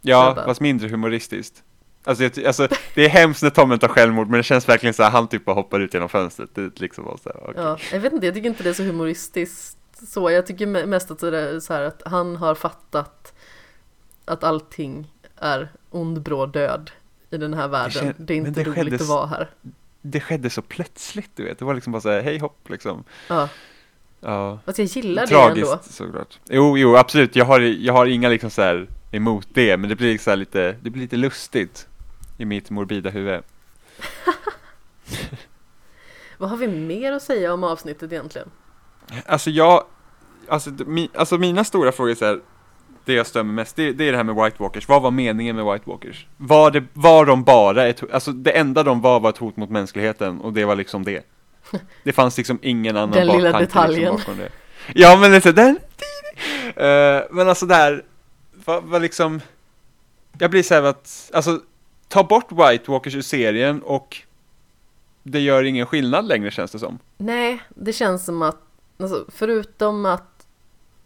[0.00, 1.62] Ja, fast mindre humoristiskt.
[2.04, 5.02] Alltså, jag, alltså, det är hemskt när Tommen tar självmord, men det känns verkligen så
[5.02, 6.50] här, han typ bara hoppar ut genom fönstret.
[6.54, 7.54] Det liksom bara så här, okej.
[7.62, 9.78] Ja, jag vet inte, jag tycker inte det är så humoristiskt
[10.08, 10.30] så.
[10.30, 13.34] Jag tycker me- mest att det är så här att han har fattat
[14.24, 16.90] att allting är ond bråd död
[17.30, 18.04] i den här världen.
[18.04, 19.50] kän- det är inte det roligt skedde att vara här.
[20.02, 21.58] Det skedde så plötsligt, du vet.
[21.58, 23.04] Det var liksom bara så här, hej hopp liksom.
[23.28, 23.48] Ja,
[24.20, 24.58] Ja.
[24.66, 25.64] fast jag gillar det ändå.
[25.66, 26.38] Tragiskt såklart.
[26.48, 27.36] Jo, jo, absolut.
[27.36, 30.76] Jag har, jag har inga liksom så här emot det, men det blir så lite,
[30.82, 31.88] det blir lite lustigt
[32.36, 33.42] i mitt morbida huvud.
[36.38, 38.50] Vad har vi mer att säga om avsnittet egentligen?
[39.26, 39.84] Alltså jag,
[40.48, 42.40] alltså, mi, alltså mina stora frågor är här,
[43.04, 44.88] det jag mig mest, det, det är det här med White Walkers.
[44.88, 46.26] Vad var meningen med White Walkers?
[46.36, 49.70] Var, det, var de bara ett, alltså det enda de var var ett hot mot
[49.70, 51.24] mänskligheten och det var liksom det.
[52.02, 54.14] Det fanns liksom ingen annan Den lilla baktanke detaljen.
[54.14, 54.48] Liksom det.
[54.94, 58.04] Ja men det är så, den, uh, men alltså där,
[58.64, 59.40] vad, vad liksom,
[60.38, 61.60] jag blir så här att, alltså
[62.14, 64.22] ta bort White Walkers ur serien och
[65.22, 66.98] det gör ingen skillnad längre känns det som.
[67.16, 68.58] Nej, det känns som att,
[68.98, 70.46] alltså, förutom att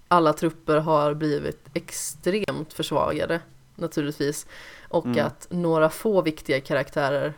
[0.09, 3.41] alla trupper har blivit extremt försvagade
[3.75, 4.47] naturligtvis
[4.89, 5.27] och Mm.
[5.27, 7.35] att några få viktiga karaktärer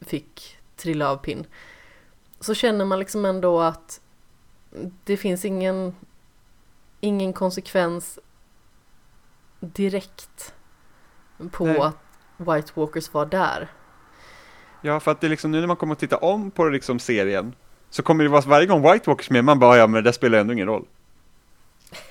[0.00, 1.46] fick trilla av pinn
[2.40, 4.00] så känner man liksom ändå att
[5.04, 5.94] det finns ingen
[7.00, 8.18] ingen konsekvens
[9.60, 10.54] direkt
[11.50, 11.80] på Nej.
[11.80, 12.09] att
[12.40, 13.68] White Walkers var där.
[14.82, 16.98] Ja, för att det är liksom nu när man kommer att titta om på liksom
[16.98, 17.54] serien
[17.90, 20.38] så kommer det vara varje gång White Walkers med, man bara ja men det spelar
[20.38, 20.84] ändå ingen roll.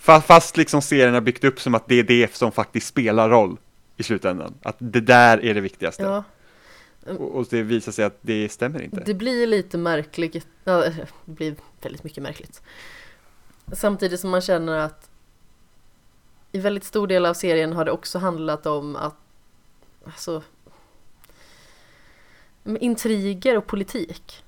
[0.00, 3.30] Fa- Fast liksom serien har byggt upp som att det är det som faktiskt spelar
[3.30, 3.56] roll
[3.96, 4.54] i slutändan.
[4.62, 6.02] Att det där är det viktigaste.
[6.02, 6.24] Ja,
[7.06, 9.02] Och, och det visar sig att det stämmer inte.
[9.06, 12.62] Det blir lite märkligt, ja, det blir väldigt mycket märkligt.
[13.72, 15.10] Samtidigt som man känner att
[16.52, 19.16] i väldigt stor del av serien har det också handlat om att,
[20.08, 20.42] alltså,
[22.80, 24.44] intriger och politik.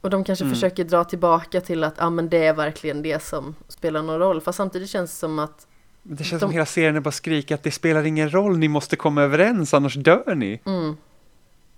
[0.00, 0.54] Och de kanske Mm.
[0.54, 4.40] försöker dra tillbaka till att, ja men det är verkligen det som spelar någon roll.
[4.40, 5.66] Fast samtidigt känns det som att,
[6.02, 8.96] det känns de- som hela serien bara skrika att det spelar ingen roll, ni måste
[8.96, 10.60] komma överens annars dör ni.
[10.64, 10.96] mm,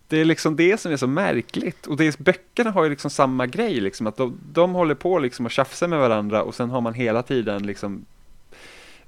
[0.08, 1.86] Det är liksom det som är så märkligt.
[1.86, 5.18] Och det är, böckerna har ju liksom samma grej, liksom, att de, de håller på
[5.18, 8.04] liksom att tjafsa med varandra och sen har man hela tiden liksom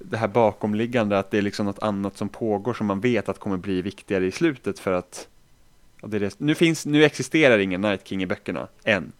[0.05, 3.39] det här bakomliggande, att det är liksom något annat som pågår som man vet att
[3.39, 5.29] kommer bli viktigare i slutet för att
[6.01, 6.41] ja, det det.
[6.41, 9.12] Nu, finns, nu existerar ingen Night King i böckerna, än.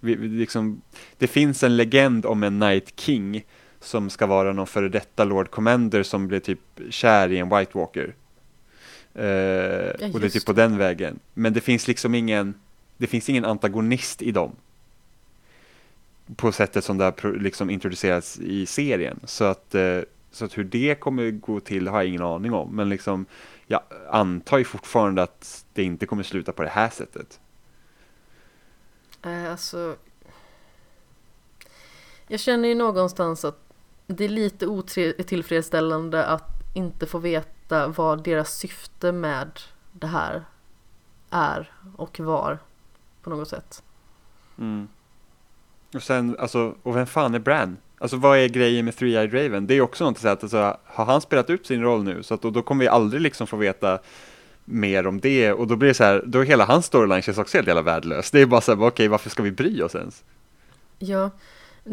[0.00, 0.82] Vi, vi liksom,
[1.18, 3.44] det finns en legend om en Night King
[3.80, 6.60] som ska vara någon före detta Lord Commander som blev typ
[6.90, 8.14] kär i en White Walker.
[9.14, 11.18] Eh, och det är typ på den vägen.
[11.34, 12.54] Men det finns liksom ingen,
[12.96, 14.56] det finns ingen antagonist i dem.
[16.36, 19.20] På sättet som det har liksom introducerats i serien.
[19.24, 20.00] Så att, eh,
[20.30, 22.76] så att hur det kommer gå till har jag ingen aning om.
[22.76, 23.26] Men liksom,
[23.66, 23.80] jag
[24.10, 27.40] antar ju fortfarande att det inte kommer sluta på det här sättet.
[29.22, 29.96] eh, alltså,
[32.26, 33.60] jag känner ju någonstans att
[34.06, 39.60] det är lite otillfredsställande att inte få veta vad deras syfte med
[39.92, 40.44] det här
[41.30, 42.58] är och var
[43.22, 43.82] på något sätt.
[44.58, 44.88] Mm.
[45.94, 47.76] Och sen, alltså, och vem fan är Bran?
[47.98, 49.66] Alltså vad är grejen med Three-Eyed Raven?
[49.66, 52.22] Det är också något att säga att alltså, har han spelat ut sin roll nu?
[52.22, 53.98] Så att då, då kommer vi aldrig liksom få veta
[54.64, 57.56] mer om det och då blir det så här, då hela hans storyline känns också
[57.56, 58.30] helt jävla värdelös.
[58.30, 60.24] Det är bara så här, okej varför ska vi bry oss ens?
[60.98, 61.30] Ja,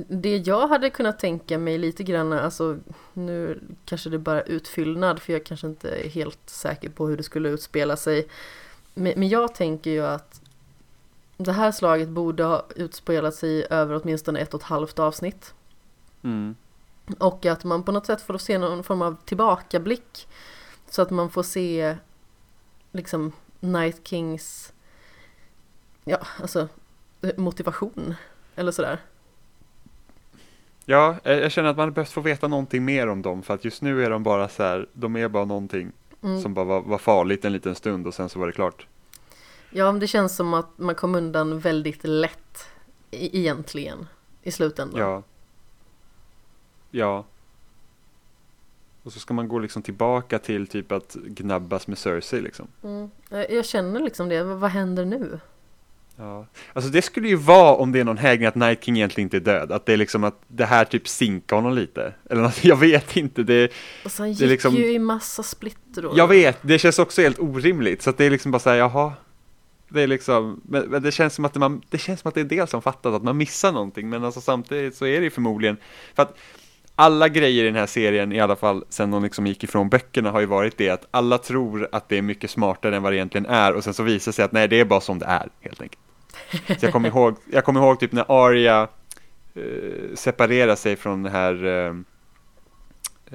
[0.07, 2.77] det jag hade kunnat tänka mig lite grann, alltså
[3.13, 7.17] nu kanske det är bara utfyllnad för jag kanske inte är helt säker på hur
[7.17, 8.27] det skulle utspela sig.
[8.93, 10.41] Men, men jag tänker ju att
[11.37, 15.53] det här slaget borde ha utspelat sig över åtminstone ett och ett halvt avsnitt.
[16.23, 16.55] Mm.
[17.19, 20.27] Och att man på något sätt får se någon form av tillbakablick.
[20.89, 21.97] Så att man får se
[22.91, 24.73] liksom Night Kings,
[26.03, 26.67] ja alltså
[27.37, 28.15] motivation.
[28.55, 28.99] Eller sådär.
[30.85, 33.81] Ja, jag, känner att man behövt få veta någonting mer om dem för att just
[33.81, 35.91] nu är de bara så här, de är bara någonting
[36.25, 36.41] Mm.
[36.41, 38.87] som bara var, var farligt en liten stund och sen så var det klart.
[39.77, 42.67] Ja, men det känns som att man kom undan väldigt lätt
[43.11, 44.07] e- egentligen
[44.43, 44.99] i slutändan.
[44.99, 45.23] Ja.
[46.91, 47.25] Ja.
[49.03, 52.67] Och så ska man gå liksom tillbaka till typ att gnabbas med Cersei liksom.
[52.83, 53.09] Mm.
[53.29, 55.39] Jag känner liksom det, vad händer nu?
[56.15, 56.45] Ja.
[56.73, 59.37] Alltså det skulle ju vara om det är någon hägring att Night King egentligen inte
[59.37, 59.71] är död.
[59.71, 62.13] Att det är liksom att det här typ sinkar honom lite.
[62.29, 63.43] Eller något, jag vet inte.
[63.43, 63.71] Det,
[64.05, 67.21] Och sen Det gick är liksom- ju i massa splitter jag vet, det känns också
[67.21, 68.01] helt orimligt.
[68.01, 69.13] Så att det är liksom bara så här, jaha.
[69.89, 72.41] Det är liksom, men, men det känns som att man, det känns som att det
[72.41, 75.29] är del som fattat att man missar någonting, men alltså samtidigt så är det ju
[75.29, 75.77] förmodligen,
[76.15, 76.37] för att
[76.95, 80.31] alla grejer i den här serien, i alla fall sen de liksom gick ifrån böckerna,
[80.31, 83.15] har ju varit det att alla tror att det är mycket smartare än vad det
[83.15, 85.25] egentligen är och sen så visar det sig att nej, det är bara som det
[85.25, 86.01] är, helt enkelt.
[86.79, 88.87] Så jag kommer ihåg, jag kommer ihåg typ när Arya
[89.53, 91.95] eh, separerar sig från det här eh,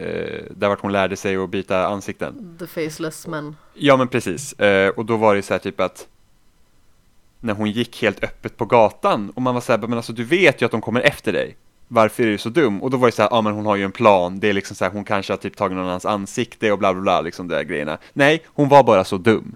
[0.05, 2.56] eh, där vart hon lärde sig att byta ansikten.
[2.59, 3.56] The faceless men.
[3.74, 6.09] Ja men precis, eh, och då var det så här typ att
[7.41, 10.25] när hon gick helt öppet på gatan och man var så här, men alltså du
[10.25, 11.57] vet ju att de kommer efter dig.
[11.89, 12.83] Varför är du så dum?
[12.83, 14.49] Och då var det så här, ja ah, men hon har ju en plan, det
[14.49, 17.03] är liksom så här, hon kanske har typ tagit någon annans ansikte och bla bla
[17.03, 17.99] bla, liksom de där grejerna.
[18.12, 19.55] Nej, hon var bara så dum.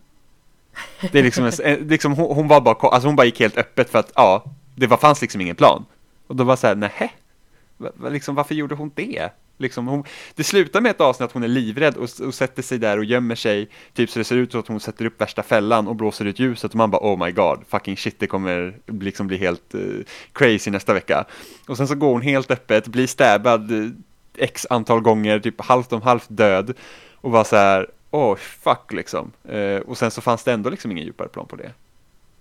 [1.12, 3.58] Det är liksom, en, eh, liksom hon, hon, var bara, alltså hon bara gick helt
[3.58, 4.44] öppet för att, ja,
[4.74, 5.84] det var, fanns liksom ingen plan.
[6.26, 7.10] Och då var så här, nähä?
[8.10, 9.30] liksom varför gjorde hon det?
[9.64, 10.04] Liksom hon,
[10.34, 13.04] det slutar med ett avsnitt att hon är livrädd och, och, sätter sig där och
[13.04, 15.96] gömmer sig, typ så det ser ut så att hon sätter upp värsta fällan och
[15.96, 19.36] blåser ut ljuset och man bara oh my god, fucking shit, det kommer liksom bli
[19.36, 20.00] helt uh,
[20.32, 21.24] crazy nästa vecka.
[21.68, 23.90] Och sen så går hon helt öppet, blir stäbbad eh,
[24.36, 26.74] x antal gånger, typ halvt om halvt död
[27.14, 29.32] och var så här, oh fuck liksom.
[29.52, 31.72] Uh, och sen så fanns det ändå liksom ingen djupare plan på det.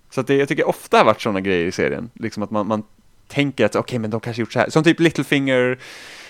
[0.10, 2.68] Så att det, jag tycker ofta har varit sådana grejer i serien, liksom att man,
[2.68, 2.84] man
[3.28, 5.80] tänker att okej, okay, men de kanske gjort så här, som typ Littlefinger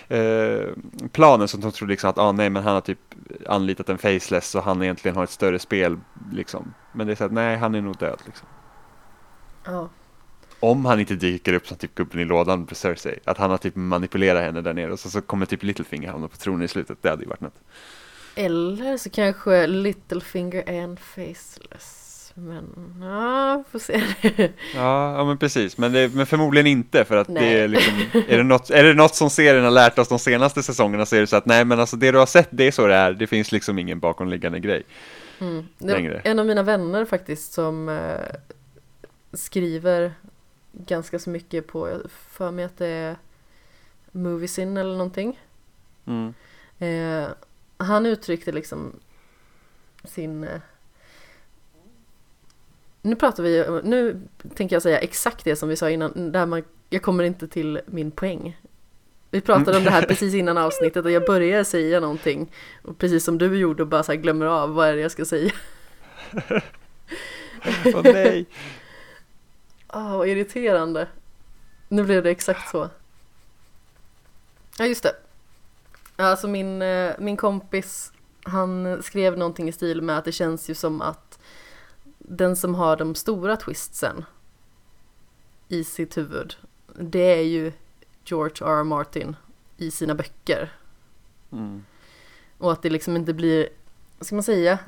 [0.07, 0.69] Eh,
[1.11, 2.99] planen som de tror liksom att ah, nej men han har typ
[3.47, 5.97] anlitat en faceless och han egentligen har ett större spel
[6.31, 6.73] liksom.
[6.91, 8.47] Men det är så att nej han är nog död liksom.
[9.65, 9.89] Ja.
[10.59, 13.19] Om han inte dyker upp som typ gubben i lådan på Cersei.
[13.25, 16.27] Att han har typ manipulerat henne där nere och så, så kommer typ Littlefinger hamna
[16.27, 16.97] på tronen i slutet.
[17.01, 17.59] Det hade ju varit något.
[18.35, 22.02] Eller så kanske Littlefinger är en faceless.
[22.33, 24.03] Men ja, får se.
[24.75, 25.77] ja, ja, men precis.
[25.77, 27.43] Men, det, men förmodligen inte för att nej.
[27.43, 27.93] det är liksom,
[28.27, 31.15] är det, något, är det något som serien har lärt oss de senaste säsongerna så
[31.15, 32.95] är det så att nej men alltså det du har sett det är så det
[32.95, 33.13] är.
[33.13, 34.83] Det finns liksom ingen bakomliggande grej.
[35.39, 35.67] Mm.
[35.77, 36.21] Längre.
[36.23, 38.35] En av mina vänner faktiskt som eh,
[39.33, 40.13] skriver
[40.71, 43.15] ganska så mycket på, jag för mig att det är
[44.11, 45.39] Moviesin eller någonting.
[46.05, 46.33] Mm.
[46.79, 47.29] Eh,
[47.77, 48.91] han uttryckte liksom
[50.03, 50.59] sin eh,
[53.05, 54.21] nu pratar vi, nu
[54.55, 57.81] tänker jag säga exakt det som vi sa innan, där man, jag kommer inte till
[57.85, 58.57] min poäng.
[59.31, 62.51] Vi pratade om det här precis innan avsnittet och jag började säga någonting
[62.81, 65.11] och precis som du gjorde och bara så här glömmer av vad är det jag
[65.11, 65.51] ska säga.
[67.85, 68.45] Åh oh, nej!
[69.95, 71.07] Ah, oh, vad irriterande.
[71.87, 72.89] Nu blev det exakt så.
[74.77, 75.15] Ja, just det.
[76.15, 78.11] Alltså min, eh, min kompis,
[78.43, 81.22] han skrev någonting i stil med att det känns ju som att
[82.23, 84.25] den som har de stora twistsen
[85.67, 86.55] i sitt huvud,
[86.99, 87.71] det är ju
[88.25, 88.79] George R.
[88.79, 88.83] R.
[88.83, 89.35] Martin
[89.77, 90.71] i sina böcker.
[91.51, 91.85] Mm.
[92.57, 93.69] Och att det liksom inte blir,
[94.17, 94.79] vad ska man säga,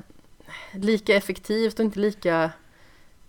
[0.72, 2.50] lika effektivt och inte lika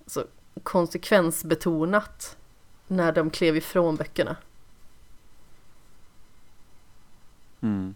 [0.05, 0.25] så,
[0.63, 2.38] konsekvensbetonat
[2.88, 4.35] när de klev ifrån böckerna.
[7.61, 7.95] Mm.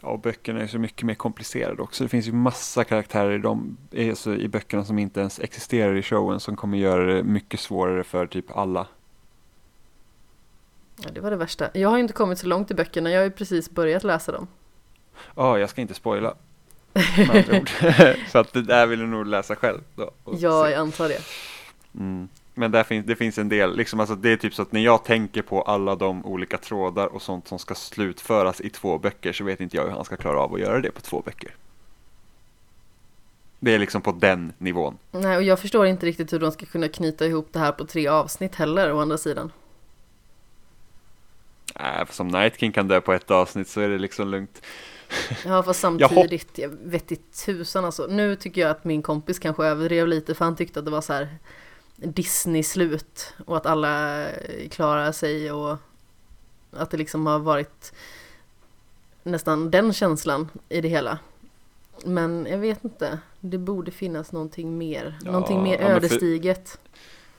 [0.00, 2.04] Ja, och böckerna är så mycket mer komplicerade också.
[2.04, 3.76] Det finns ju massa karaktärer i, dem,
[4.10, 8.04] alltså i böckerna som inte ens existerar i showen som kommer göra det mycket svårare
[8.04, 8.86] för typ alla.
[10.96, 11.70] Ja, det var det värsta.
[11.74, 14.32] Jag har ju inte kommit så långt i böckerna, jag har ju precis börjat läsa
[14.32, 14.46] dem.
[15.34, 16.34] Ja, oh, jag ska inte spoila.
[18.28, 20.10] så att det där vill du nog läsa själv då.
[20.24, 21.20] Ja, jag antar det.
[21.94, 22.28] Mm.
[22.58, 24.80] Men där finns, det finns en del, liksom, alltså det är typ så att när
[24.80, 29.32] jag tänker på alla de olika trådar och sånt som ska slutföras i två böcker
[29.32, 31.54] så vet inte jag hur han ska klara av att göra det på två böcker.
[33.60, 34.98] Det är liksom på den nivån.
[35.10, 37.86] Nej, och jag förstår inte riktigt hur de ska kunna knyta ihop det här på
[37.86, 39.52] tre avsnitt heller, å andra sidan.
[41.80, 44.62] Nej, äh, som Night King kan dö på ett avsnitt så är det liksom lugnt.
[45.44, 48.06] Ja, fast samtidigt, jag vet i tusan alltså.
[48.06, 51.00] Nu tycker jag att min kompis kanske överdrev lite, för han tyckte att det var
[51.00, 51.28] så här
[51.96, 54.26] Disney-slut och att alla
[54.70, 55.76] klarar sig och
[56.70, 57.92] att det liksom har varit
[59.22, 61.18] nästan den känslan i det hela.
[62.04, 66.68] Men jag vet inte, det borde finnas någonting mer, ja, någonting mer ja, ödesdiget.
[66.68, 66.78] För,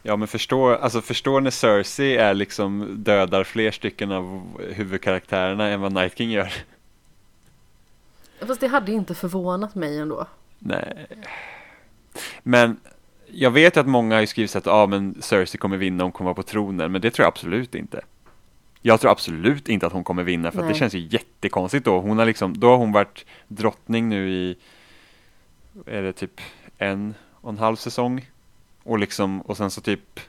[0.04, 5.82] ja men förstå, alltså förstå när Cersei är liksom dödar fler stycken av huvudkaraktärerna än
[5.82, 6.54] vad Night King gör.
[8.40, 10.28] Fast det hade inte förvånat mig ändå.
[10.60, 11.08] Nej.
[12.44, 12.80] Men
[13.32, 16.36] jag vet att många har skrivit att ah, men Cersei kommer vinna, hon kommer vara
[16.36, 18.02] på tronen, men det tror jag absolut inte.
[18.82, 22.00] Jag tror absolut inte att hon kommer vinna för att det känns ju jättekonstigt då.
[22.00, 24.58] Hon har liksom, då har hon varit drottning nu i,
[25.86, 26.42] är det typ
[26.78, 28.30] en och en halv säsong?
[28.84, 30.20] Och liksom, och sen så typ,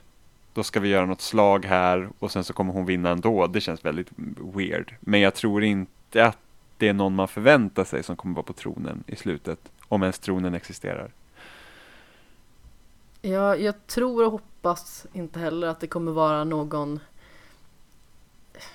[0.53, 3.47] då ska vi göra något slag här och sen så kommer hon vinna ändå.
[3.47, 4.09] Det känns väldigt
[4.53, 4.95] weird.
[4.99, 6.37] Men jag tror inte att
[6.77, 10.19] det är någon man förväntar sig som kommer vara på tronen i slutet, om ens
[10.19, 11.11] tronen existerar.
[13.21, 16.99] Ja, jag tror och hoppas inte heller att det kommer vara någon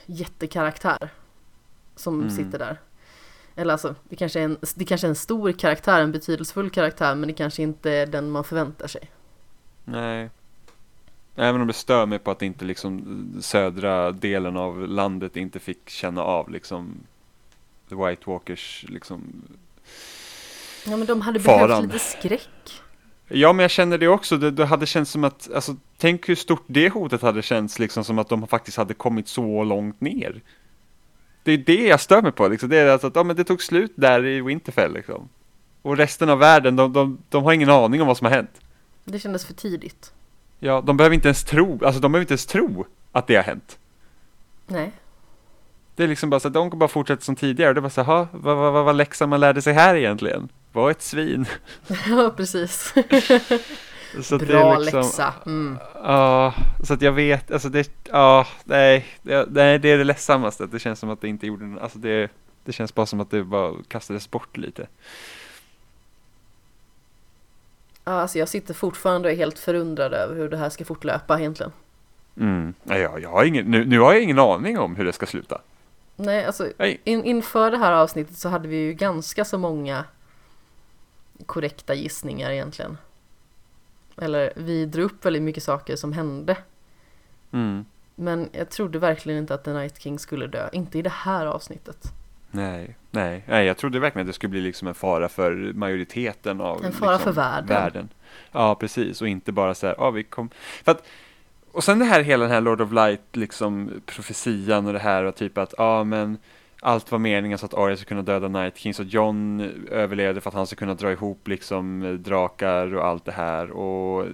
[0.07, 1.09] jättekaraktär
[1.97, 2.31] som Mm.
[2.31, 2.81] sitter där.
[3.57, 7.15] Eller alltså, det kanske, är en, det kanske är en stor karaktär, en betydelsefull karaktär,
[7.15, 9.11] men det kanske inte är den man förväntar sig.
[9.85, 10.31] Nej.
[11.37, 15.89] Även om det stör mig på att inte liksom södra delen av landet inte fick
[15.91, 16.95] känna av liksom
[17.89, 19.43] The White Walkers liksom.
[20.87, 21.69] Ja, men de hade Faran.
[21.69, 22.83] behövt lite skräck.
[23.29, 24.37] Ja, men jag känner det också.
[24.37, 28.05] Det, det hade känts som att, alltså tänk hur stort det hotet hade känts liksom
[28.05, 30.43] som att de faktiskt hade kommit så långt ner.
[31.43, 32.69] Det är det jag stör mig på liksom.
[32.69, 35.29] Det är alltså att ja, men det tog slut där i Winterfell liksom.
[35.83, 38.61] Och resten av världen, de, de, de har ingen aning om vad som har hänt.
[39.05, 40.13] Det kändes för tidigt.
[40.59, 43.43] Ja, de behöver inte ens tro, alltså de behöver inte ens tro att det har
[43.43, 43.79] hänt.
[44.67, 44.93] Nej.
[45.97, 47.73] Det är liksom bara så att de kan bara fortsätta som tidigare.
[47.73, 49.95] Det är bara så här, "Ha, vad, vad, vad var läxan man lärde sig här
[49.95, 50.49] egentligen?
[50.75, 51.47] Var ett svin.
[52.09, 52.95] Ja, precis.
[54.23, 55.35] Så Bra liksom, läxa.
[55.47, 55.79] Mm.
[55.95, 60.67] Ja, så att jag vet, alltså det, ja, nej, det, nej, det är det ledsammaste.
[60.67, 62.31] Det känns som att det inte gjorde, alltså det,
[62.65, 64.87] det känns bara som att det bara kastades bort lite.
[68.05, 71.39] Ja, Alltså jag sitter fortfarande och är helt förundrad över hur det här ska fortlöpa
[71.39, 71.73] egentligen.
[72.37, 72.75] Mm.
[72.85, 75.61] Ja, jag, har ingen, nu, nu har jag ingen aning om hur det ska sluta.
[76.17, 76.69] Nej, alltså
[77.05, 80.05] in, inför det här avsnittet så hade vi ju ganska så många
[81.47, 82.99] korrekta gissningar egentligen.
[84.17, 86.57] Eller vi drog upp väldigt mycket saker som hände.
[87.53, 87.85] Mm.
[88.15, 90.69] Men jag trodde verkligen inte att The Night King skulle dö.
[90.73, 92.13] Inte i det här avsnittet.
[92.51, 96.61] Nej, nej, nej, jag trodde verkligen att det skulle bli liksom en fara för majoriteten
[96.61, 98.09] av En fara liksom, för världen.
[98.53, 100.51] Ja, precis, och inte bara så här, ja, vi kom,
[100.85, 101.07] för att,
[101.73, 105.25] och sen det här hela den här Lord of Light, liksom profetian och det här
[105.25, 106.39] och typ att, ja, men
[106.85, 110.51] allt var meningen så att Arya skulle kunna döda Night King, så John överlevde för
[110.51, 114.27] att han skulle kunna dra ihop liksom drakar och allt det här och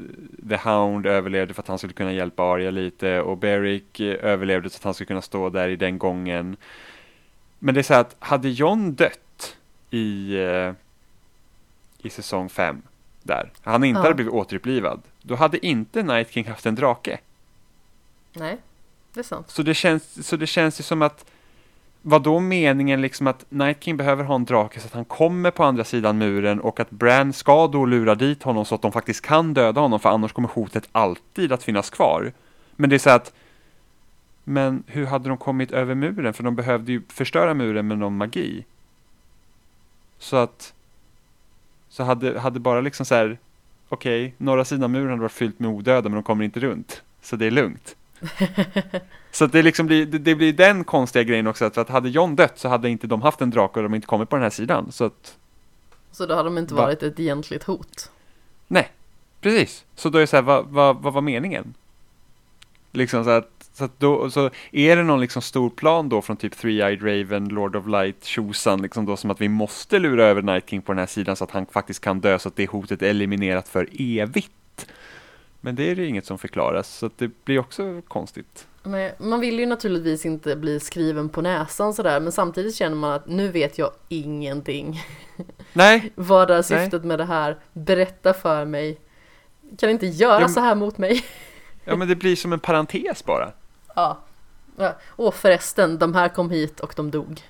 [0.48, 4.76] The Hound överlevde för att han skulle kunna hjälpa Arya lite och Beric överlevde så
[4.76, 6.56] att han skulle kunna stå där i den gången.
[7.58, 9.56] Men det är så här att hade John dött
[9.90, 10.72] i, eh,
[11.98, 12.82] i säsong 5
[13.22, 14.02] där, han inte Ja.
[14.02, 17.18] hade blivit återupplivad, då hade inte Night King haft en drake.
[18.32, 18.56] Nej,
[19.14, 19.50] det är sant.
[19.50, 21.24] Så det känns, så det känns ju som att
[22.02, 25.50] vad då meningen liksom att Night King behöver ha en drake så att han kommer
[25.50, 28.92] på andra sidan muren och att Bran ska då lura dit honom så att de
[28.92, 32.32] faktiskt kan döda honom för annars kommer hotet alltid att finnas kvar.
[32.76, 33.32] Men det är så att
[34.44, 36.34] men hur hade de kommit över muren?
[36.34, 38.64] För de behövde ju förstöra muren med någon magi.
[40.18, 40.74] Så att
[41.88, 43.38] så hade, hade bara liksom så här
[43.88, 47.02] okej, norra sidan muren hade varit fyllt med odöda men de kommer inte runt.
[47.22, 47.96] Så det är lugnt.
[49.30, 52.08] Så det, liksom blir, det, det blir den konstiga grejen också, att, för att hade
[52.08, 54.42] John dött så hade inte de haft en drake och de inte kommit på den
[54.42, 54.92] här sidan.
[54.92, 55.36] Så att,
[56.12, 56.82] Så då hade de inte Va?
[56.82, 58.10] varit ett egentligt hot.
[58.68, 58.88] nej,
[59.40, 59.84] precis.
[59.94, 61.74] Så då är det så här, vad, vad, vad var meningen?
[62.92, 66.54] Liksom så att, så då, så är det någon liksom stor plan då från typ
[66.54, 70.70] Three-Eyed Raven, Lord of Light, Tjosan, liksom då som att vi måste lura över Night
[70.70, 73.02] King på den här sidan så att han faktiskt kan dö så att det hotet
[73.02, 74.50] är eliminerat för evigt.
[75.60, 78.66] Men det är det inget som förklaras, så det blir också konstigt.
[78.82, 83.12] Men man vill ju naturligtvis inte bli skriven på näsan sådär, men samtidigt känner man
[83.12, 85.02] att nu vet jag ingenting.
[85.72, 87.58] Nej, Vad är syftet med det här?
[87.72, 89.00] Berätta för mig.
[89.78, 91.24] Kan inte göra Ja, så här mot mig.
[91.84, 93.52] ja men det blir som en parentes bara.
[93.94, 94.18] Ja.
[94.76, 94.96] ja.
[95.06, 97.42] Och förresten, de här kom hit och de dog.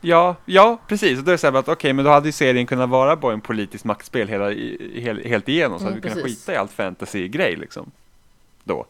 [0.00, 1.18] Ja, ja, precis.
[1.18, 3.16] Och då är det så här att okej, men då hade ju serien kunnat vara
[3.16, 4.50] bara en politisk maktspel hela,
[4.94, 5.78] hel, helt igenom.
[5.78, 7.90] Så Mm, hade vi kunnat skita i allt fantasy-grej liksom.
[8.64, 8.86] Då.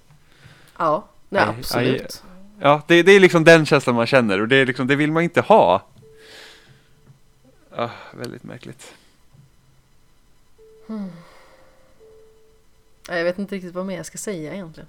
[0.78, 2.22] Ja, nej, Aj, absolut.
[2.60, 5.12] Ja, det, det är liksom den känslan man känner och det, är liksom, det vill
[5.12, 5.86] man inte ha.
[7.76, 8.94] Ah, väldigt märkligt.
[13.08, 14.88] Jag vet inte riktigt vad mer jag ska säga egentligen.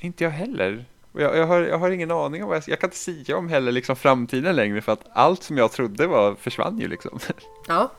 [0.00, 0.84] Inte jag heller.
[1.12, 3.48] Jag, jag, har, jag har ingen aning om vad jag, jag kan inte säga om
[3.48, 7.18] heller liksom framtiden längre för att allt som jag trodde var försvann ju liksom.
[7.68, 7.92] Ja,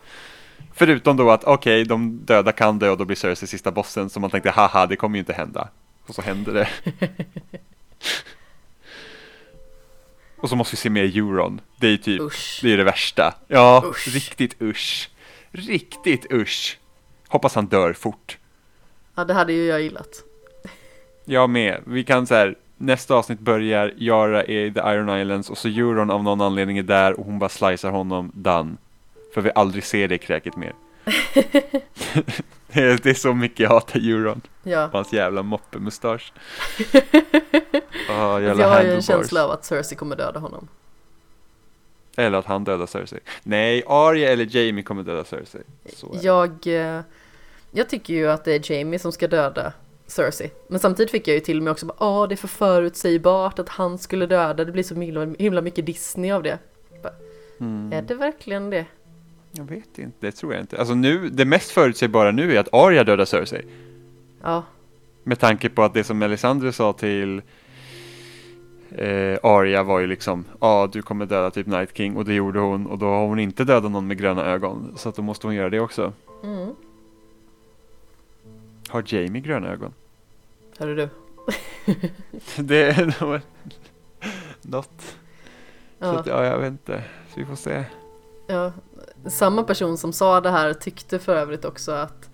[0.75, 4.21] Förutom då att okej, de döda kan dö och då blir Cersei sista bossen som
[4.21, 5.69] man tänkte haha, det kommer ju inte hända.
[6.07, 6.69] Och så händer det.
[10.37, 11.61] och så måste vi se mer Euron.
[11.79, 12.59] Det är ju typ, usch.
[12.63, 13.33] det är det värsta.
[13.47, 14.07] Ja, Usch.
[14.07, 15.09] riktigt usch.
[15.51, 16.79] Riktigt usch.
[17.27, 18.37] Hoppas han dör fort.
[19.15, 20.23] Ja, det hade ju jag gillat.
[21.25, 21.81] Jag med.
[21.85, 25.67] Vi kan så här, nästa avsnitt börjar, Yara är i The Iron Islands och så
[25.67, 28.75] Euron av någon anledning är där och hon bara slicear honom, done.
[29.33, 30.73] För vi aldrig ser det kräket mer.
[32.67, 34.41] det, är, det är så mycket jag hatar Euron.
[34.63, 34.85] Ja.
[34.85, 36.33] och Hans jävla moppemustasch.
[38.09, 40.67] Oh, jag har ju en känsla av att Cersei kommer döda honom.
[42.17, 43.19] Eller att han dödar Cersei.
[43.43, 45.61] Nej, Arya eller Jamie kommer döda Cersei.
[46.21, 47.01] Jag, eh,
[47.71, 49.73] Jag tycker ju att det är Jamie som ska döda
[50.07, 50.51] Cersei.
[50.67, 53.69] Men samtidigt fick jag ju till mig också bara, ah, det är för förutsägbart att
[53.69, 56.59] han skulle döda, det blir så himla, himla mycket Disney av det.
[57.03, 57.13] Bara,
[57.59, 57.93] Mm.
[57.93, 58.85] Är det verkligen det?
[59.51, 60.77] Jag vet inte, det tror jag inte.
[60.77, 63.65] Alltså nu, det mest förutsägbara nu är att Arya dödar Cersei.
[64.41, 64.63] Ja,
[65.23, 67.41] Med tanke på att det som Melisandre sa till
[68.91, 72.33] eh, Arya var ju liksom, ja ah, du kommer döda typ Night King och det
[72.33, 74.93] gjorde hon och då har hon inte dödat någon med gröna ögon.
[74.97, 76.13] Så att då måste hon göra det också.
[76.43, 76.75] mm.
[78.93, 79.93] Har Jamie gröna ögon?
[80.77, 81.09] hörru du.
[82.57, 83.05] det är
[84.61, 85.01] något.
[85.01, 85.13] Så
[85.99, 86.19] Ja.
[86.19, 87.03] att, ja, jag vet inte.
[87.33, 87.85] Så vi får se.
[88.47, 88.73] Ja,
[89.27, 92.29] samma person som sa det här tyckte för övrigt också att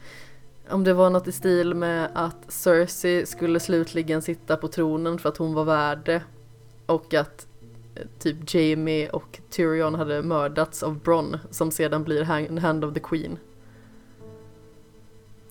[0.70, 5.30] om det var något i stil med att Cersei skulle slutligen sitta på tronen för
[5.30, 6.22] att hon var värd det
[6.86, 7.48] och att
[7.96, 12.24] eh, typ Jamie och Tyrion hade mördats av Bronn som sedan blir
[12.60, 13.38] hand of the Queen.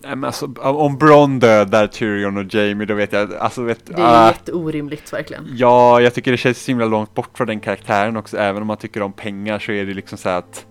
[0.01, 4.25] Men alltså, om Bronn dödar Tyrion och Jamie då vet jag, alltså vet, Det är
[4.25, 5.47] ah, jätteorimligt verkligen.
[5.55, 8.67] Ja, jag tycker det känns så himla långt bort från den karaktären också, även om
[8.67, 10.65] man tycker om pengar så är det liksom så att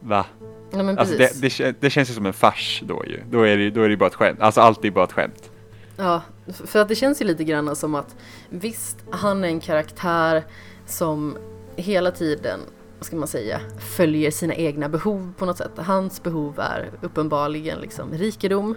[0.00, 0.26] Va?
[0.70, 3.20] Ja men Alltså det, det, det känns ju som en fars då ju.
[3.30, 4.40] Då är det, då är det bara ett skämt.
[4.40, 5.50] Alltså allt är bara ett skämt.
[5.96, 6.22] Ja,
[6.66, 8.16] för att det känns ju lite grann som att
[8.50, 10.44] visst, han är en karaktär
[10.86, 11.36] som
[11.76, 12.60] hela tiden,
[13.02, 15.70] vad ska man säga, följer sina egna behov på något sätt.
[15.76, 18.76] Hans behov är uppenbarligen liksom rikedom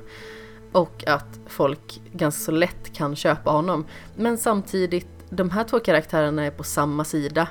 [0.72, 3.86] och att folk ganska så lätt kan köpa honom.
[4.16, 7.48] Men samtidigt, de här två karaktärerna är på samma sida.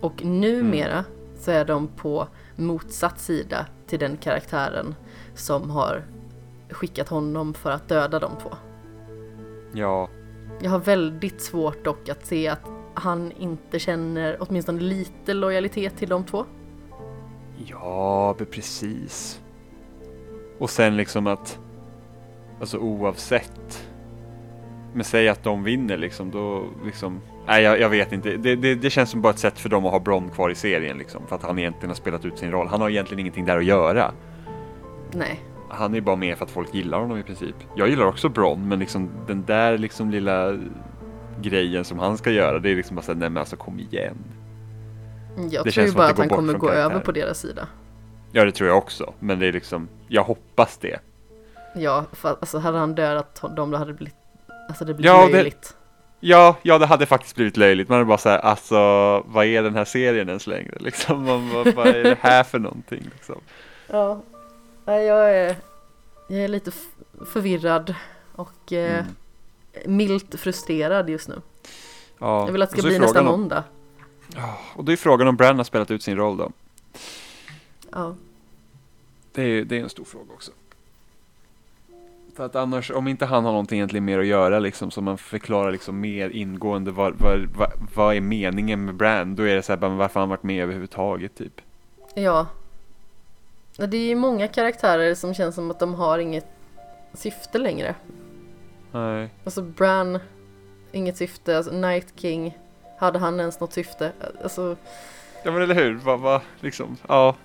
[0.00, 1.04] Och numera
[1.38, 4.94] så är de på motsatt sida till den karaktären
[5.34, 6.04] som har
[6.70, 8.50] skickat honom för att döda de två.
[9.72, 10.08] Ja,
[10.60, 16.08] Jag har väldigt svårt dock att se att han inte känner åtminstone lite lojalitet till
[16.08, 16.44] de två.
[17.66, 19.40] ja, precis.
[20.58, 21.58] Och sen liksom att,
[22.60, 23.86] alltså oavsett.
[24.94, 28.36] Men säg att de vinner liksom, då liksom, nej jag, jag vet inte.
[28.36, 30.54] Det, det, det känns som bara ett sätt för dem att ha Bronn kvar i
[30.54, 31.26] serien liksom.
[31.26, 32.66] För att han egentligen har spelat ut sin roll.
[32.68, 34.12] Han har egentligen ingenting där att göra.
[35.12, 37.56] Nej, Han är bara med för att folk gillar honom i princip.
[37.74, 40.58] Jag gillar också Bronn, men liksom den där liksom lilla
[41.42, 44.16] grejen som han ska göra, det är liksom bara såhär, nej men alltså kom igen.
[45.50, 47.02] jag Det tror ju bara att att det han kommer gå över karaktären.
[47.04, 47.68] på deras sida.
[48.32, 50.98] Ja, det tror jag också, men det är liksom, jag hoppas det.
[51.74, 54.14] Ja, för alltså hade han dödat dem då hade det blivit,
[54.68, 55.76] alltså det blir Ja, det- löjligt.
[56.22, 57.88] Ja, ja det hade faktiskt blivit löjligt.
[57.88, 58.76] Man är bara såhär, alltså
[59.26, 61.22] vad är den här serien ens längre liksom?
[61.26, 63.40] Man, vad, vad är det här för någonting liksom?
[63.86, 64.20] Ja,
[64.84, 65.56] jag är,
[66.28, 66.70] jag är lite
[67.32, 67.94] förvirrad
[68.36, 69.06] och eh, Mm.
[69.86, 71.40] Milt frustrerad just nu.
[72.18, 73.64] Ja, Jag vill att det ska bli nästa om- måndag.
[74.74, 76.52] Och då är frågan om Bran har spelat ut sin roll då.
[77.92, 78.14] Ja.
[79.32, 80.52] Det är, det är en stor fråga också.
[82.36, 85.18] För att annars, om inte han har någonting egentligen mer att göra liksom, så man
[85.18, 89.62] förklarar liksom mer ingående vad, vad, vad, vad är meningen med Bran, då är det
[89.62, 91.60] så här, bara, varför har han varit med överhuvudtaget typ.
[92.14, 92.46] Ja,
[93.76, 96.46] Det är ju många karaktärer som känns som att de har inget
[97.14, 97.94] syfte längre.
[98.92, 99.30] Nej.
[99.44, 100.18] Alltså Bran,
[100.92, 101.56] inget syfte.
[101.56, 102.58] Alltså Night King,
[102.98, 104.12] hade han ens något syfte?
[104.42, 104.76] Alltså,
[105.44, 107.36] Ja men eller hur, vad, vad, liksom, ja.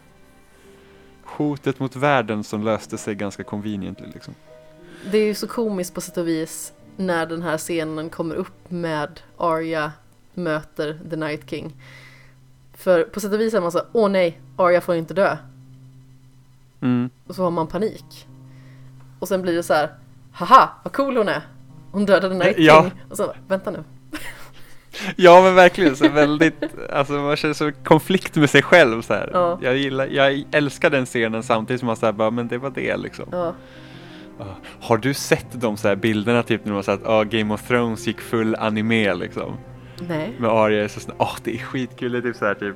[1.23, 4.33] Hotet mot världen som löste sig ganska conveniently liksom.
[5.11, 8.71] det är ju så komiskt på sätt och vis när den här scenen kommer upp
[8.71, 9.91] med Arya
[10.33, 11.75] möter The Night King.
[12.73, 15.37] För på sätt och vis är man så åh nej, Arya får inte dö.
[16.81, 17.09] Mm.
[17.27, 18.27] Och så har man panik.
[19.19, 19.95] Och sen blir det så här,
[20.35, 21.41] haha, vad cool hon är.
[21.91, 22.65] Hon dödade Night King.
[22.65, 22.89] Ja.
[23.09, 23.83] Och så, vänta nu.
[25.15, 26.63] Ja men verkligen, så väldigt,
[26.93, 29.29] alltså man känner så konflikt med sig själv så här.
[29.33, 29.59] Ja.
[29.61, 32.97] Jag gillar, jag älskar den scenen samtidigt som man säger bara, men det var det
[32.97, 33.25] liksom.
[33.31, 33.53] Ja.
[34.81, 37.53] Har du sett de så här bilderna typ när de har sagt att ah, Game
[37.53, 39.57] of Thrones gick full anime liksom?
[40.07, 40.35] nej.
[40.39, 42.75] Med Arya så snabbt, åh det är skitkul, det är typ så här typ.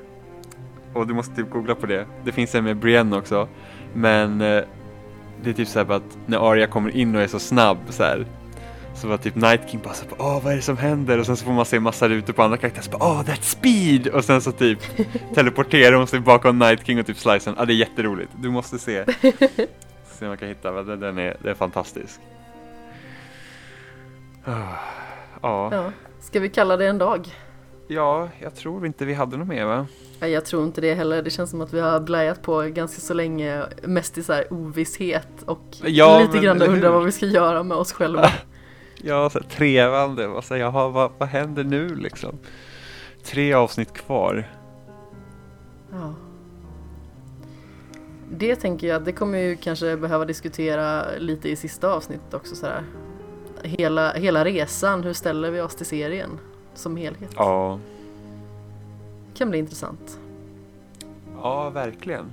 [0.94, 2.06] Och du måste typ googla på det.
[2.24, 3.48] Det finns en med Brienne också.
[3.94, 4.62] Men eh,
[5.44, 7.78] det är typ så här bara att när Arya kommer in och är så snabb
[7.88, 8.26] så här.
[8.94, 11.18] Så var typ Night King bara så här, åh vad är det som händer?
[11.18, 13.42] Och sen så får man se massa rutor på andra karaktärer, så bara, åh that's
[13.42, 14.06] speed!
[14.08, 14.78] Och sen så typ
[15.34, 17.54] teleporterar hon sig bakom Night King och typ slicen.
[17.58, 19.04] Ja det är jätteroligt, du måste se.
[20.12, 22.20] Se om man kan hitta, den är, den är fantastisk.
[24.44, 24.52] Ah,
[25.42, 25.68] Ja.
[25.72, 25.92] Ja.
[26.20, 27.28] Ska vi kalla det en dag?
[27.92, 29.86] Ja, jag tror inte vi hade något mer va?
[30.20, 31.22] Jag tror inte det heller.
[31.22, 34.52] Det känns som att vi har blajat på ganska så länge, mest i så här
[34.52, 38.30] ovisshet och Ja, lite men grann undrar vad vi ska göra med oss själva.
[39.02, 40.22] Ja, så här, trevande.
[40.22, 40.58] Jag?
[40.58, 42.38] Jaha, vad, vad händer nu liksom?
[43.24, 44.50] Tre avsnitt kvar.
[45.92, 46.14] Ja.
[48.30, 52.66] det tänker jag, det kommer ju kanske behöva diskutera lite i sista avsnittet också så
[52.66, 52.84] här.
[53.62, 56.38] Hela, hela resan, hur ställer vi oss till serien
[56.80, 57.30] som helhet?
[57.36, 57.78] Ja,
[59.34, 60.18] kan bli intressant.
[61.42, 62.32] ja verkligen.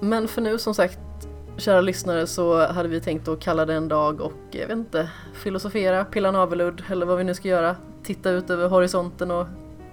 [0.00, 0.98] Men för nu som sagt,
[1.56, 5.10] kära lyssnare, så hade vi tänkt att kalla det en dag och jag vet inte,
[5.34, 7.76] filosofera, pilla naveludd eller vad vi nu ska göra.
[8.02, 9.46] Titta ut över horisonten och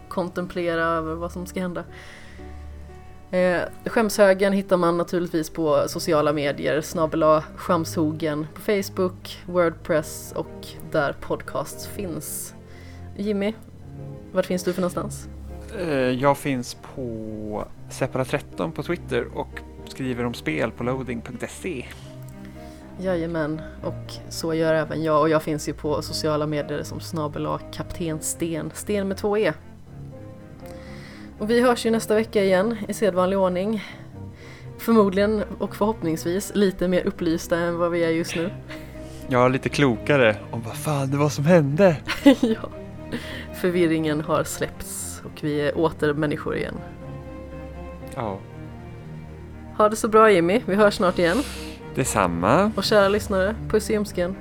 [0.09, 1.83] kontemplera över vad som ska hända.
[3.31, 11.15] Eh, skämshögen hittar man naturligtvis på sociala medier, snabel skamshogen på Facebook, Wordpress och där
[11.21, 12.54] podcasts finns.
[13.17, 13.53] Jimmy,
[14.31, 15.27] vart finns du för någonstans?
[15.79, 21.85] Eh, Jag finns på Separat13 på Twitter och skriver om spel på loading.se.
[22.99, 27.47] Jajamän, och så gör även jag och jag finns ju på sociala medier som snabel
[27.73, 29.53] kapten Sten, Sten med två E.
[31.39, 33.83] Och vi hörs ju nästa vecka igen i sedvanlig ordning.
[34.77, 38.49] Förmodligen och förhoppningsvis lite mer upplysta än vad vi är just nu.
[39.29, 41.97] Är lite klokare om vad fan det var som hände.
[42.41, 42.69] ja.
[43.61, 46.75] Förvirringen har släppts och vi är åter människor igen.
[48.15, 48.39] Ja,
[49.77, 51.37] Ha det så bra Jimmy, vi hörs snart igen.
[51.95, 52.71] detsamma.
[52.75, 54.35] Och kära lyssnare, puss i ljumsken.